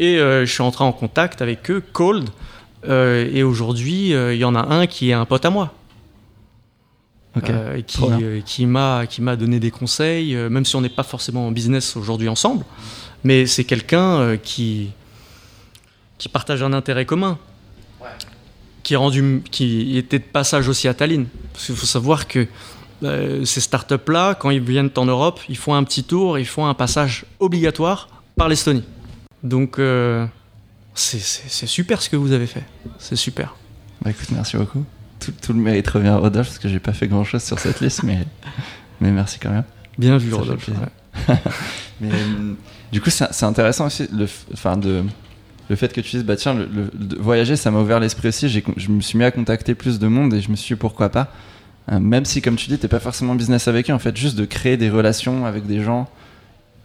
Et 0.00 0.18
euh, 0.18 0.44
je 0.44 0.52
suis 0.52 0.62
entré 0.62 0.84
en 0.84 0.92
contact 0.92 1.42
avec 1.42 1.70
eux, 1.70 1.82
cold. 1.92 2.28
euh, 2.88 3.30
et 3.32 3.42
aujourd'hui, 3.42 4.14
euh, 4.14 4.34
il 4.34 4.40
y 4.40 4.44
en 4.44 4.54
a 4.54 4.62
un 4.74 4.86
qui 4.86 5.10
est 5.10 5.14
un 5.14 5.24
pote 5.24 5.44
à 5.44 5.50
moi. 5.50 5.72
Euh, 7.48 7.82
qui, 7.82 8.00
euh, 8.04 8.66
m'a 8.68 9.06
qui 9.08 9.20
m'a 9.20 9.34
donné 9.34 9.58
des 9.58 9.72
conseils, 9.72 10.36
euh, 10.36 10.48
même 10.48 10.64
si 10.64 10.76
on 10.76 10.80
n'est 10.80 10.88
pas 10.88 11.02
forcément 11.02 11.48
en 11.48 11.50
business 11.50 11.96
aujourd'hui 11.96 12.28
ensemble, 12.28 12.64
mais 13.24 13.46
c'est 13.46 13.64
quelqu'un 13.64 14.18
euh, 14.20 14.36
qui 14.36 14.90
qui 16.16 16.28
partage 16.28 16.62
un 16.62 16.72
intérêt 16.72 17.06
commun, 17.06 17.38
qui 18.82 18.94
est 18.94 18.96
rendu 18.98 19.42
qui 19.50 19.96
était 19.96 20.18
de 20.18 20.24
passage 20.24 20.68
aussi 20.68 20.88
à 20.88 20.94
Tallinn. 20.94 21.26
Parce 21.52 21.66
qu'il 21.66 21.74
faut 21.76 21.86
savoir 21.86 22.26
que 22.28 22.46
euh, 23.02 23.44
ces 23.44 23.60
startups-là, 23.60 24.34
quand 24.34 24.50
ils 24.50 24.60
viennent 24.62 24.90
en 24.96 25.06
Europe, 25.06 25.40
ils 25.48 25.56
font 25.56 25.74
un 25.74 25.84
petit 25.84 26.04
tour, 26.04 26.38
ils 26.38 26.46
font 26.46 26.66
un 26.66 26.74
passage 26.74 27.24
obligatoire 27.40 28.08
par 28.36 28.48
l'Estonie. 28.48 28.84
Donc, 29.42 29.78
euh, 29.78 30.26
c'est- 30.94 31.66
super 31.66 32.00
ce 32.02 32.08
que 32.08 32.16
vous 32.16 32.32
avez 32.32 32.46
fait. 32.46 32.64
C'est 32.98 33.16
super. 33.16 33.54
Bah 34.02 34.10
écoute, 34.10 34.28
merci 34.32 34.56
beaucoup. 34.56 34.84
Tout, 35.20 35.32
tout 35.42 35.52
le 35.52 35.60
mérite 35.60 35.88
revient 35.88 36.08
à 36.08 36.16
Rodolphe 36.16 36.48
parce 36.48 36.58
que 36.58 36.68
j'ai 36.68 36.78
pas 36.80 36.92
fait 36.92 37.08
grand 37.08 37.24
chose 37.24 37.42
sur 37.42 37.58
cette 37.58 37.80
liste, 37.80 38.02
mais, 38.02 38.26
mais 39.00 39.10
merci 39.10 39.38
quand 39.38 39.50
même. 39.50 39.64
Bien 39.98 40.16
vu, 40.18 40.32
Rodolphe. 40.34 40.68
ouais. 40.68 41.36
Mais 42.00 42.10
euh, 42.12 42.54
du 42.90 43.00
coup, 43.00 43.08
c'est 43.10 43.44
intéressant 43.44 43.86
aussi 43.86 44.08
le, 44.12 44.26
enfin 44.52 44.76
de, 44.76 45.04
le 45.68 45.76
fait 45.76 45.92
que 45.92 46.00
tu 46.00 46.10
dises, 46.16 46.24
bah 46.24 46.36
tiens, 46.36 46.54
le, 46.54 46.90
voyager, 47.18 47.56
ça 47.56 47.70
m'a 47.70 47.80
ouvert 47.80 48.00
l'esprit 48.00 48.28
aussi. 48.28 48.48
Je 48.48 48.90
me 48.90 49.00
suis 49.00 49.18
mis 49.18 49.24
à 49.24 49.30
contacter 49.30 49.74
plus 49.74 49.98
de 49.98 50.06
monde 50.06 50.34
et 50.34 50.40
je 50.40 50.50
me 50.50 50.56
suis 50.56 50.74
dit 50.74 50.78
pourquoi 50.78 51.08
pas? 51.08 51.32
Euh, 51.92 52.00
même 52.00 52.24
si, 52.24 52.40
comme 52.42 52.56
tu 52.56 52.68
dis, 52.68 52.78
t'es 52.78 52.88
pas 52.88 53.00
forcément 53.00 53.34
business 53.34 53.68
avec 53.68 53.90
eux, 53.90 53.92
en 53.92 53.98
fait, 53.98 54.16
juste 54.16 54.36
de 54.36 54.44
créer 54.44 54.76
des 54.76 54.90
relations 54.90 55.44
avec 55.46 55.66
des 55.66 55.82
gens 55.82 56.08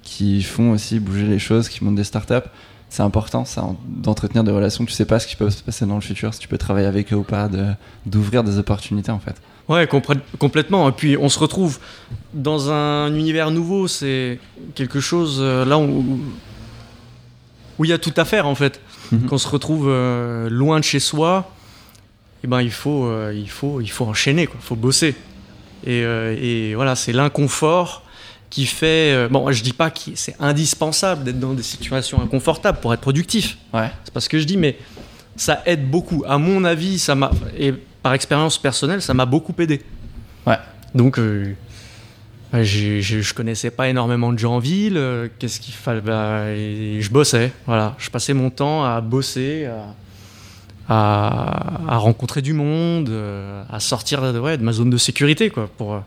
qui 0.04 0.42
font 0.44 0.72
aussi 0.72 1.00
bouger 1.00 1.26
les 1.28 1.39
choses, 1.39 1.70
qui 1.70 1.84
montent 1.84 1.96
des 1.96 2.04
startups. 2.04 2.48
C'est 2.89 3.04
important, 3.04 3.46
ça, 3.46 3.63
en- 3.63 3.78
d'entretenir 3.86 4.44
des 4.44 4.52
relations. 4.52 4.84
Tu 4.84 4.94
sais 4.94 5.06
pas 5.06 5.20
ce 5.20 5.28
qui 5.28 5.36
peut 5.36 5.50
se 5.50 5.62
passer 5.62 5.86
dans 5.86 5.96
le 5.96 6.02
futur, 6.02 6.34
si 6.34 6.39
tu 6.39 6.48
peux 6.48 6.58
travailler 6.58 6.88
avec 6.88 7.13
eux 7.13 7.18
ou 7.18 7.24
pas, 7.24 7.50
d'ouvrir 8.06 8.44
des 8.44 8.58
opportunités, 8.58 9.12
en 9.12 9.20
fait. 9.20 9.36
Ouais, 9.70 9.88
complètement. 10.39 10.89
Et 10.89 10.92
puis 10.92 11.15
on 11.15 11.30
se 11.30 11.38
retrouve 11.38 11.78
dans 12.34 12.72
un 12.72 13.13
univers 13.13 13.52
nouveau. 13.52 13.88
C'est 13.88 14.39
quelque 14.74 15.00
chose 15.00 15.38
euh, 15.39 15.63
là 15.63 15.78
où 15.78 16.20
où 17.80 17.86
il 17.86 17.89
y 17.89 17.94
a 17.94 17.98
tout 17.98 18.13
à 18.18 18.26
faire 18.26 18.46
en 18.46 18.56
fait. 18.56 18.80
Mhm. 19.12 19.26
Qu'on 19.26 19.38
se 19.38 19.48
retrouve 19.48 19.88
euh, 19.89 20.50
loin 20.50 20.80
de 20.80 20.84
chez 20.84 21.00
soi, 21.00 21.52
et 22.44 22.48
ben 22.48 22.62
il 22.62 22.72
faut 22.72 23.06
euh, 23.06 23.34
il 23.36 23.50
faut 23.50 23.82
il 23.82 23.89
faut 23.89 24.06
enchaîner. 24.06 24.44
Il 24.44 24.62
faut 24.62 24.76
bosser. 24.76 25.15
Et, 25.86 26.04
euh, 26.04 26.36
et 26.39 26.76
voilà, 26.76 26.96
c'est 26.96 27.13
l'inconfort 27.13 28.04
qui 28.50 28.65
fait. 28.65 29.28
bon, 29.30 29.52
je 29.52 29.63
dis 29.63 29.74
pas 29.74 29.89
que 29.89 30.00
c'est 30.15 30.36
indispensable 30.39 31.24
d'être 31.24 31.39
dans 31.39 31.54
des 31.54 31.63
situations 31.63 32.22
inconfortables 32.22 32.80
pour 32.80 32.94
être 32.94 33.00
productif. 33.00 33.58
Ouais. 33.74 33.89
C'est 34.04 34.13
pas 34.13 34.20
ce 34.20 34.30
que 34.30 34.39
je 34.39 34.44
dis, 34.44 34.58
mais 34.58 34.78
ça 35.36 35.62
aide 35.65 35.89
beaucoup. 35.89 36.24
À 36.28 36.38
mon 36.38 36.65
avis, 36.65 37.00
ça 37.00 37.15
m'a 37.15 37.32
et 37.58 37.74
par 38.04 38.13
expérience 38.13 38.58
personnelle, 38.58 39.02
ça 39.02 39.13
m'a 39.13 39.26
beaucoup 39.26 39.54
aidé. 39.60 39.82
Ouais. 40.46 40.58
Donc, 40.96 41.20
euh, 41.20 41.54
j'ai- 42.54 43.02
je 43.02 43.34
connaissais 43.34 43.70
pas 43.72 43.90
énormément 43.90 44.34
de 44.34 44.40
gens 44.40 44.56
en 44.56 44.60
ville. 44.60 44.98
euh, 44.98 45.28
Qu'est-ce 45.40 45.60
qu'il 45.60 45.74
fallait 45.74 46.02
bah, 46.02 46.46
et 46.50 46.98
Je 47.02 47.12
bossais. 47.12 47.52
Voilà, 47.68 47.96
je 48.00 48.10
passais 48.10 48.34
mon 48.34 48.50
temps 48.50 48.84
à 48.84 49.00
bosser, 49.02 49.66
à, 49.68 49.94
à- 50.88 51.94
à 51.94 51.98
rencontrer 51.98 52.42
du 52.42 52.54
monde, 52.54 53.10
euh, 53.10 53.64
à 53.70 53.80
sortir 53.80 54.34
de, 54.34 54.40
ouais, 54.40 54.58
de 54.58 54.64
ma 54.64 54.72
zone 54.72 54.90
de 54.90 54.98
sécurité, 54.98 55.50
quoi, 55.50 55.70
pour 55.78 56.02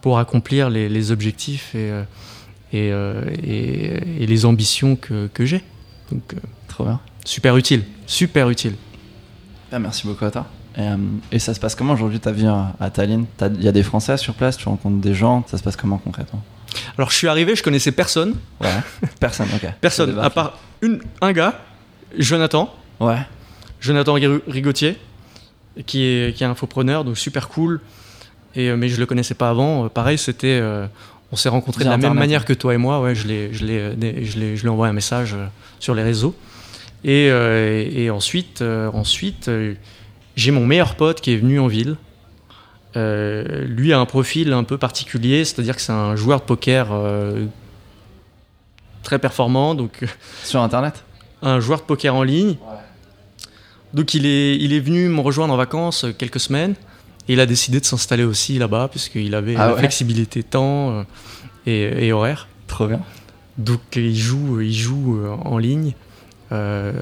pour 0.00 0.18
accomplir 0.18 0.70
les, 0.70 0.88
les 0.88 1.10
objectifs 1.10 1.74
et 1.74 1.90
euh, 1.90 2.04
et, 2.72 2.86
et- 2.88 4.22
et 4.22 4.26
les 4.26 4.44
ambitions 4.46 4.94
que, 4.96 5.26
que 5.34 5.44
j'ai. 5.44 5.62
Donc, 6.12 6.22
euh, 6.34 6.36
Trop 6.68 6.84
bien. 6.84 7.00
super 7.24 7.56
utile, 7.56 7.82
super 8.06 8.48
utile. 8.48 8.74
Ah, 9.72 9.78
merci 9.80 10.06
beaucoup 10.06 10.24
à 10.24 10.30
toi. 10.30 10.46
Et, 10.76 10.80
euh, 10.82 10.96
et 11.32 11.38
ça 11.38 11.52
se 11.54 11.60
passe 11.60 11.74
comment 11.74 11.94
aujourd'hui 11.94 12.20
ta 12.20 12.30
vie 12.32 12.46
à, 12.46 12.90
Tallinn? 12.90 13.26
Il 13.56 13.62
y 13.62 13.68
a 13.68 13.72
des 13.72 13.82
Français 13.82 14.16
sur 14.16 14.34
place, 14.34 14.56
tu 14.56 14.68
rencontres 14.68 14.98
des 15.00 15.14
gens, 15.14 15.44
ça 15.48 15.58
se 15.58 15.62
passe 15.62 15.76
comment 15.76 15.98
concrètement? 15.98 16.42
Alors 16.96 17.10
je 17.10 17.16
suis 17.16 17.26
arrivé, 17.28 17.56
je 17.56 17.62
connaissais 17.62 17.90
personne, 17.92 18.34
Ouais. 18.60 18.68
Personne, 19.18 19.48
ok. 19.54 19.68
personne, 19.80 20.18
à 20.20 20.30
part 20.30 20.58
une, 20.82 21.00
un 21.20 21.32
gars, 21.32 21.58
Jonathan, 22.16 22.72
Ouais. 23.00 23.18
Jonathan 23.80 24.14
Rigo- 24.14 24.42
Rigotier, 24.46 24.96
qui 25.86 26.04
est, 26.04 26.36
qui 26.36 26.44
est 26.44 26.46
infopreneur, 26.46 27.04
donc 27.04 27.16
super 27.18 27.48
cool. 27.48 27.80
Et, 28.54 28.68
euh, 28.68 28.76
mais 28.76 28.88
je 28.88 28.98
le 29.00 29.06
connaissais 29.06 29.34
pas 29.34 29.48
avant. 29.48 29.84
Euh, 29.84 29.88
Pareil, 29.88 30.18
c'était, 30.18 30.58
euh, 30.60 30.86
on 31.32 31.36
s'est 31.36 31.48
rencontrés 31.48 31.84
de 31.84 31.88
la 31.90 31.96
même 31.96 32.14
manière 32.14 32.44
que 32.44 32.52
toi 32.52 32.74
et 32.74 32.76
moi. 32.76 33.00
Ouais, 33.00 33.14
je 33.14 33.26
l'ai, 33.26 33.52
je 33.54 33.64
l'ai, 33.64 33.94
dé- 33.96 34.24
je 34.24 34.38
l'ai, 34.38 34.56
je 34.56 34.62
lui 34.62 34.68
ai 34.68 34.70
envoyé 34.70 34.90
un 34.90 34.94
message 34.94 35.34
sur 35.78 35.94
les 35.94 36.02
réseaux. 36.02 36.34
Et, 37.04 37.28
euh, 37.30 37.88
et, 37.90 38.10
ensuite, 38.10 38.62
ensuite, 38.62 39.50
j'ai 40.40 40.50
mon 40.52 40.64
meilleur 40.66 40.94
pote 40.94 41.20
qui 41.20 41.32
est 41.32 41.36
venu 41.36 41.60
en 41.60 41.66
ville. 41.66 41.96
Euh, 42.96 43.64
lui 43.66 43.92
a 43.92 44.00
un 44.00 44.06
profil 44.06 44.52
un 44.52 44.64
peu 44.64 44.78
particulier, 44.78 45.44
c'est-à-dire 45.44 45.76
que 45.76 45.82
c'est 45.82 45.92
un 45.92 46.16
joueur 46.16 46.40
de 46.40 46.44
poker 46.44 46.88
euh, 46.90 47.44
très 49.02 49.18
performant, 49.18 49.74
donc 49.74 50.04
Sur 50.44 50.62
internet? 50.62 51.04
un 51.42 51.60
joueur 51.60 51.80
de 51.80 51.84
poker 51.84 52.14
en 52.14 52.22
ligne. 52.22 52.56
Donc 53.94 54.14
il 54.14 54.26
est, 54.26 54.56
il 54.56 54.72
est 54.72 54.80
venu 54.80 55.08
me 55.08 55.20
rejoindre 55.20 55.52
en 55.54 55.56
vacances 55.56 56.04
euh, 56.04 56.12
quelques 56.12 56.40
semaines 56.40 56.74
et 57.28 57.34
il 57.34 57.40
a 57.40 57.46
décidé 57.46 57.78
de 57.80 57.84
s'installer 57.84 58.24
aussi 58.24 58.58
là-bas 58.58 58.88
puisqu'il 58.88 59.34
avait 59.34 59.56
Ah 59.56 59.68
la 59.68 59.72
ouais 59.74 59.78
flexibilité 59.80 60.42
temps 60.42 61.04
et, 61.66 62.06
et 62.06 62.12
horaire. 62.12 62.48
Trop 62.66 62.86
bien. 62.86 63.00
Donc 63.58 63.80
il 63.94 64.16
joue, 64.16 64.60
il 64.60 64.72
joue 64.72 65.20
en 65.44 65.58
ligne. 65.58 65.94
Euh, 66.52 66.92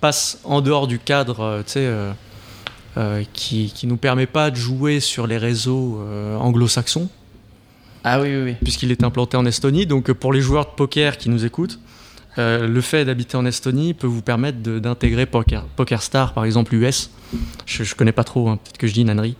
passe 0.00 0.40
en 0.44 0.60
dehors 0.60 0.86
du 0.86 0.98
cadre, 0.98 1.40
euh, 1.40 1.62
tu 1.62 1.72
sais, 1.72 1.80
euh, 1.86 2.12
euh, 2.96 3.22
qui, 3.32 3.72
qui 3.74 3.86
nous 3.86 3.96
permet 3.96 4.26
pas 4.26 4.50
de 4.50 4.56
jouer 4.56 4.98
sur 5.00 5.26
les 5.26 5.38
réseaux 5.38 6.00
euh, 6.00 6.36
anglo-saxons 6.36 7.08
Ah 8.02 8.20
oui, 8.20 8.28
oui, 8.34 8.42
oui. 8.44 8.56
puisqu'il 8.62 8.90
est 8.90 9.04
implanté 9.04 9.36
en 9.36 9.46
Estonie. 9.46 9.86
Donc 9.86 10.12
pour 10.12 10.32
les 10.32 10.40
joueurs 10.40 10.64
de 10.64 10.70
poker 10.70 11.16
qui 11.16 11.28
nous 11.30 11.44
écoutent, 11.44 11.78
euh, 12.38 12.66
le 12.66 12.80
fait 12.80 13.04
d'habiter 13.04 13.36
en 13.36 13.46
Estonie 13.46 13.94
peut 13.94 14.06
vous 14.08 14.22
permettre 14.22 14.58
d'intégrer 14.58 15.26
poker, 15.26 15.64
PokerStar, 15.76 16.32
par 16.32 16.44
exemple 16.44 16.74
US. 16.74 17.10
Je, 17.66 17.84
je 17.84 17.94
connais 17.94 18.12
pas 18.12 18.24
trop, 18.24 18.48
hein, 18.48 18.56
peut-être 18.62 18.78
que 18.78 18.86
je 18.88 18.92
dis 18.94 19.02
une 19.02 19.10
ânerie. 19.10 19.36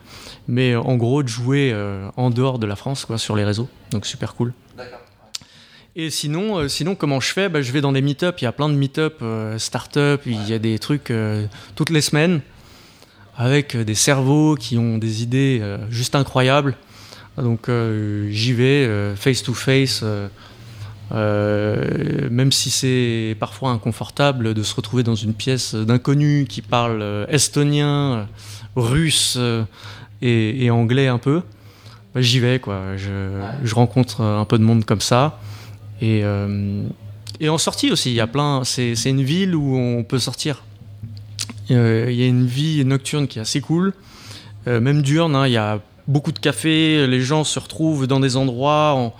Mais 0.46 0.74
en 0.76 0.96
gros, 0.96 1.22
de 1.22 1.28
jouer 1.28 1.74
en 2.16 2.30
dehors 2.30 2.58
de 2.58 2.66
la 2.66 2.74
France, 2.76 3.04
quoi, 3.04 3.18
sur 3.18 3.36
les 3.36 3.44
réseaux. 3.44 3.68
Donc 3.92 4.06
super 4.06 4.34
cool. 4.34 4.52
Et 5.96 6.10
sinon, 6.10 6.58
euh, 6.58 6.68
sinon 6.68 6.94
comment 6.94 7.20
je 7.20 7.32
fais? 7.32 7.48
Bah, 7.48 7.62
Je 7.62 7.72
vais 7.72 7.80
dans 7.80 7.92
des 7.92 8.00
meet-up. 8.02 8.36
Il 8.40 8.44
y 8.44 8.46
a 8.46 8.52
plein 8.52 8.68
de 8.68 8.74
meet-up, 8.74 9.18
euh, 9.22 9.58
start-up. 9.58 10.22
Il 10.24 10.48
y 10.48 10.52
a 10.52 10.58
des 10.58 10.78
trucs 10.78 11.10
euh, 11.10 11.46
toutes 11.74 11.90
les 11.90 12.00
semaines 12.00 12.40
avec 13.36 13.76
des 13.76 13.94
cerveaux 13.94 14.54
qui 14.54 14.76
ont 14.76 14.98
des 14.98 15.22
idées 15.22 15.62
juste 15.88 16.14
incroyables. 16.14 16.76
Donc 17.38 17.70
j'y 18.28 18.52
vais 18.52 19.14
face 19.16 19.42
to 19.42 19.54
face, 19.54 20.00
euh, 20.02 20.28
euh, 21.12 22.28
même 22.28 22.52
si 22.52 22.68
c'est 22.68 23.34
parfois 23.40 23.70
inconfortable 23.70 24.52
de 24.52 24.62
se 24.62 24.74
retrouver 24.74 25.04
dans 25.04 25.14
une 25.14 25.32
pièce 25.32 25.74
d'inconnus 25.74 26.48
qui 26.50 26.60
parlent 26.60 27.26
estonien, 27.30 28.28
russe 28.76 29.38
et, 30.20 30.64
et 30.64 30.70
anglais 30.70 31.06
un 31.06 31.18
peu. 31.18 31.40
Bah, 32.14 32.20
j'y 32.20 32.40
vais 32.40 32.58
quoi. 32.58 32.98
Je, 32.98 33.40
je 33.64 33.74
rencontre 33.74 34.20
un 34.20 34.44
peu 34.44 34.58
de 34.58 34.64
monde 34.64 34.84
comme 34.84 35.00
ça 35.00 35.40
et 36.00 36.22
euh, 36.24 36.84
et 37.40 37.48
en 37.48 37.58
sortie 37.58 37.90
aussi. 37.90 38.10
Il 38.10 38.16
y 38.16 38.20
a 38.20 38.26
plein. 38.26 38.64
C'est 38.64 38.94
une 39.06 39.22
ville 39.22 39.54
où 39.54 39.76
on 39.76 40.04
peut 40.04 40.18
sortir. 40.18 40.62
Euh, 41.70 42.08
Il 42.10 42.16
y 42.16 42.22
a 42.22 42.26
une 42.26 42.46
vie 42.46 42.84
nocturne 42.84 43.26
qui 43.28 43.38
est 43.38 43.42
assez 43.42 43.60
cool, 43.60 43.92
Euh, 44.66 44.80
même 44.80 45.00
diurne. 45.02 45.34
hein. 45.36 45.46
Il 45.46 45.52
y 45.52 45.56
a 45.56 45.80
beaucoup 46.06 46.32
de 46.32 46.38
cafés, 46.38 47.06
les 47.06 47.20
gens 47.22 47.44
se 47.44 47.58
retrouvent 47.58 48.06
dans 48.06 48.20
des 48.20 48.36
endroits, 48.36 48.92
en, 48.94 49.14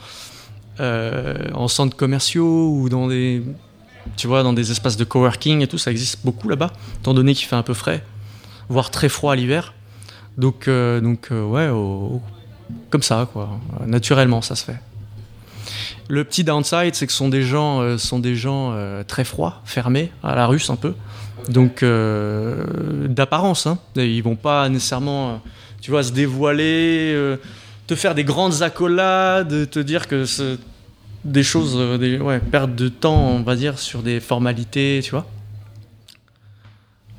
en 1.55 1.69
centres 1.69 1.97
commerciaux 1.97 2.73
ou 2.75 2.89
dans 2.89 3.07
des, 3.07 3.43
tu 4.17 4.27
vois, 4.27 4.43
dans 4.43 4.53
des 4.53 4.71
espaces 4.71 4.97
de 4.97 5.05
coworking 5.05 5.61
et 5.63 5.67
tout, 5.69 5.79
ça 5.79 5.91
existe 5.91 6.21
beaucoup 6.25 6.49
là-bas, 6.49 6.73
étant 6.99 7.15
donné 7.15 7.35
qu'il 7.35 7.47
fait 7.47 7.57
un 7.57 7.63
peu 7.63 7.75
frais, 7.75 8.03
voire 8.69 8.91
très 8.91 9.09
froid 9.09 9.37
l'hiver. 9.37 9.73
Donc, 10.37 10.69
donc 10.69 11.29
ouais, 11.31 11.69
comme 12.91 13.03
ça, 13.03 13.29
quoi, 13.33 13.61
naturellement, 13.87 14.43
ça 14.43 14.57
se 14.57 14.65
fait. 14.65 14.81
Le 16.11 16.25
petit 16.25 16.43
downside, 16.43 16.97
c'est 16.97 17.07
que 17.07 17.13
ce 17.13 17.19
sont 17.19 17.29
des 17.29 17.45
gens, 17.45 17.83
euh, 17.83 17.97
sont 17.97 18.19
des 18.19 18.35
gens 18.35 18.73
euh, 18.73 19.05
très 19.05 19.23
froids, 19.23 19.63
fermés, 19.65 20.11
à 20.25 20.35
la 20.35 20.47
russe 20.49 20.69
un 20.69 20.75
peu. 20.75 20.95
Donc, 21.49 21.85
euh, 21.85 23.07
d'apparence, 23.07 23.69
hein. 23.69 23.79
ils 23.95 24.21
vont 24.21 24.35
pas 24.35 24.69
nécessairement, 24.69 25.41
tu 25.81 25.93
vois, 25.93 26.03
se 26.03 26.11
dévoiler, 26.11 27.17
te 27.87 27.95
faire 27.95 28.17
des 28.17 28.25
grandes 28.25 28.61
accolades, 28.63 29.71
te 29.71 29.79
dire 29.79 30.09
que 30.09 30.25
des 31.25 31.45
choses, 31.45 31.77
ouais, 31.77 32.41
perte 32.41 32.75
de 32.75 32.89
temps, 32.89 33.29
on 33.29 33.43
va 33.45 33.55
dire, 33.55 33.79
sur 33.79 34.03
des 34.03 34.19
formalités, 34.19 35.03
tu 35.05 35.13
vois. 35.13 35.27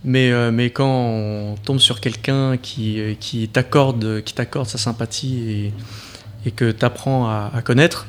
Mais, 0.04 0.52
mais 0.52 0.70
quand 0.70 0.92
on 0.92 1.56
tombe 1.64 1.80
sur 1.80 2.02
quelqu'un 2.02 2.58
qui, 2.58 3.00
qui 3.22 3.48
t'accorde 3.48 4.22
sa 4.66 4.78
sympathie 4.78 5.72
et, 6.46 6.52
que 6.52 6.72
tu 6.72 6.84
apprends 6.84 7.30
à 7.30 7.62
connaître, 7.64 8.06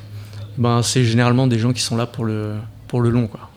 ben, 0.58 0.82
c'est 0.82 1.04
généralement 1.04 1.46
des 1.46 1.58
gens 1.58 1.72
qui 1.72 1.80
sont 1.80 1.96
là 1.96 2.06
pour 2.06 2.24
le, 2.24 2.54
pour 2.88 3.00
le 3.00 3.10
long. 3.10 3.26
Quoi. 3.26 3.48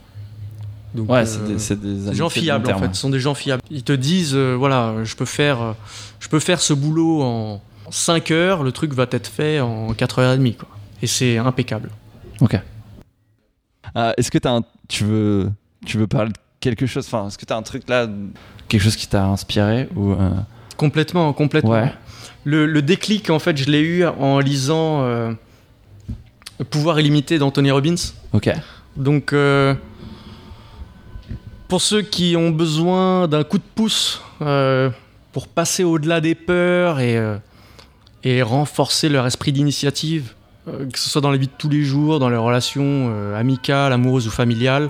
Donc, 0.94 1.10
Ouais, 1.10 1.20
euh, 1.28 1.58
c'est 1.58 1.80
des, 1.80 1.94
des 1.94 2.10
des 2.12 2.16
gens 2.16 2.30
fiables 2.30 2.72
en 2.72 2.80
fait, 2.80 2.96
ce 2.96 3.02
sont 3.02 3.10
des 3.10 3.20
gens 3.20 3.34
fiables. 3.34 3.62
Ils 3.70 3.84
te 3.84 3.92
disent 3.92 4.34
euh, 4.34 4.56
voilà, 4.58 5.04
je 5.04 5.16
peux 5.16 5.26
faire 5.26 5.62
euh, 5.62 5.74
je 6.20 6.30
peux 6.30 6.40
faire 6.40 6.62
ce 6.62 6.74
boulot 6.74 7.22
en 7.22 7.62
5 7.92 8.32
heures, 8.32 8.64
le 8.64 8.72
truc 8.72 8.94
va 8.94 9.06
être 9.12 9.28
fait 9.28 9.60
en 9.60 9.92
4h30 9.92 10.56
quoi. 10.56 10.70
Et 11.02 11.08
c'est 11.08 11.38
impeccable. 11.38 11.90
Ok. 12.40 12.58
Euh, 13.98 14.14
est-ce 14.18 14.32
que 14.32 14.38
as 14.48 14.52
un, 14.52 14.62
tu 14.88 15.04
veux, 15.04 15.52
tu 15.86 15.98
veux 15.98 16.08
parler 16.08 16.30
de 16.32 16.38
quelque 16.60 16.86
chose? 16.86 17.06
Enfin, 17.06 17.28
est-ce 17.28 17.38
que 17.38 17.46
tu 17.46 17.54
as 17.54 17.58
un 17.58 17.62
truc 17.62 17.84
là, 17.90 18.08
quelque 18.68 18.82
chose 18.82 18.96
qui 18.96 19.08
t'a 19.08 19.26
inspiré 19.26 19.90
ou 19.96 20.16
Complètement, 20.78 21.32
complètement. 21.34 21.72
Ouais. 21.72 21.94
Le, 22.44 22.66
le 22.66 22.82
déclic, 22.82 23.30
en 23.30 23.40
fait, 23.40 23.56
je 23.58 23.70
l'ai 23.70 23.82
eu 23.82 24.06
en 24.06 24.40
lisant 24.40 25.04
Pouvoir 26.70 27.00
illimité 27.00 27.38
d'Anthony 27.38 27.72
Robbins. 27.72 27.96
Ok. 28.34 28.50
Donc, 28.96 29.34
euh, 29.34 29.76
pour 31.68 31.82
ceux 31.82 32.02
qui 32.02 32.36
ont 32.38 32.50
besoin 32.50 33.28
d'un 33.28 33.44
coup 33.44 33.58
de 33.58 33.64
pouce 33.76 34.22
euh, 34.42 34.90
pour 35.34 35.48
passer 35.48 35.84
au-delà 35.84 36.22
des 36.22 36.36
peurs 36.36 37.00
et, 37.00 37.18
euh, 37.18 37.38
et 38.24 38.42
renforcer 38.42 39.10
leur 39.10 39.26
esprit 39.26 39.52
d'initiative, 39.52 40.34
que 40.66 40.98
ce 40.98 41.10
soit 41.10 41.22
dans 41.22 41.32
la 41.32 41.38
vie 41.38 41.48
de 41.48 41.52
tous 41.58 41.70
les 41.70 41.84
jours, 41.84 42.20
dans 42.20 42.30
les 42.30 42.38
relations 42.38 43.14
amicales, 43.36 43.94
amoureuses 43.94 44.28
ou 44.28 44.32
familiales, 44.32 44.90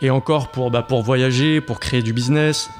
et 0.00 0.10
encore 0.10 0.52
pour, 0.52 0.70
bah, 0.70 0.82
pour 0.82 1.02
voyager, 1.02 1.60
pour 1.60 1.80
créer 1.80 2.02
du 2.02 2.12
business, 2.12 2.70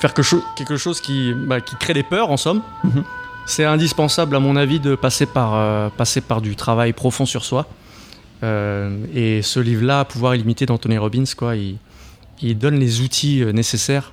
faire 0.00 0.14
quelque 0.14 0.76
chose 0.76 1.00
qui, 1.00 1.34
bah, 1.34 1.60
qui 1.60 1.76
crée 1.76 1.92
des 1.92 2.02
peurs 2.02 2.30
en 2.30 2.36
somme. 2.36 2.62
Mhm. 2.84 3.04
C'est 3.46 3.64
indispensable 3.64 4.34
à 4.36 4.40
mon 4.40 4.56
avis 4.56 4.80
de 4.80 4.96
passer 4.96 5.24
par, 5.24 5.54
euh, 5.54 5.88
passer 5.88 6.20
par 6.20 6.40
du 6.40 6.56
travail 6.56 6.92
profond 6.92 7.26
sur 7.26 7.44
soi. 7.44 7.66
Euh, 8.42 8.98
et 9.14 9.40
ce 9.42 9.60
livre-là, 9.60 10.04
Pouvoir 10.04 10.34
illimité 10.34 10.66
d'Anthony 10.66 10.98
Robbins, 10.98 11.24
quoi, 11.36 11.56
il, 11.56 11.78
il 12.42 12.58
donne 12.58 12.78
les 12.78 13.00
outils 13.00 13.42
euh, 13.42 13.52
nécessaires 13.52 14.12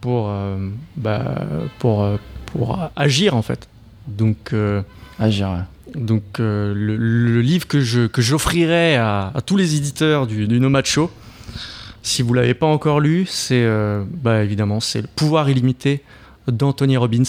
pour, 0.00 0.28
euh, 0.28 0.68
bah, 0.96 1.36
pour, 1.78 2.06
pour 2.46 2.78
agir 2.96 3.34
en 3.34 3.42
fait. 3.42 3.68
Donc, 4.06 4.54
Agir, 5.18 5.48
ouais. 5.50 6.00
donc 6.00 6.22
le, 6.38 6.72
le 6.74 7.40
livre 7.42 7.66
que 7.66 7.80
je 7.80 8.06
que 8.06 8.22
j'offrirai 8.22 8.96
à, 8.96 9.30
à 9.34 9.40
tous 9.40 9.56
les 9.56 9.76
éditeurs 9.76 10.26
du, 10.26 10.48
du 10.48 10.58
Nomad 10.58 10.86
Show, 10.86 11.10
si 12.02 12.22
vous 12.22 12.32
l'avez 12.32 12.54
pas 12.54 12.66
encore 12.66 12.98
lu, 12.98 13.26
c'est 13.28 13.68
bah, 14.22 14.42
évidemment 14.42 14.80
c'est 14.80 15.02
le 15.02 15.08
Pouvoir 15.14 15.50
illimité 15.50 16.02
d'Anthony 16.48 16.96
Robbins. 16.96 17.22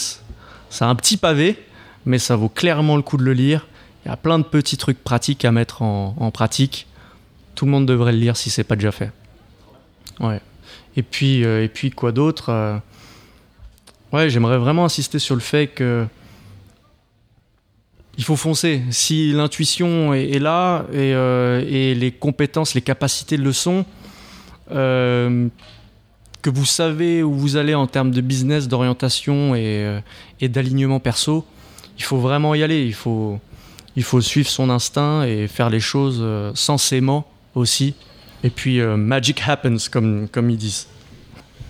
C'est 0.72 0.86
un 0.86 0.96
petit 0.96 1.18
pavé, 1.18 1.58
mais 2.06 2.18
ça 2.18 2.38
vaut 2.38 2.48
clairement 2.48 2.96
le 2.96 3.02
coup 3.02 3.18
de 3.18 3.24
le 3.24 3.34
lire. 3.34 3.68
Il 4.06 4.08
y 4.08 4.12
a 4.12 4.16
plein 4.16 4.40
de 4.40 4.46
petits 4.46 4.78
trucs 4.78 5.04
pratiques 5.04 5.44
à 5.44 5.52
mettre 5.52 5.82
en, 5.82 6.32
pratique. 6.32 6.88
Tout 7.56 7.66
le 7.66 7.72
monde 7.72 7.86
devrait 7.86 8.14
le 8.14 8.18
lire 8.18 8.38
si 8.38 8.50
c'est 8.50 8.64
pas 8.64 8.78
déjà 8.78 8.94
fait. 8.94 9.12
Ouais. 10.22 10.40
Et 10.96 11.04
puis 11.04 11.44
euh, 11.44 11.64
et 11.64 11.68
puis 11.68 11.92
quoi 11.92 12.14
d'autre 12.14 12.50
euh, 12.50 12.78
Ouais, 14.14 14.30
j'aimerais 14.30 14.58
vraiment 14.58 14.86
insister 14.86 15.20
sur 15.20 15.36
le 15.36 15.42
fait 15.42 15.68
que 15.68 16.08
il 18.18 18.24
faut 18.24 18.38
foncer. 18.38 18.82
Si 18.92 19.34
l'intuition 19.34 20.14
est, 20.14 20.40
là 20.40 20.86
et, 20.94 21.14
euh, 21.14 21.64
et 21.68 21.96
les 21.96 22.12
compétences, 22.12 22.76
les 22.76 22.82
capacités 22.82 23.36
le 23.36 23.52
sont, 23.52 23.86
que 26.42 26.50
vous 26.50 26.66
savez 26.66 27.24
où 27.24 27.34
vous 27.34 27.56
allez 27.56 27.76
en 27.76 27.88
termes 27.88 28.12
de 28.12 28.22
business, 28.22 28.68
d'orientation 28.68 29.56
et, 29.56 29.86
euh, 29.86 30.00
et 30.40 30.50
d'alignement 30.50 31.00
perso, 31.00 31.46
il 31.98 32.04
faut 32.04 32.18
vraiment 32.18 32.56
y 32.56 32.64
aller. 32.64 32.86
Il 32.86 32.94
faut, 32.94 33.40
il 33.96 34.04
faut 34.04 34.22
suivre 34.22 34.50
son 34.50 34.70
instinct 34.70 35.24
et 35.24 35.48
faire 35.48 35.70
les 35.70 35.80
choses 35.80 36.20
euh, 36.22 36.52
sensément 36.56 37.28
aussi. 37.56 37.94
Et 38.44 38.50
puis, 38.50 38.80
euh, 38.80 38.98
magic 38.98 39.42
happens, 39.48 39.90
comme, 39.90 40.28
comme 40.32 40.50
ils 40.50 40.58
disent. 40.58 40.88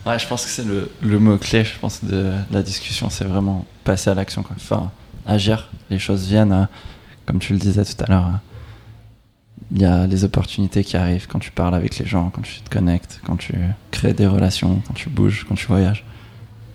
Ouais, 0.06 0.18
je 0.18 0.28
pense 0.28 0.46
que 0.46 0.50
c'est 0.50 0.66
le, 0.66 0.90
le 1.02 1.20
mot-clé, 1.20 1.64
je 1.64 1.78
pense, 1.80 2.04
de 2.04 2.32
la 2.50 2.64
discussion. 2.64 3.10
C'est 3.10 3.26
vraiment 3.26 3.66
passer 3.84 4.10
à 4.10 4.16
l'action. 4.16 4.44
Enfin, 4.56 4.92
agir. 5.26 5.70
Les 5.90 6.00
choses 6.00 6.28
viennent, 6.28 6.54
euh, 6.54 6.66
comme 7.26 7.40
tu 7.40 7.54
le 7.54 7.60
disais 7.60 7.84
tout 7.84 8.04
à 8.04 8.08
l'heure. 8.08 8.30
Il 9.74 9.82
y 9.82 9.86
a 9.86 10.06
les 10.06 10.24
opportunités 10.26 10.84
qui 10.84 10.98
arrivent 10.98 11.28
quand 11.28 11.40
tu 11.40 11.52
parles 11.52 11.76
avec 11.76 11.98
les 11.98 12.06
gens, 12.06 12.30
quand 12.30 12.42
tu 12.42 12.60
te 12.62 12.70
connectes, 12.70 13.22
quand 13.26 13.38
tu 13.38 13.54
crées 13.92 14.14
des 14.14 14.28
relations, 14.28 14.82
quand 14.86 14.94
tu 14.94 15.10
bouges, 15.10 15.46
quand 15.48 15.56
tu 15.56 15.66
voyages. 15.68 16.04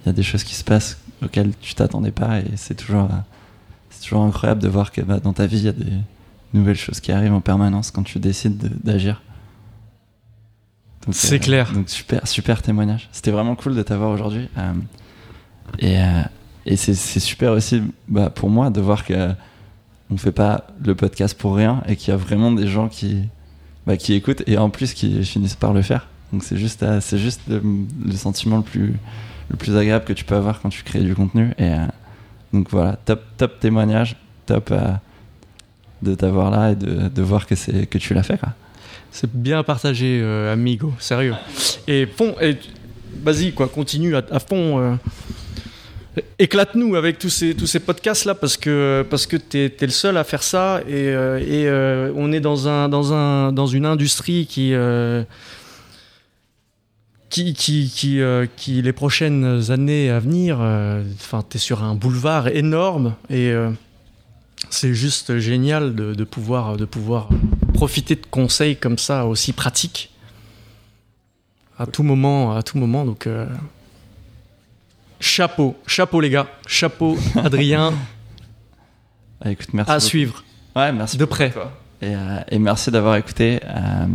Il 0.03 0.07
y 0.07 0.11
a 0.11 0.12
des 0.12 0.22
choses 0.22 0.44
qui 0.44 0.55
se 0.55 0.64
passent 0.64 0.99
auxquelles 1.22 1.53
tu 1.61 1.74
t'attendais 1.74 2.11
pas 2.11 2.38
et 2.40 2.44
c'est 2.57 2.74
toujours, 2.74 3.05
euh, 3.05 3.16
c'est 3.90 4.03
toujours 4.05 4.22
incroyable 4.24 4.62
de 4.62 4.68
voir 4.68 4.92
que 4.92 5.01
bah, 5.03 5.20
dans 5.20 5.32
ta 5.34 5.47
vie, 5.47 5.59
il 5.59 5.64
y 5.64 5.68
a 5.68 5.72
des 5.72 5.92
nouvelles 6.55 6.76
choses 6.76 7.01
qui 7.01 7.12
arrivent 7.12 7.34
en 7.34 7.40
permanence 7.42 7.90
quand 7.90 8.03
tu 8.03 8.18
décides 8.18 8.57
de- 8.57 8.70
d'agir. 8.82 9.20
Donc, 11.07 11.14
euh, 11.14 11.18
C'est 11.18 11.38
clair. 11.38 11.72
Donc 11.72 11.88
super, 11.90 12.26
super 12.26 12.62
témoignage. 12.62 13.09
C'était 13.12 13.30
vraiment 13.30 13.57
cool 13.57 13.74
de 13.74 13.82
t'avoir 13.82 14.11
aujourd'hui. 14.11 14.49
euh, 14.59 14.72
et 15.78 15.99
euh, 16.01 16.22
et 16.64 16.76
c'est 16.76 16.94
c'est 16.94 17.20
super 17.20 17.53
aussi 17.53 17.82
bah, 18.09 18.30
pour 18.30 18.49
moi 18.51 18.70
de 18.70 18.80
voir 18.80 19.05
que 19.05 19.30
on 20.11 20.17
fait 20.17 20.33
pas 20.33 20.67
le 20.85 20.95
podcast 20.95 21.37
pour 21.37 21.57
rien 21.57 21.83
et 21.89 21.97
qu'il 21.97 22.11
y 22.11 22.15
a 22.15 22.17
vraiment 22.17 22.53
des 22.53 22.67
gens 22.67 22.89
qui 22.89 23.25
bah, 23.87 23.97
qui 23.97 24.15
écoutent 24.15 24.43
et 24.47 24.59
en 24.59 24.71
plus 24.71 24.95
qui 24.95 25.25
finissent 25.25 25.57
par 25.57 25.73
le 25.73 25.83
faire. 25.83 26.09
Donc 26.33 26.43
c'est 26.43 26.57
juste 26.57 26.83
euh, 26.83 27.01
c'est 27.01 27.19
juste 27.19 27.43
le, 27.49 27.63
sentiment 28.17 28.59
le 28.59 28.63
plus 28.63 28.95
le 29.49 29.57
plus 29.57 29.77
agréable 29.77 30.05
que 30.05 30.13
tu 30.13 30.25
peux 30.25 30.35
avoir 30.35 30.61
quand 30.61 30.69
tu 30.69 30.83
crées 30.83 31.03
du 31.03 31.15
contenu 31.15 31.53
et 31.59 31.71
euh, 31.71 31.87
donc 32.53 32.71
voilà 32.71 32.97
top 33.05 33.23
top 33.37 33.61
témoignage 33.61 34.17
top 34.47 34.71
euh, 34.73 34.93
de 36.03 36.15
t'avoir 36.15 36.51
là 36.51 36.73
et 36.73 36.75
de, 36.77 37.09
de 37.09 37.23
voir 37.23 37.47
que 37.47 37.55
c'est 37.55 37.87
que 37.87 37.99
tu 37.99 38.15
l'as 38.15 38.23
fait. 38.23 38.41
C'est 39.11 39.33
bien 39.33 39.63
partagé, 39.63 40.21
euh, 40.23 40.53
amigo, 40.53 40.93
sérieux. 40.99 41.35
Et 41.89 42.07
fond, 42.07 42.35
et, 42.41 42.59
vas-y, 43.23 43.53
quoi, 43.53 43.67
continue 43.67 44.15
à, 44.15 44.23
à 44.31 44.39
fond. 44.39 44.99
Éclate-nous 46.39 46.97
avec 46.97 47.19
tous 47.19 47.31
ces, 47.31 47.55
tous 47.55 47.67
ces 47.67 47.81
podcasts-là 47.81 48.35
parce 48.35 48.57
que, 48.57 49.07
parce 49.09 49.27
que 49.27 49.37
tu 49.37 49.59
es, 49.59 49.77
le 49.81 49.89
seul 49.89 50.17
à 50.17 50.25
faire 50.25 50.43
ça 50.43 50.81
et, 50.87 51.09
euh, 51.09 51.39
et, 51.39 51.67
euh, 51.69 52.12
on 52.14 52.33
est 52.33 52.41
dans, 52.41 52.69
un, 52.69 52.89
dans, 52.89 53.12
un, 53.12 53.53
dans 53.53 53.67
une 53.67 53.87
industrie 53.87 54.47
qui, 54.47 54.73
euh, 54.75 55.25
qui, 57.29 57.55
qui, 57.55 57.91
qui, 58.57 58.83
les 58.83 58.93
prochaines 58.93 59.71
années 59.71 60.11
à 60.11 60.21
venir, 60.21 60.59
enfin, 60.59 61.45
tu 61.49 61.57
es 61.57 61.61
sur 61.61 61.83
un 61.83 61.95
boulevard 61.95 62.49
énorme 62.49 63.14
et 63.29 63.53
c'est 64.71 64.95
juste 64.95 65.39
génial 65.39 65.95
de, 65.95 66.14
de 66.14 66.25
pouvoir, 66.25 66.77
de 66.77 66.85
pouvoir 66.85 67.29
profiter 67.75 68.14
de 68.14 68.25
conseils 68.31 68.77
comme 68.77 68.97
ça 68.97 69.27
aussi 69.27 69.53
pratiques 69.53 70.11
à 71.79 71.85
tout 71.85 72.03
moment, 72.03 72.57
à 72.57 72.62
tout 72.62 72.79
moment. 72.79 73.05
Donc 73.05 73.29
chapeau, 75.21 75.77
chapeau 75.87 76.21
les 76.21 76.31
gars, 76.31 76.47
chapeau 76.67 77.17
Adrien, 77.37 77.93
Ah, 79.45 79.51
écoute 79.51 79.69
merci 79.75 79.91
à 79.91 79.95
beaucoup. 79.97 80.07
suivre 80.07 80.45
Ouais 80.75 80.93
merci 80.93 81.17
de 81.19 81.25
près. 81.25 81.53
Et, 82.03 82.14
euh, 82.14 82.41
et 82.51 82.59
merci 82.59 82.91
d'avoir 82.91 83.17
écouté. 83.17 83.61
Euh, 83.64 84.07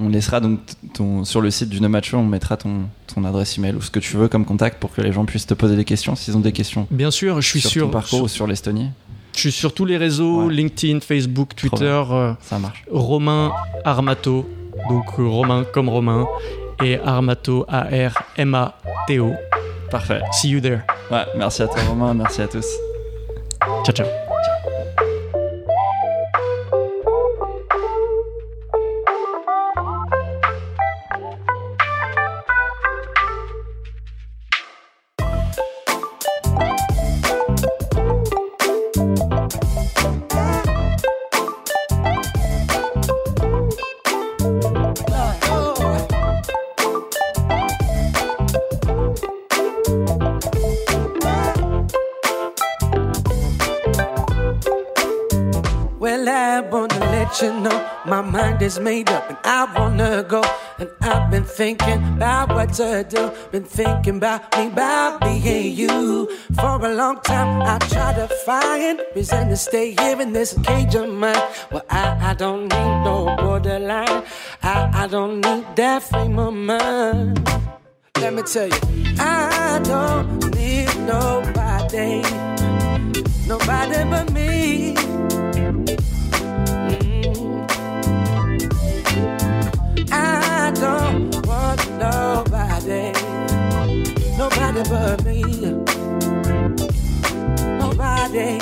on 0.00 0.08
laissera 0.08 0.38
donc 0.40 0.60
ton, 0.94 1.24
sur 1.24 1.40
le 1.40 1.50
site 1.50 1.68
du 1.68 1.80
No 1.80 1.88
Match 1.88 2.14
on 2.14 2.22
mettra 2.24 2.56
ton, 2.56 2.82
ton 3.12 3.24
adresse 3.24 3.58
email 3.58 3.74
ou 3.74 3.80
ce 3.80 3.90
que 3.90 3.98
tu 3.98 4.16
veux 4.16 4.28
comme 4.28 4.44
contact 4.44 4.78
pour 4.80 4.92
que 4.92 5.00
les 5.00 5.12
gens 5.12 5.24
puissent 5.24 5.46
te 5.46 5.54
poser 5.54 5.74
des 5.76 5.84
questions 5.84 6.14
s'ils 6.14 6.36
ont 6.36 6.40
des 6.40 6.52
questions 6.52 6.86
Bien 6.90 7.10
sûr, 7.10 7.40
je 7.40 7.48
suis 7.48 7.60
sur 7.60 7.70
sur, 7.70 7.84
ton 7.86 7.90
parcours 7.90 8.22
ou 8.22 8.28
sur 8.28 8.46
l'Estonie. 8.46 8.90
je 9.34 9.40
suis 9.40 9.52
sur 9.52 9.74
tous 9.74 9.84
les 9.84 9.96
réseaux, 9.96 10.46
Ouais. 10.46 10.54
LinkedIn, 10.54 11.00
Facebook, 11.00 11.54
Twitter, 11.56 12.02
euh, 12.10 12.32
Ça 12.42 12.58
marche. 12.60 12.84
Romain 12.90 13.52
Armato, 13.84 14.48
donc 14.88 15.08
Romain 15.16 15.64
comme 15.72 15.88
Romain 15.88 16.26
et 16.84 16.96
Armato 17.00 17.64
A 17.68 17.82
R 17.90 18.12
M 18.36 18.54
A 18.54 18.78
T 19.08 19.18
O. 19.18 19.32
Parfait. 19.90 20.20
See 20.32 20.48
you 20.48 20.60
there. 20.60 20.80
Ouais, 21.10 21.24
merci 21.36 21.62
à 21.62 21.66
toi 21.66 21.80
Romain, 21.88 22.14
merci 22.14 22.42
à 22.42 22.48
tous. 22.48 22.66
Ciao 23.84 23.94
ciao. 23.94 24.27
Is 58.68 58.78
made 58.78 59.08
up 59.08 59.24
and 59.30 59.38
I 59.44 59.60
wanna 59.76 60.22
go. 60.28 60.42
And 60.78 60.90
I've 61.00 61.30
been 61.30 61.48
thinking 61.60 62.00
about 62.16 62.48
what 62.54 62.74
to 62.74 63.02
do. 63.14 63.22
Been 63.50 63.64
thinking 63.64 64.16
about 64.18 64.42
me, 64.56 64.66
about 64.66 65.22
being 65.22 65.74
you. 65.74 66.28
For 66.54 66.76
a 66.90 66.92
long 67.02 67.16
time, 67.22 67.50
I 67.62 67.78
tried 67.92 68.16
to 68.20 68.28
find 68.46 69.00
reason 69.16 69.48
to 69.48 69.56
stay 69.56 69.88
here 70.00 70.20
in 70.20 70.34
this 70.34 70.50
cage 70.66 70.94
of 70.94 71.08
mine. 71.08 71.42
Well, 71.72 71.86
I, 71.88 72.30
I 72.30 72.34
don't 72.34 72.64
need 72.74 72.94
no 73.08 73.16
borderline. 73.40 74.22
I, 74.62 74.74
I 75.02 75.06
don't 75.06 75.40
need 75.40 75.64
that 75.76 76.02
frame 76.02 76.38
of 76.38 76.52
mind. 76.52 77.40
Let 78.20 78.34
me 78.34 78.42
tell 78.42 78.68
you, 78.68 78.82
I 79.18 79.80
don't 79.82 80.28
need 80.54 80.92
nobody. 81.14 82.22
Nobody 83.48 83.98
but 84.12 84.26
me. 84.32 85.37
Don't 90.80 91.46
want 91.46 91.80
nobody. 91.98 93.12
nobody 94.36 94.82
but 94.88 95.24
me. 95.24 95.42
Nobody. 97.78 98.58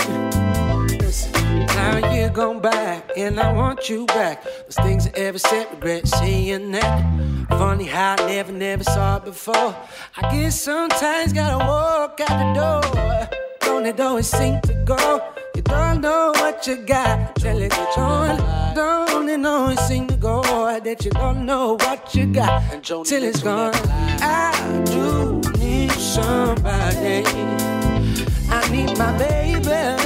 Listen, 0.99 1.67
now 1.67 2.15
you 2.15 2.29
gone 2.31 2.61
back, 2.61 3.11
and 3.17 3.39
I 3.39 3.53
want 3.53 3.89
you 3.89 4.07
back. 4.07 4.45
Those 4.45 4.77
things 4.77 5.07
I 5.07 5.11
ever 5.17 5.39
said, 5.39 5.71
regret 5.73 6.09
seeing 6.09 6.73
that. 6.73 7.47
Funny 7.51 7.85
how 7.85 8.17
I 8.19 8.27
never, 8.27 8.53
never 8.53 8.85
saw 8.85 9.17
it 9.17 9.25
before. 9.25 9.77
I 10.17 10.33
guess 10.33 10.61
sometimes 10.61 11.33
gotta 11.33 11.65
walk 11.65 12.21
out 12.21 12.39
the 12.39 12.49
door. 12.61 13.29
Don't 13.61 13.87
it 13.87 14.01
always 14.01 14.29
seem 14.29 14.61
to 14.63 14.75
go? 14.85 15.36
Don't 15.69 16.01
know 16.01 16.33
what 16.37 16.67
you 16.67 16.77
got 16.77 17.37
till 17.37 17.61
it's 17.63 17.77
gone. 17.97 18.75
Don't 18.75 19.29
it 19.29 19.45
always 19.45 19.81
seem 19.81 20.07
to 20.09 20.17
go 20.17 20.43
that 20.43 21.05
you 21.05 21.11
don't 21.11 21.45
know 21.45 21.75
what 21.75 22.15
you 22.15 22.27
got 22.27 22.83
till 22.83 23.23
it's 23.25 23.43
gone? 23.43 23.75
I 24.21 24.53
do 24.87 25.41
need 25.59 25.93
somebody. 25.93 27.25
I 28.49 28.69
need 28.71 28.97
my 28.99 29.17
baby. 29.19 30.06